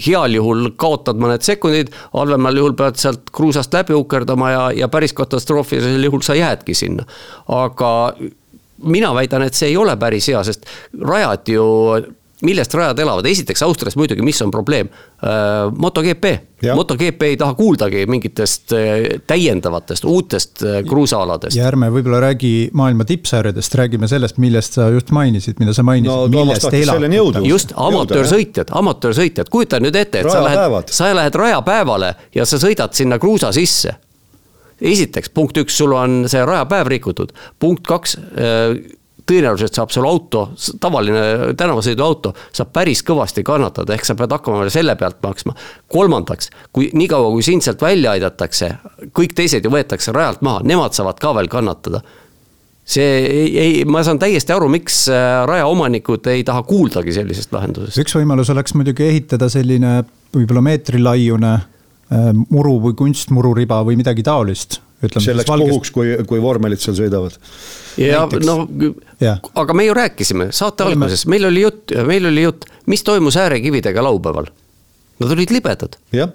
[0.08, 1.94] heal juhul kaotad mõned sekundid.
[2.12, 7.08] halvemal juhul pead sealt kruusast läbi ukerdama ja, ja päris katastroofilisel juhul sa jäädki sinna.
[7.48, 7.92] aga
[8.84, 10.68] mina väidan, et see ei ole päris hea, sest
[11.02, 11.68] rajad ju
[12.42, 14.90] millest rajad elavad, esiteks Austrias muidugi, mis on probleem?
[15.24, 16.26] Äh,, MotoGP.
[16.76, 21.58] MotoGP ei taha kuuldagi mingitest äh, täiendavatest uutest äh, kruusaaladest.
[21.58, 26.14] ja ärme võib-olla räägi maailma tippsarjadest, räägime sellest, millest sa just mainisid, mida sa mainisid
[26.14, 27.42] no,, millest elab.
[27.46, 32.94] just, amatöörsõitjad, amatöörsõitjad, kujuta nüüd ette, et sa lähed, sa lähed rajapäevale ja sa sõidad
[32.98, 33.98] sinna kruusa sisse
[34.82, 38.98] esiteks, punkt üks, sul on see rajapäev rikutud, punkt kaks äh,
[39.32, 40.44] tõenäoliselt saab sul auto,
[40.82, 45.56] tavaline tänavasõiduauto saab päris kõvasti kannatada, ehk sa pead hakkama veel selle pealt maksma.
[45.92, 48.74] kolmandaks, kui niikaua, kui sind sealt välja aidatakse,
[49.18, 52.02] kõik teised ju võetakse rajalt maha, nemad saavad ka veel kannatada.
[52.92, 58.02] see ei, ei, ma saan täiesti aru, miks äh, rajaomanikud ei taha kuuldagi sellisest lahendusest.
[58.02, 60.02] üks võimalus oleks muidugi ehitada selline
[60.34, 61.54] võib-olla meetrilaiune
[62.50, 64.82] muru või kunstmururiba või midagi taolist.
[65.02, 65.70] selleks valgest...
[65.70, 67.38] puhuks, kui, kui vormelid seal sõidavad.
[67.98, 68.66] ja noh,
[69.64, 71.06] aga me ju rääkisime saate Oleme...
[71.06, 74.52] alguses, meil oli jutt, meil oli jutt, mis toimus äärekividega laupäeval.
[75.22, 75.98] Nad olid libedad.
[76.12, 76.32] jah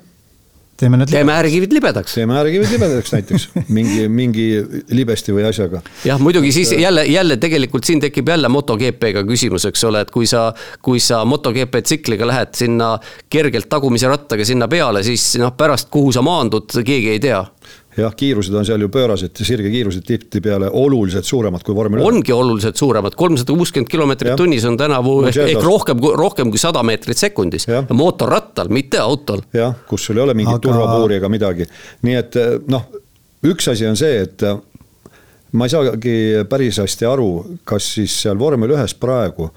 [0.77, 2.15] teeme need teeme äärekivid libedaks.
[2.19, 4.47] teeme äärekivid libedaks näiteks mingi, mingi
[4.95, 5.83] libesti või asjaga.
[6.05, 10.29] jah, muidugi siis jälle, jälle tegelikult siin tekib jälle MotoGP-ga küsimus, eks ole, et kui
[10.31, 10.49] sa,
[10.83, 12.97] kui sa MotoGP tsikliga lähed sinna
[13.33, 17.43] kergelt tagumise rattaga sinna peale, siis noh, pärast, kuhu sa maandud, keegi ei tea
[17.97, 22.09] jah, kiirused on seal ju pöörased, sirgekiirused tihtipeale oluliselt suuremad kui vormel ühe.
[22.11, 26.83] ongi oluliselt suuremad, kolmsada kuuskümmend kilomeetrit tunnis on tänavu no, ehk rohkem, rohkem kui sada
[26.87, 27.67] meetrit sekundis.
[27.93, 29.45] mootorrattal, mitte autol.
[29.55, 30.65] jah, kus sul ei ole mingit Aga...
[30.69, 31.69] turvapuuri ega midagi,
[32.07, 32.89] nii et noh,
[33.47, 34.45] üks asi on see, et
[35.57, 36.19] ma ei saagi
[36.51, 37.31] päris hästi aru,
[37.65, 39.51] kas siis seal vormel ühes praegu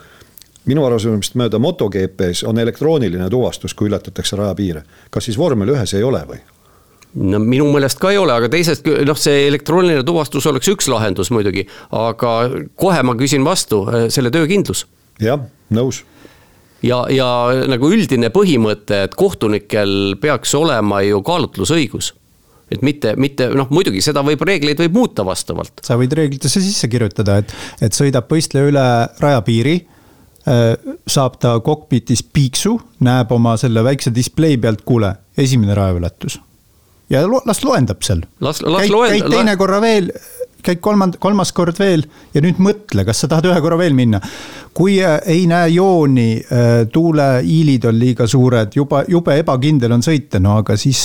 [0.70, 4.84] minu arusaamist mööda MotoGP-s on elektrooniline tuvastus, kui ületatakse rajapiire.
[5.10, 6.40] kas siis vormel ühes ei ole või?
[7.18, 11.32] No minu meelest ka ei ole, aga teisest noh, see elektrooniline tuvastus oleks üks lahendus
[11.34, 11.66] muidugi,
[11.96, 12.36] aga
[12.80, 14.86] kohe ma küsin vastu, äh, selle töökindlus.
[15.22, 15.42] jah,
[15.74, 16.04] nõus
[16.86, 17.28] ja, ja
[17.70, 22.14] nagu üldine põhimõte, et kohtunikel peaks olema ju kaalutlusõigus
[22.70, 25.82] et mitte, mitte noh, muidugi seda võib, reegleid võib muuta vastavalt.
[25.86, 28.84] sa võid reeglitesse sisse kirjutada, et, et sõidab võistleja üle
[29.18, 29.80] rajapiiri.
[30.50, 35.12] Äh, saab ta kokpitis piiksu, näeb oma selle väikse display pealt, kuule,
[35.42, 36.38] esimene rajaületus
[37.10, 38.26] ja lo, las loendab seal.
[38.40, 39.16] las, las käid, loend-.
[39.18, 40.12] käid teine korra veel,
[40.66, 42.06] käid kolmand-, kolmas kord veel
[42.36, 44.22] ja nüüd mõtle, kas sa tahad ühe korra veel minna.
[44.74, 50.42] kui äh, ei näe jooni, äh, tuuleiilid on liiga suured, juba, jube ebakindel on sõita,
[50.44, 51.02] no aga siis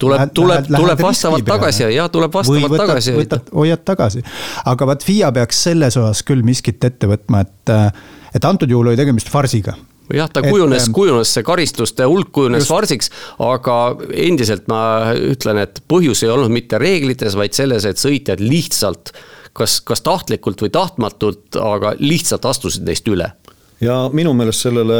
[0.00, 3.16] tuleb, tuleb, tuleb vastavalt tagasi ja tuleb vastavalt tagasi.
[3.20, 4.24] võtad, hoiad tagasi,
[4.64, 7.90] aga vaat FIA peaks selles osas küll miskit ette võtma, et, äh,
[8.34, 9.76] et antud juhul oli tegemist farsiga
[10.12, 13.10] jah, ta kujunes, kujunes see karistuste hulk kujunes farsiks,
[13.42, 13.78] aga
[14.26, 19.14] endiselt ma ütlen, et põhjus ei olnud mitte reeglites, vaid selles, et sõitjad lihtsalt
[19.56, 23.32] kas, kas tahtlikult või tahtmatult, aga lihtsalt astusid neist üle.
[23.80, 24.98] ja minu meelest sellele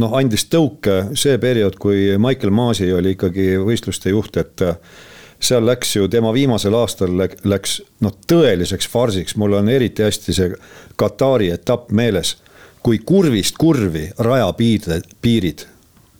[0.00, 4.64] noh, andis tõuke see periood, kui Michael Masi oli ikkagi võistluste juht, et
[5.44, 10.54] seal läks ju tema viimasel aastal läks noh, tõeliseks farsiks, mul on eriti hästi see
[10.96, 12.36] Katari etapp meeles
[12.84, 15.62] kui kurvist kurvi rajapiirded, piirid,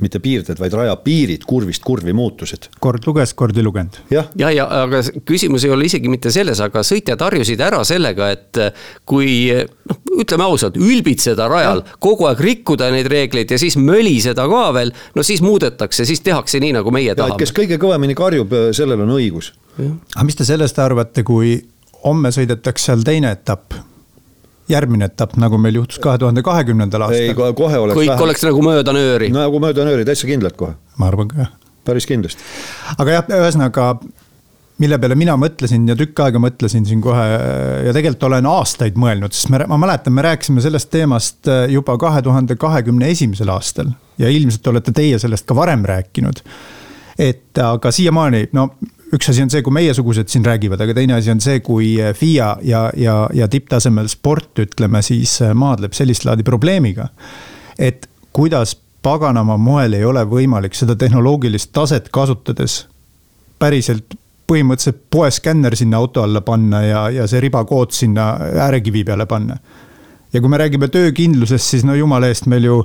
[0.00, 2.70] mitte piirded, vaid rajapiirid kurvist kurvi muutusid.
[2.82, 3.98] kord luges, kord ei lugenud.
[4.10, 8.30] jah, ja, ja aga küsimus ei ole isegi mitte selles, aga sõitjad harjusid ära sellega,
[8.34, 8.62] et
[9.06, 14.66] kui noh, ütleme ausalt, ülbitseda rajal, kogu aeg rikkuda neid reegleid ja siis möliseda ka
[14.74, 17.38] veel, no siis muudetakse, siis tehakse nii, nagu meie tahame.
[17.44, 19.52] kes kõige kõvemini karjub, sellel on õigus.
[19.78, 21.58] aga mis te sellest arvate, kui
[22.04, 23.76] homme sõidetakse seal teine etapp
[24.70, 27.20] järgmine etapp, nagu meil juhtus kahe tuhande kahekümnendal aastal.
[27.20, 27.98] ei, kohe oleks.
[27.98, 28.26] kõik vähem.
[28.26, 29.30] oleks nagu mööda nööri.
[29.34, 30.76] nagu mööda nööri, täitsa kindlalt kohe.
[31.00, 31.50] ma arvan ka, jah.
[31.84, 32.46] päris kindlasti.
[32.96, 33.88] aga jah, ühesõnaga,
[34.80, 37.26] mille peale mina mõtlesin ja tükk aega mõtlesin siin kohe
[37.86, 41.98] ja tegelikult olen aastaid mõelnud, sest me, ma mäletan, me rääkisime sellest teemast äh, juba
[42.00, 46.40] kahe tuhande kahekümne esimesel aastal ja ilmselt olete teie sellest ka varem rääkinud.
[47.18, 48.70] et aga siiamaani, no
[49.14, 52.14] üks asi on see, kui meiesugused siin räägivad, aga teine asi on see, kui eh,
[52.16, 57.08] FIA ja, ja, ja tipptasemel sport, ütleme siis eh, maadleb sellist laadi probleemiga.
[57.78, 62.84] et kuidas paganama moel ei ole võimalik seda tehnoloogilist taset kasutades
[63.58, 64.14] päriselt
[64.48, 68.34] põhimõtteliselt poeskänner sinna auto alla panna ja, ja see ribakood sinna
[68.66, 69.56] äärekivi peale panna.
[70.32, 72.80] ja kui me räägime töökindlusest, siis no jumala eest meil ju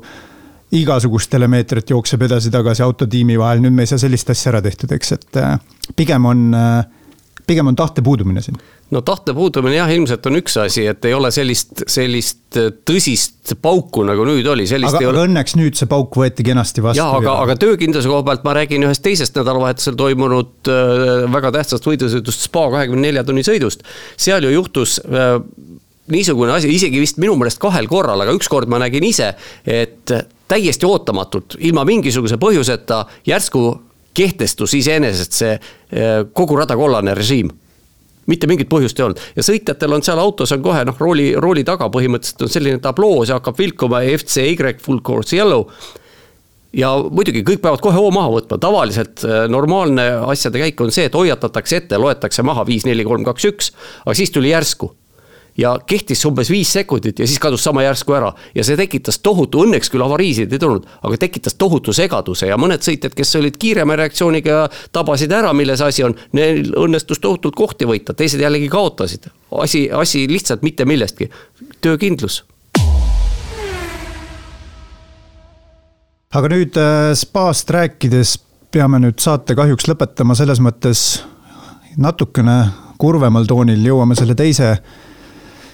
[0.76, 5.16] igasugust telemeetrit jookseb edasi-tagasi autotiimi vahel, nüüd me ei saa sellist asja ära tehtud, eks,
[5.18, 5.56] et äh,
[5.98, 6.84] pigem on, äh,
[7.50, 8.60] pigem on tahte puudumine siin.
[8.94, 13.56] no tahte puudumine jah, ilmselt on üks asi, et ei ole sellist, sellist äh, tõsist
[13.62, 15.26] pauku, nagu nüüd oli, sellist aga, ei ole.
[15.26, 17.02] õnneks nüüd see pauk võeti kenasti vastu.
[17.02, 20.74] jah, aga, aga töökindluse koha pealt ma räägin ühest teisest nädalavahetusel toimunud
[21.34, 23.82] väga tähtsast võidusõidust, SPA kahekümne nelja tunni sõidust.
[24.22, 25.00] seal ju juhtus
[26.12, 29.34] niisugune asi, isegi vist minu meelest kahel korral, aga ükskord ma nägin ise,
[29.66, 30.14] et
[30.50, 33.64] täiesti ootamatult, ilma mingisuguse põhjuseta järsku
[34.18, 37.52] kehtestus iseenesest see eh, kogu rada kollane režiim.
[38.30, 39.22] Mitte mingit põhjust ei olnud.
[39.38, 43.24] Ja sõitjatel on seal autos on kohe noh, rooli, rooli taga põhimõtteliselt on selline tabloo,
[43.26, 45.70] see hakkab vilkuma FCY full course yellow.
[46.74, 51.08] ja muidugi kõik peavad kohe hoo maha võtma, tavaliselt eh, normaalne asjade käik on see,
[51.10, 53.72] et hoiatatakse ette, loetakse maha viis, neli, kolm, kaks, üks,
[54.06, 54.94] aga siis tuli järsku
[55.60, 58.32] ja kehtis umbes viis sekundit ja siis kadus sama järsku ära.
[58.56, 62.84] ja see tekitas tohutu, õnneks küll avariisid ei tulnud, aga tekitas tohutu segaduse ja mõned
[62.86, 66.16] sõitjad, kes olid kiirema reaktsiooniga, tabasid ära, milles asi on.
[66.38, 69.30] Neil õnnestus tohutult kohti võita, teised jällegi kaotasid.
[69.52, 71.30] asi, asi lihtsalt mitte millestki,
[71.82, 72.44] töökindlus
[76.30, 78.38] aga nüüd äh, spaast rääkides
[78.70, 81.24] peame nüüd saate kahjuks lõpetama selles mõttes
[81.98, 82.62] natukene
[83.02, 84.76] kurvemal toonil, jõuame selle teise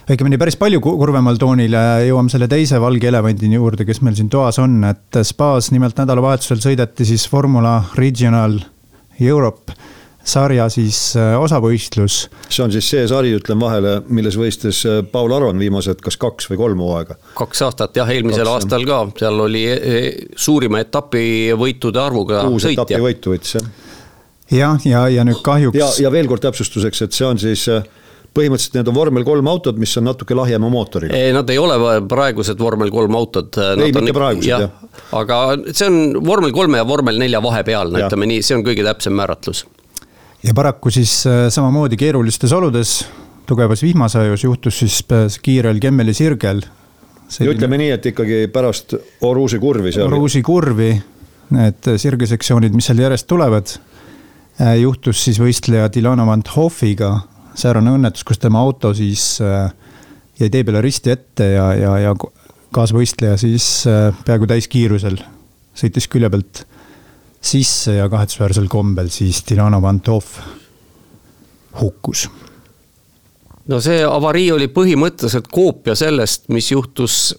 [0.06, 4.30] õigemini päris palju kurvemal toonil ja jõuame selle teise valge elevandini juurde, kes meil siin
[4.30, 8.60] toas on, et Spaas nimelt nädalavahetusel sõideti siis Formula Regional
[9.20, 9.74] Europe
[10.26, 12.26] sarja siis äh, osavõistlus.
[12.50, 16.50] see on siis see sari, ütlen vahele, milles võistles äh, Paul Aron viimased kas kaks
[16.52, 17.18] või kolm hooaega.
[17.38, 20.00] kaks aastat jah, eelmisel kaks, aastal ka, seal oli e,
[20.36, 22.88] suurima etapi võitude arvuga kuus sõitja.
[22.88, 23.70] etapi võitu võitis jah.
[24.50, 25.78] jah, ja, ja, ja nüüd kahjuks.
[25.78, 27.86] ja, ja veel kord täpsustuseks, et see on siis äh,
[28.36, 31.20] põhimõtteliselt need on vormel kolm autod, mis on natuke lahjema mootoriga.
[31.36, 31.78] Nad ei ole
[32.10, 33.56] praegused vormel kolm autod.
[33.76, 35.04] ei, mitte on, praegused jah, jah..
[35.22, 35.40] aga
[35.72, 39.66] see on vormel kolme ja vormel nelja vahepealne, ütleme nii, see on kõige täpsem määratlus.
[40.44, 42.98] ja paraku siis äh, samamoodi keerulistes oludes,
[43.48, 46.64] tugevas vihmasajus juhtus siis äh, kiirel Kemmeli sirgel.
[47.40, 50.10] ja ütleme nii, et ikkagi pärast Oruusi kurvi seal.
[50.10, 50.92] Oruusi kurvi,
[51.56, 53.78] need sirgesektsioonid, mis seal järjest tulevad,
[54.60, 57.14] äh, juhtus siis võistleja Dilana Van Hoffiga
[57.56, 59.72] säärane õnnetus, kus tema auto siis äh,
[60.40, 62.14] jäi tee peale risti ette ja, ja, ja
[62.76, 65.20] kaasvõistleja siis äh, peaaegu täiskiirusel
[65.76, 66.64] sõitis külje pealt
[67.46, 70.40] sisse ja kahetsusväärsel kombel siis Dinano Vantov
[71.82, 72.28] hukkus.
[73.68, 77.36] no see avarii oli põhimõtteliselt koopia sellest, mis juhtus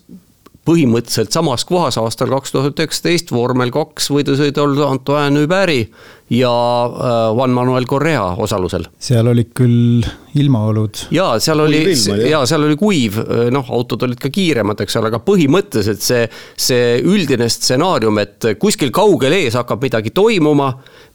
[0.66, 5.84] põhimõtteliselt samas kohas aastal kaks tuhat üheksateist vormel kaks võidusõidul Antoine Huberi
[6.32, 8.88] ja äh, Juan Manuel Correa osalusel.
[8.98, 10.02] seal olid küll
[10.34, 11.06] ilmaolud.
[11.14, 11.82] ja seal oli,
[12.26, 16.26] ja seal oli kuiv, äh, noh, autod olid ka kiiremad, eks ole, aga põhimõtteliselt see,
[16.58, 20.72] see üldine stsenaarium, et kuskil kaugel ees hakkab midagi toimuma,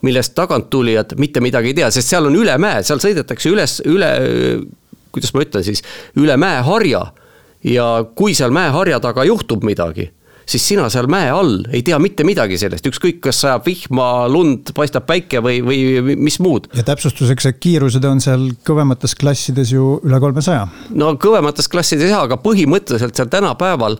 [0.08, 4.14] millest taganttulijad mitte midagi ei tea, sest seal on üle mäe, seal sõidetakse üles, üle,
[5.12, 5.84] kuidas ma ütlen siis,
[6.16, 7.10] üle mäeharja
[7.64, 10.08] ja kui seal mäeharja taga juhtub midagi,
[10.48, 14.72] siis sina seal mäe all ei tea mitte midagi sellest, ükskõik, kas sajab vihma, lund,
[14.76, 16.68] paistab päike või, või mis muud.
[16.76, 20.66] ja täpsustuseks, et kiirused on seal kõvemates klassides ju üle kolmesaja.
[20.98, 23.98] no kõvemates klassides jah, aga põhimõtteliselt seal tänapäeval,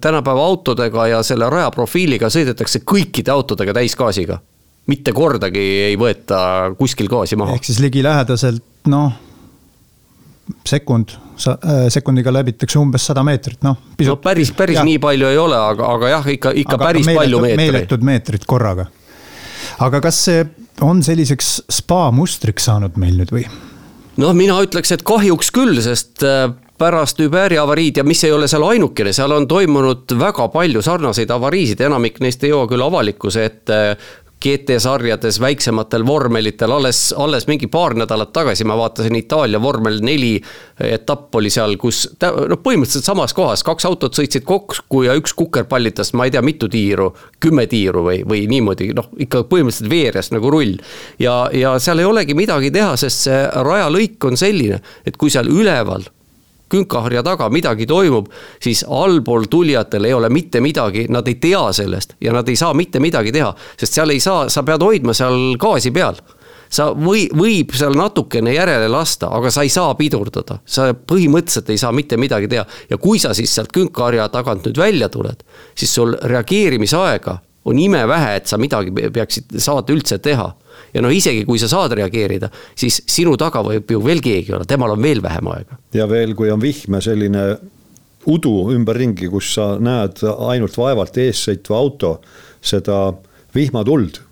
[0.00, 4.40] tänapäeva autodega ja selle rajaprofiiliga sõidetakse kõikide autodega täisgaasiga
[4.86, 7.56] mitte kordagi ei võeta kuskil gaasi maha.
[7.56, 9.14] ehk siis ligilähedaselt noh,
[10.66, 11.16] sekund,
[11.48, 13.78] äh, sekundiga läbitakse umbes sada meetrit, noh.
[13.98, 14.86] no päris, päris jah.
[14.86, 17.62] nii palju ei ole, aga, aga jah, ikka, ikka aga päris meeletud, palju meetreid.
[17.72, 18.86] meeletud meetrid korraga.
[19.86, 20.44] aga kas see
[20.86, 23.46] on selliseks spa mustriks saanud meil nüüd või?
[24.22, 26.48] noh, mina ütleks, et kahjuks küll, sest äh,
[26.78, 31.30] pärast Uberi avariid ja mis ei ole seal ainukene, seal on toimunud väga palju sarnaseid
[31.32, 33.80] avariisid, enamik neist ei jõua küll avalikkuse ette
[34.44, 40.34] GT-sarjades, väiksematel vormelitel, alles, alles mingi paar nädalat tagasi ma vaatasin Itaalia vormel neli
[40.84, 46.12] etapp oli seal, kus noh, põhimõtteliselt samas kohas, kaks autot sõitsid kokku ja üks kukerpallitas,
[46.12, 47.08] ma ei tea, mitu tiiru,
[47.40, 50.76] kümme tiiru või, või niimoodi, noh, ikka põhimõtteliselt veeres nagu rull.
[51.18, 55.48] ja, ja seal ei olegi midagi teha, sest see rajalõik on selline, et kui seal
[55.48, 56.04] üleval
[56.68, 58.30] künkaharja taga midagi toimub,
[58.62, 62.74] siis allpool tulijatel ei ole mitte midagi, nad ei tea sellest ja nad ei saa
[62.74, 66.18] mitte midagi teha, sest seal ei saa, sa pead hoidma seal gaasi peal.
[66.66, 71.78] Sa või, võib seal natukene järele lasta, aga sa ei saa pidurdada, sa põhimõtteliselt ei
[71.78, 72.64] saa mitte midagi teha.
[72.90, 75.46] ja kui sa siis sealt künkaharja tagant nüüd välja tuled,
[75.78, 80.50] siis sul reageerimisaega on imevähe, et sa midagi peaksid, saad üldse teha
[80.96, 84.68] ja no isegi kui sa saad reageerida, siis sinu taga võib ju veel keegi olla,
[84.68, 85.80] temal on veel vähem aega.
[85.94, 87.46] ja veel, kui on vihme selline
[88.26, 92.16] udu ümberringi, kus sa näed ainult vaevalt ees sõitva auto
[92.64, 93.10] seda
[93.54, 94.25] vihmatuld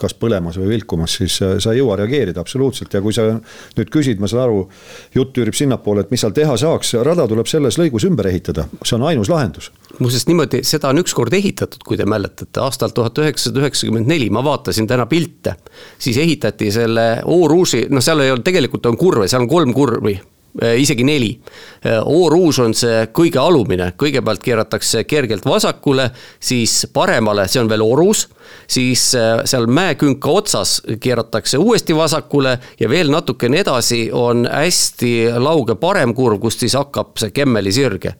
[0.00, 3.92] kas põlemas või vilkumas, siis äh, sa ei jõua reageerida absoluutselt ja kui sa nüüd
[3.92, 4.64] küsid, ma saan aru,
[5.14, 8.96] jutt üürib sinnapoole, et mis seal teha saaks, rada tuleb selles lõigus ümber ehitada, see
[8.98, 9.70] on ainus lahendus.
[9.98, 14.44] muuseas niimoodi, seda on ükskord ehitatud, kui te mäletate, aastal tuhat üheksasada üheksakümmend neli, ma
[14.44, 15.56] vaatasin täna pilte.
[15.98, 20.18] siis ehitati selle Eau-Rouge'i, noh, seal ei ole, tegelikult on kurve, seal on kolm kurvi
[20.58, 21.30] isegi neli.
[22.04, 26.10] O-ruus äh, on see kõige alumine, kõigepealt keeratakse kergelt vasakule,
[26.40, 28.28] siis paremale, see on veel orus.
[28.66, 35.74] siis äh, seal mäekünka otsas keeratakse uuesti vasakule ja veel natukene edasi on hästi lauge
[35.74, 38.14] parem kurv, kust siis hakkab see Kemmeli sirge.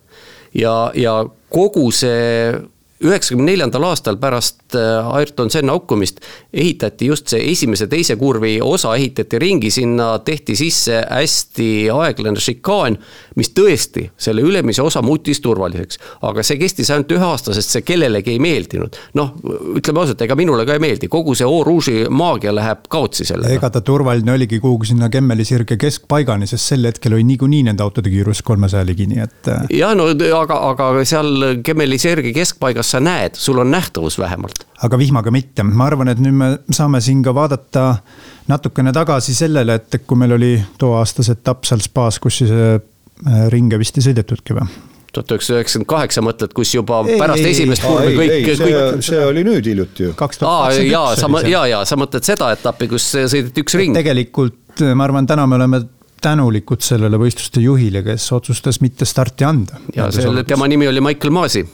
[0.55, 2.55] ja, ja kogu see
[3.01, 6.20] üheksakümne neljandal aastal pärast äh, Ayrton Senna hukkumist
[6.52, 12.98] ehitati just see esimese, teise kurvi osa ehitati ringi, sinna tehti sisse hästi aeglane šikaan,
[13.40, 16.01] mis tõesti selle ülemise osa muutis turvaliseks.
[16.28, 18.98] aga see kestis ainult ühe aasta, sest see kellelegi ei meeldinud.
[19.16, 19.32] noh,
[19.81, 23.55] ütleme ausalt, ega minule ka ei meeldi, kogu see Rouge'i maagia läheb kaotsi sellega.
[23.56, 27.82] ega ta turvaline oligi kuhugi sinna Kemmeli sirge keskpaigani, sest sel hetkel oli niikuinii nende
[27.82, 29.40] autode kiirus kolmesaja ligi, nii et.
[29.48, 34.67] Äh, jah, no aga, aga seal Kemmeli sirge keskpaigas sa näed, sul on nähtavus vähemalt.
[34.83, 37.87] aga vihmaga mitte, ma arvan, et nüüd me saame siin ka vaadata
[38.51, 42.79] natukene tagasi sellele, et kui meil oli tooaastas etapp seal spaas, kus siis äh,
[43.53, 44.71] ringe vist ei sõidetudki või?
[45.11, 48.35] tuhat üheksasada üheksakümmend kaheksa mõtled, kus juba ei, pärast ei, esimest kurvi kõik.
[48.35, 49.07] ei, see, kõik...
[49.07, 50.12] see oli nüüd hiljuti ju.
[50.47, 53.97] aa, jaa, sa, jaa, jaa, sa mõtled seda etappi, kus sõideti üks ring.
[53.97, 55.83] tegelikult ma arvan, täna me oleme
[56.23, 59.83] tänulikud sellele võistluste juhile, kes otsustas mitte starti anda.
[59.97, 61.65] ja selle, tema nimi oli Michael Maasi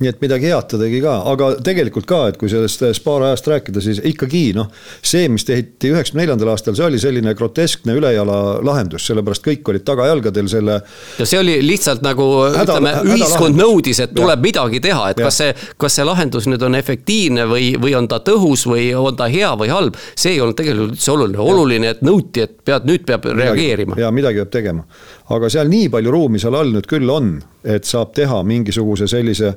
[0.00, 3.50] nii et midagi head ta tegi ka, aga tegelikult ka, et kui sellest spaar ajast
[3.50, 4.70] rääkida, siis ikkagi noh.
[5.04, 9.84] see, mis tehti üheksakümne neljandal aastal, see oli selline groteskne ülejala lahendus, sellepärast kõik olid
[9.84, 10.78] tagajalgadel selle.
[11.18, 14.44] ja see oli lihtsalt nagu häda, ütleme, ühiskond nõudis, et tuleb ja.
[14.46, 15.28] midagi teha, et ja.
[15.28, 15.52] kas see,
[15.84, 19.52] kas see lahendus nüüd on efektiivne või, või on ta tõhus või on ta hea
[19.60, 20.00] või halb.
[20.14, 24.00] see ei olnud tegelikult üldse oluline, oluline, et nõuti, et pead, nüüd peab midagi, reageerima.
[24.00, 24.88] ja midagi peab tegema,
[25.36, 27.34] aga seal nii palju ruumi seal all nüüd küll on,
[27.68, 29.52] et saab teha mingisuguse sellise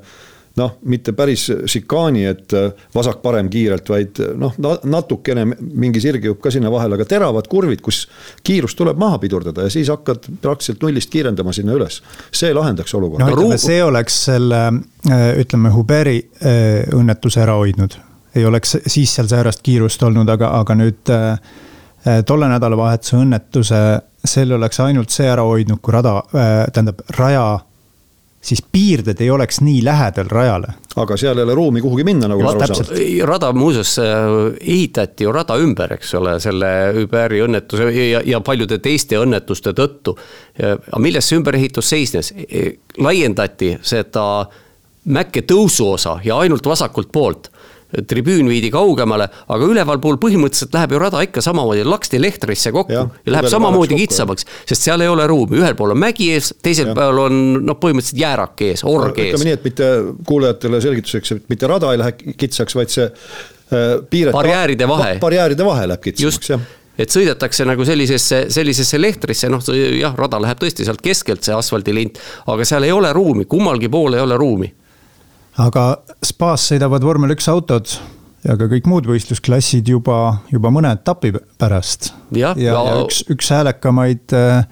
[0.59, 6.51] noh, mitte päris šikaani, et äh, vasak-parem kiirelt, vaid äh, noh, natukene mingi sirgjupp ka
[6.53, 8.03] sinna vahele, aga teravad kurvid, kus
[8.45, 12.01] kiirus tuleb maha pidurdada ja siis hakkad praktiliselt nullist kiirendama sinna üles.
[12.31, 13.25] see lahendaks olukorda.
[13.25, 14.63] no ütleme, see oleks selle,
[15.09, 16.19] äh, ütleme, Huberi
[16.93, 17.97] õnnetuse ära hoidnud.
[18.35, 21.11] ei oleks siis seal säärast kiirust olnud, aga, aga nüüd
[22.27, 23.77] tolle nädalavahetuse õnnetuse,
[24.27, 26.17] selle oleks ainult see ära hoidnud, kui rada,
[26.73, 27.45] tähendab, raja
[28.43, 30.73] siis piirded ei oleks nii lähedal rajale.
[30.95, 32.89] aga seal ei ole ruumi kuhugi minna, nagu ma aru saan.
[33.27, 33.95] rada muuseas
[34.59, 36.67] ehitati ju rada ümber, eks ole, selle
[37.03, 40.17] Uberi õnnetuse ja, ja paljude teiste õnnetuste tõttu.
[40.59, 42.33] aga milles see ümberehitus seisnes?
[42.97, 44.25] laiendati seda
[45.05, 47.49] mäkke tõusuosa ja ainult vasakult poolt
[48.09, 53.05] tribüün viidi kaugemale, aga ülevalpool põhimõtteliselt läheb ju rada ikka samamoodi, laksti lehtrisse kokku ja,
[53.25, 56.91] ja läheb samamoodi kitsamaks, sest seal ei ole ruumi, ühel pool on mägi ees, teisel
[56.91, 56.97] ja.
[56.97, 59.33] pool on noh, põhimõtteliselt jäärak ees, org ees.
[59.33, 59.89] ütleme nii, et mitte
[60.29, 64.33] kuulajatele selgituseks, et mitte rada ei lähe kitsaks, vaid see äh, piiret.
[64.35, 65.17] barjääride vahe.
[65.23, 70.59] barjääride vahe läheb kitsamaks, jah et sõidetakse nagu sellisesse, sellisesse lehtrisse, noh jah, rada läheb
[70.61, 72.19] tõesti sealt keskelt, see asfaldilint,
[72.53, 74.69] aga seal ei ole ruumi, kummalgi pool ei ole ruumi.
[75.61, 75.85] Aga
[76.25, 77.91] spaas sõidavad vormel üks autod
[78.43, 82.11] ja ka kõik muud võistlusklassid juba, juba mõne etapi pärast.
[82.35, 84.65] ja, ja, ja üks, üks häälekamaid äh,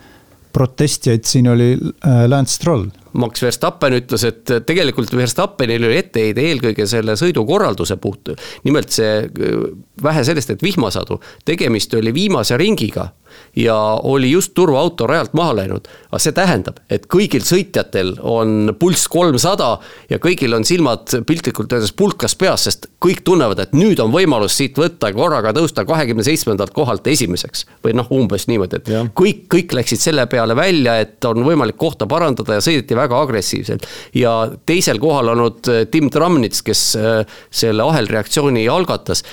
[0.54, 6.88] protestijaid siin oli äh, Lance Stroll Max Verstappen ütles, et tegelikult Verstappenil oli etteheide eelkõige
[6.88, 8.36] selle sõidukorralduse puhul.
[8.64, 9.30] nimelt see
[10.04, 13.12] vähe sellest, et vihmasadu, tegemist oli viimase ringiga
[13.56, 15.88] ja oli just turvaauto rajalt maha läinud.
[16.12, 19.78] aga see tähendab, et kõigil sõitjatel on pulss kolmsada
[20.10, 24.58] ja kõigil on silmad piltlikult öeldes pulkas peas, sest kõik tunnevad, et nüüd on võimalus
[24.60, 27.66] siit võtta korraga tõusta kahekümne seitsmendalt kohalt esimeseks.
[27.86, 29.06] või noh, umbes niimoodi, et ja.
[29.16, 33.88] kõik, kõik läksid selle peale välja, et on võimalik kohta parandada ja sõideti väga agressiivselt.
[34.16, 39.26] ja teisel kohal olnud Tim Tramnits, kes äh, selle ahelreaktsiooni algatas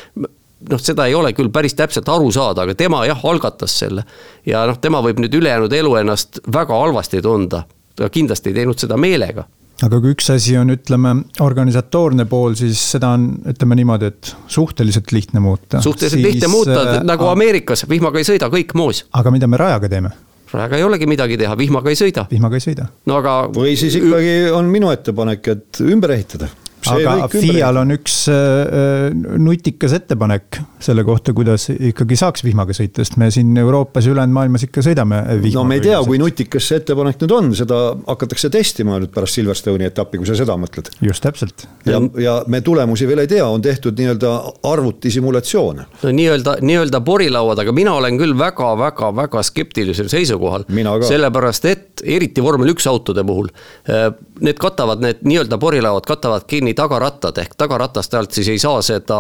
[0.71, 4.05] noh, seda ei ole küll päris täpselt aru saada, aga tema jah, algatas selle.
[4.47, 7.65] ja noh, tema võib nüüd ülejäänud elu ennast väga halvasti tunda.
[7.97, 9.47] ta kindlasti ei teinud seda meelega
[9.87, 11.15] aga kui üks asi on, ütleme,
[11.45, 15.83] organisatoorne pool, siis seda on, ütleme niimoodi, et suhteliselt lihtne muuta.
[15.85, 19.05] suhteliselt siis, lihtne muuta, äh, nagu Ameerikas, vihmaga ei sõida kõik moos.
[19.13, 20.15] aga mida me rajaga teeme?
[20.53, 22.27] Rajaga ei olegi midagi teha, vihmaga ei sõida.
[22.31, 22.89] vihmaga ei sõida.
[23.07, 23.37] no aga.
[23.55, 26.49] või siis ikkagi on minu ettepanek, et ümber ehitada
[26.87, 29.11] aga FIA-l on üks äh,
[29.41, 34.37] nutikas ettepanek selle kohta, kuidas ikkagi saaks vihmaga sõita, sest me siin Euroopas ja ülejäänud
[34.37, 35.55] maailmas ikka sõidame vihmaga.
[35.59, 39.39] no me ei tea, kui nutikas see ettepanek nüüd on, seda hakatakse testima nüüd pärast
[39.39, 40.91] Silverstone'i etappi, kui sa seda mõtled.
[41.05, 41.67] just täpselt.
[41.89, 44.33] ja, ja me tulemusi veel ei tea, on tehtud nii-öelda
[44.71, 45.89] arvutisimulatsioone.
[46.03, 50.69] no nii-öelda, nii-öelda porilauad, aga mina olen küll väga-väga-väga skeptilisel seisukohal.
[51.09, 53.51] sellepärast, et eriti vormel üks autode puhul,
[53.91, 54.09] äh,
[54.41, 59.19] need katavad, need nii-öelda porilauad katavad kinni tagarattad ehk tagaratast alt siis ei saa seda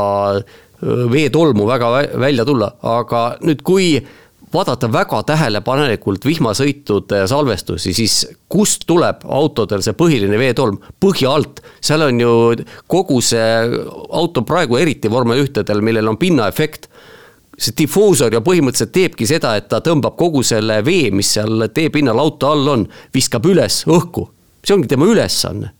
[1.12, 3.98] veetolmu väga välja tulla, aga nüüd, kui
[4.52, 10.78] vaadata väga tähelepanelikult vihmasõitude salvestusi, siis kust tuleb autodel see põhiline veetolm?
[11.00, 12.32] põhja alt, seal on ju
[12.86, 13.44] kogu see
[14.08, 16.88] auto praegu eriti vormel ühtedel, millel on pinnaefekt
[17.58, 22.20] see difuusor ju põhimõtteliselt teebki seda, et ta tõmbab kogu selle vee, mis seal teepinnal
[22.22, 24.28] auto all on, viskab üles õhku.
[24.62, 25.72] see ongi tema ülesanne.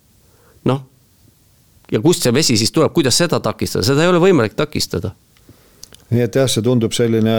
[1.92, 5.14] Ja kust see vesi siis tuleb, kuidas seda takistada, seda ei ole võimalik takistada.
[6.10, 7.34] nii et jah, see tundub selline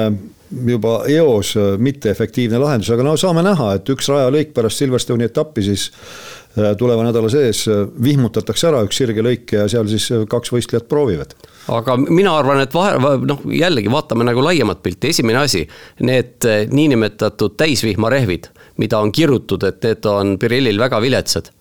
[0.65, 5.87] juba eos mitteefektiivne lahendus, aga no saame näha, et üks rajalõik pärast Silverstone'i etappi siis
[5.91, 10.53] äh, tuleva nädala sees äh, vihmutatakse ära üks sirge lõik ja seal siis äh, kaks
[10.53, 11.35] võistlejat proovivad.
[11.73, 12.97] aga mina arvan, et vahe,
[13.29, 15.63] noh jällegi vaatame nagu laiemat pilti, esimene asi,
[16.01, 18.49] need niinimetatud täisvihmarehvid,
[18.81, 21.53] mida on kirutud, et need on Pirellil väga viletsad,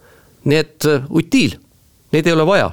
[0.48, 1.58] need utiil
[2.12, 2.70] neid ei ole vaja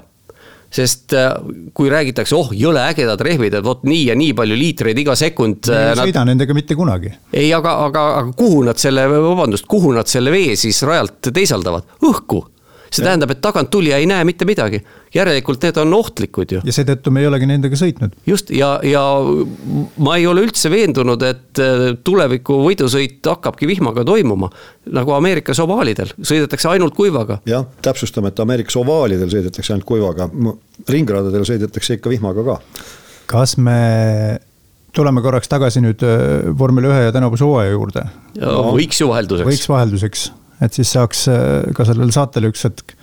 [0.76, 1.30] sest äh,
[1.76, 5.70] kui räägitakse, oh jõle ägedad rehvid, et vot nii ja nii palju liitreid iga sekund.
[5.70, 6.04] ei äh, nad...
[6.04, 7.14] sõida nendega mitte kunagi.
[7.32, 11.88] ei, aga, aga, aga kuhu nad selle, vabandust, kuhu nad selle vee siis rajalt teisaldavad,
[12.04, 12.44] õhku
[12.96, 13.10] see ja.
[13.12, 14.82] tähendab, et tagantulija ei näe mitte midagi.
[15.16, 16.62] järelikult need on ohtlikud ju.
[16.66, 18.16] ja seetõttu me ei olegi nendega sõitnud.
[18.28, 19.04] just ja, ja
[19.98, 24.50] ma ei ole üldse veendunud, et äh, tuleviku võidusõit hakkabki vihmaga toimuma.
[24.96, 27.40] nagu Ameerikas ovaalidel, sõidetakse ainult kuivaga.
[27.50, 30.30] jah, täpsustame, et Ameerikas ovaalidel sõidetakse ainult kuivaga,
[30.90, 32.60] ringradadel sõidetakse ikka vihmaga ka.
[33.32, 34.40] kas me
[34.96, 38.08] tuleme korraks tagasi nüüd äh, vormel ühe ja tänavuse hooaja juurde.
[38.40, 39.52] võiks ju vahelduseks.
[39.52, 40.32] võiks vahelduseks
[40.62, 42.96] et siis saaks äh, ka sellel saatel üks hetk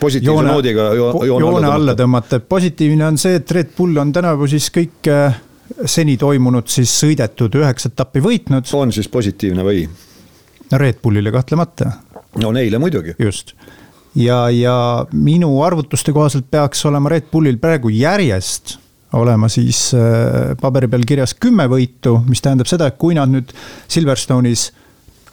[0.00, 4.12] positiivse joone, noodiga joone, joone alla tõmmata, et positiivne on see, et Red Bull on
[4.14, 5.40] tänavu siis kõik äh,
[5.86, 8.68] seni toimunud siis sõidetud üheksa etappi võitnud.
[8.74, 9.86] on siis positiivne või?
[10.70, 11.92] no Red Bullile kahtlemata.
[12.42, 13.14] no neile muidugi.
[13.18, 13.54] just
[14.14, 18.78] ja, ja minu arvutuste kohaselt peaks olema Red Bullil praegu järjest
[19.12, 23.54] olema siis äh, paberi peal kirjas kümme võitu, mis tähendab seda, et kui nad nüüd
[23.88, 24.68] Silverstone'is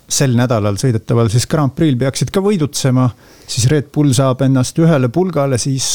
[0.08, 3.10] sel nädalal sõidetaval siis Grand Prix'l peaksid ka võidutsema,
[3.48, 5.88] siis Red Bull saab ennast ühele pulgale siis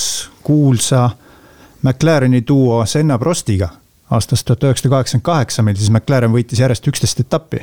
[0.42, 1.08] kuulsa
[1.82, 3.70] McLareni duo Senna Prostiga.
[4.10, 7.62] Aastast tuhat üheksasada kaheksakümmend kaheksa, mil siis McLaren võitis järjest üksteist etappi.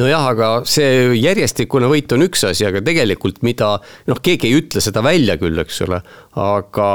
[0.00, 3.74] Nojah, aga see järjestikune võit on üks asi, aga tegelikult mida,
[4.06, 5.98] noh, keegi ei ütle seda välja küll, eks ole,
[6.38, 6.90] aga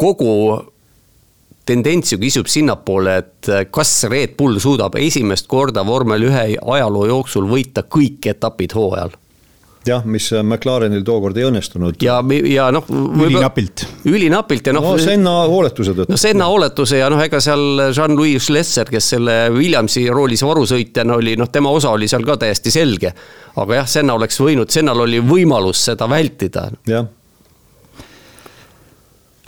[0.00, 0.32] kogu
[1.66, 7.04] tendents ju kisub sinnapoole, et eh, kas Red Bull suudab esimest korda vormel ühe ajaloo
[7.10, 9.14] jooksul võita kõik etapid hooajal.
[9.84, 11.96] jah, mis McLarenil tookord ei õnnestunud.
[12.04, 12.18] ja,
[12.48, 12.88] ja noh.
[12.88, 13.86] ülinapilt.
[14.08, 14.90] ülinapilt ja noh.
[14.92, 16.12] no Senna hooletuse tõttu.
[16.12, 21.36] no Senna hooletuse ja noh, ega seal Jean-Louis Schlesser, kes selle Williamsi roolis varusõitjana oli,
[21.40, 23.14] noh, tema osa oli seal ka täiesti selge.
[23.56, 26.68] aga jah, Senna oleks võinud, Sennal oli võimalus seda vältida.
[26.88, 27.08] jah.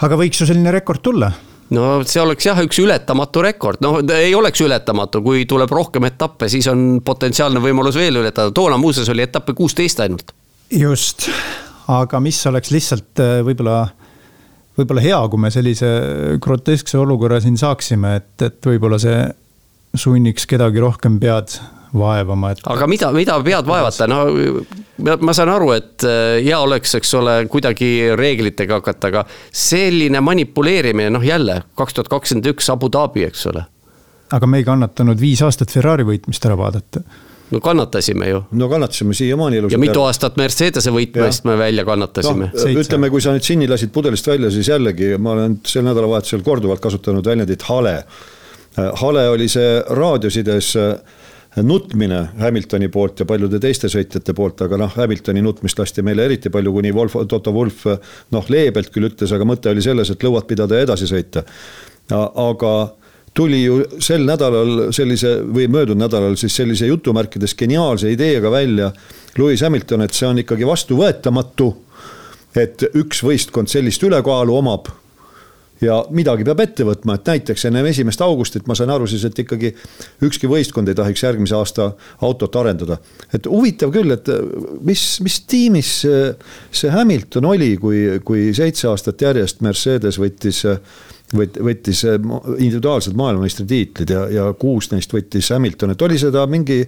[0.00, 1.32] aga võiks ju selline rekord tulla
[1.74, 6.50] no see oleks jah, üks ületamatu rekord, noh ei oleks ületamatu, kui tuleb rohkem etappe,
[6.52, 10.34] siis on potentsiaalne võimalus veel ületada, toona muuseas oli etappe kuusteist ainult.
[10.70, 11.28] just,
[11.92, 13.80] aga mis oleks lihtsalt äh, võib-olla,
[14.78, 15.90] võib-olla hea, kui me sellise
[16.42, 19.24] groteskse olukorra siin saaksime, et, et võib-olla see
[19.96, 21.56] sunniks kedagi rohkem pead
[21.94, 22.62] vaevama, et.
[22.72, 24.22] aga mida, mida pead vaevata, no
[25.20, 31.10] ma saan aru, et äh, hea oleks, eks ole, kuidagi reeglitega hakata, aga selline manipuleerimine,
[31.14, 33.66] noh jälle kaks tuhat kakskümmend üks Abu Dhabi, eks ole.
[34.32, 37.04] aga me ei kannatanud viis aastat Ferrari võitmist ära vaadata
[37.50, 38.42] no kannatasime ju.
[38.50, 39.74] no kannatasime siiamaani ilusasti.
[39.74, 42.70] ja mitu aastat Mercedese võitmest me välja kannatasime no,.
[42.82, 46.82] ütleme, kui sa nüüd džinni lasid pudelist välja, siis jällegi ma olen sel nädalavahetusel korduvalt
[46.82, 47.96] kasutanud väljendit hale.
[48.76, 51.22] Äh, hale oli see raadiosides äh,
[51.62, 56.52] nutmine Hamiltoni poolt ja paljude teiste sõitjate poolt, aga noh, Hamiltoni nutmist lasti meile eriti
[56.52, 57.86] palju, kuni Wolf, Toto Wolf
[58.34, 61.44] noh, leebelt küll ütles, aga mõte oli selles, et lõuad pidada ja edasi sõita.
[62.12, 62.72] aga
[63.36, 68.92] tuli ju sel nädalal sellise või möödunud nädalal siis sellise jutumärkides geniaalse ideega välja
[69.38, 71.74] Lewis Hamilton, et see on ikkagi vastuvõetamatu.
[72.56, 74.88] et üks võistkond sellist ülekaalu omab
[75.80, 79.38] ja midagi peab ette võtma, et näiteks enne esimest augustit ma sain aru siis, et
[79.42, 79.72] ikkagi
[80.24, 81.90] ükski võistkond ei tohiks järgmise aasta
[82.24, 82.98] autot arendada.
[83.32, 84.30] et huvitav küll, et
[84.86, 85.92] mis, mis tiimis
[86.70, 90.64] see Hamilton oli, kui, kui seitse aastat järjest Mercedes võttis
[91.38, 92.16] võt-, võttis äh,
[92.56, 96.80] individuaalsed maailmameistritiitlid ja, ja kuus neist võttis Hamilton, et oli seda mingi,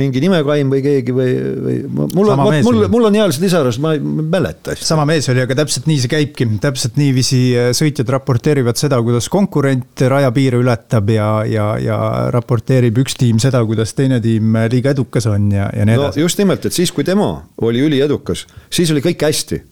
[0.00, 1.34] mingi nimekaim või keegi või,
[1.66, 1.76] või
[2.14, 4.76] mul on, mul, mul on healised lisarahast, ma ei mäleta.
[4.78, 9.30] sama mees oli, aga täpselt nii see käibki, täpselt niiviisi äh, sõitjad raporteerivad seda, kuidas
[9.32, 12.00] konkurent rajapiire ületab ja, ja, ja
[12.34, 16.26] raporteerib üks tiim seda, kuidas teine tiim liiga edukas on ja, ja nii edasi no,.
[16.26, 19.62] just nimelt, et siis, kui tema oli üliedukas, siis oli kõik hästi.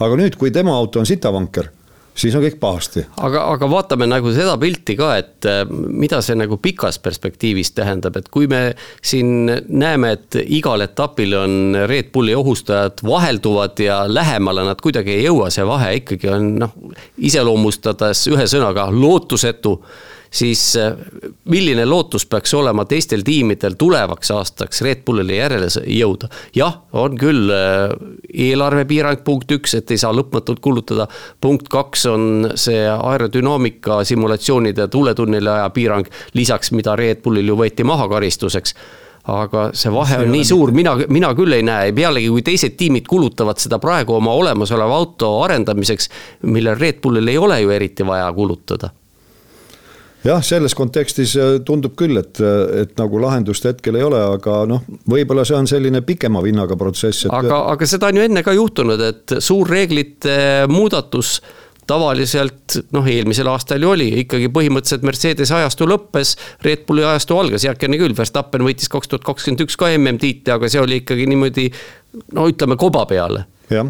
[0.00, 1.72] aga nüüd, kui tema auto on sitavanker
[2.16, 3.04] siis on kõik pahasti.
[3.22, 8.16] aga, aga vaatame nagu seda pilti ka, et äh, mida see nagu pikas perspektiivis tähendab,
[8.18, 8.62] et kui me
[9.04, 15.28] siin näeme, et igal etapil on Red Bulli ohustajad vahelduvad ja lähemale nad kuidagi ei
[15.28, 16.76] jõua, see vahe ikkagi on noh,
[17.18, 19.78] iseloomustades ühe sõnaga lootusetu
[20.30, 20.92] siis äh,
[21.44, 26.30] milline lootus peaks olema teistel tiimidel tulevaks aastaks Red Bullile järele jõuda?
[26.56, 27.94] jah, on küll äh,
[28.32, 31.08] eelarvepiirang, punkt üks, et ei saa lõpmatult kulutada.
[31.40, 37.84] punkt kaks on see aerodünaamika simulatsioonide tuletunneli aja piirang, lisaks mida Red Bullil ju võeti
[37.84, 38.76] maha karistuseks
[39.26, 43.08] aga see vahe on nii suur, mina, mina küll ei näe, pealegi kui teised tiimid
[43.10, 46.10] kulutavad seda praegu oma olemasoleva auto arendamiseks,
[46.46, 48.92] millel Red Bullil ei ole ju eriti vaja kulutada
[50.26, 54.62] jah, selles kontekstis äh, tundub küll, et, äh, et nagu lahendust hetkel ei ole, aga
[54.68, 57.34] noh, võib-olla see on selline pikema vinnaga protsess et....
[57.34, 61.38] aga, aga seda on ju enne ka juhtunud, et suur reeglite muudatus
[61.86, 66.34] tavaliselt noh, eelmisel aastal ju oli ikkagi põhimõtteliselt Mercedese ajastu lõppes,
[66.66, 70.70] Red Bulli ajastu algas, heakene küll, Verstappen võitis kaks tuhat kakskümmend üks ka MM-tiitli, aga
[70.72, 71.68] see oli ikkagi niimoodi
[72.34, 73.46] no ütleme koba peale.
[73.70, 73.86] jah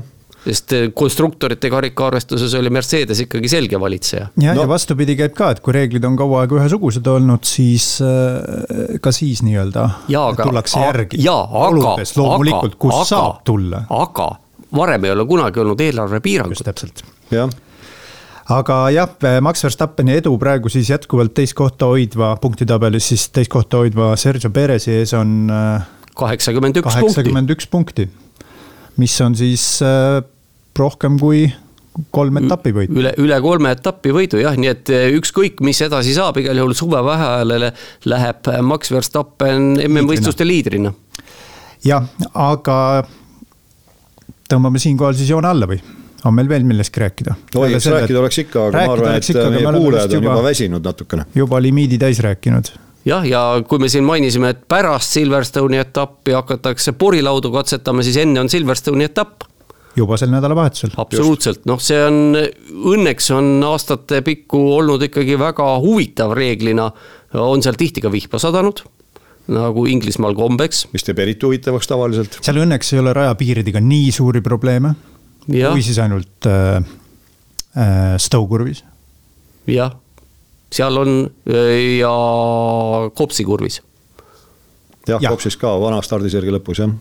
[0.47, 4.29] sest eh, konstruktorite karikaarvestuses oli Mercedes ikkagi selge valitseja.
[4.41, 7.97] ja no., ja vastupidi käib ka, et kui reeglid on kaua aega ühesugused olnud, siis
[8.05, 9.89] äh, ka siis nii-öelda
[10.43, 11.21] tullakse järgi.
[11.27, 13.85] aga, loomulikult, kus aga, saab tulla.
[13.91, 14.31] aga
[14.77, 16.63] varem ei ole kunagi olnud eelarvepiirangut.
[16.67, 17.03] täpselt.
[17.35, 17.51] jah
[18.55, 23.83] aga jah, Max Verstappeni edu praegu siis jätkuvalt teist kohta hoidva punktitabelis siis teist kohta
[23.83, 25.51] hoidva Sergio Perezi ees on.
[26.17, 27.01] Kaheksakümmend üks punkti.
[27.03, 28.07] kaheksakümmend üks punkti,
[29.03, 29.67] mis on siis
[30.79, 31.47] rohkem kui
[32.13, 32.97] kolm etappi võitu.
[33.01, 36.77] üle, üle kolme etappi võidu jah, nii et eh, ükskõik, mis edasi saab, igal juhul
[36.77, 37.73] suvevaheajale
[38.11, 40.93] läheb Max Verstappen MM-võistluste liidrina.
[41.85, 42.79] jah, aga
[44.51, 45.81] tõmbame siinkohal siis joone alla või?
[46.27, 47.37] on meil veel millestki rääkida?
[47.55, 50.49] oi, eks rääkida oleks ikka, aga ma arvan, et ikka, meie kuulajad on juba, juba
[50.51, 51.29] väsinud natukene.
[51.35, 52.73] juba limiidi täis rääkinud
[53.07, 58.43] jah, ja kui me siin mainisime, et pärast Silverstone'i etappi hakatakse porilaudu katsetama, siis enne
[58.43, 59.47] on Silverstone'i etapp
[59.97, 60.93] juba sel nädalavahetusel.
[61.01, 62.37] absoluutselt, noh, see on,
[62.93, 66.91] õnneks on aastate pikku olnud ikkagi väga huvitav reeglina,
[67.41, 68.85] on seal tihti ka vihma sadanud
[69.53, 70.87] nagu Inglismaal kombeks.
[70.93, 72.39] mis teeb eriti huvitavaks tavaliselt.
[72.43, 74.95] seal õnneks ei ole rajapiiridega nii suuri probleeme.
[75.47, 76.83] või siis ainult äh,
[77.79, 78.83] äh, Stowe kurvis.
[79.71, 79.95] jah,
[80.73, 82.15] seal on äh, ja
[83.15, 83.83] Kopsi kurvis.
[85.07, 86.97] jah ja., Kopsis ka vana stardisärgi lõpus jah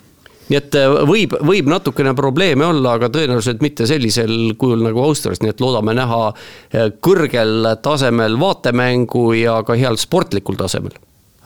[0.50, 5.42] nii et äh, võib, võib natukene probleeme olla, aga tõenäoliselt mitte sellisel kujul nagu Austrias,
[5.42, 10.94] nii et loodame näha äh, kõrgel tasemel vaatemängu ja ka heal sportlikul tasemel.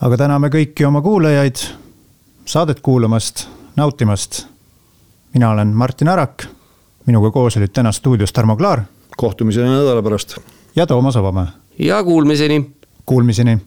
[0.01, 1.63] aga täname kõiki oma kuulajaid
[2.49, 4.45] saadet kuulamast, nautimast.
[5.33, 6.45] mina olen Martin Arak,
[7.05, 8.81] minuga koos olid täna stuudios Tarmo Klaar.
[9.17, 10.37] kohtumiseni nädala pärast.
[10.75, 11.47] ja Toomas Avamäe.
[11.79, 12.71] ja kuulmiseni.
[13.05, 13.57] Kuulmiseni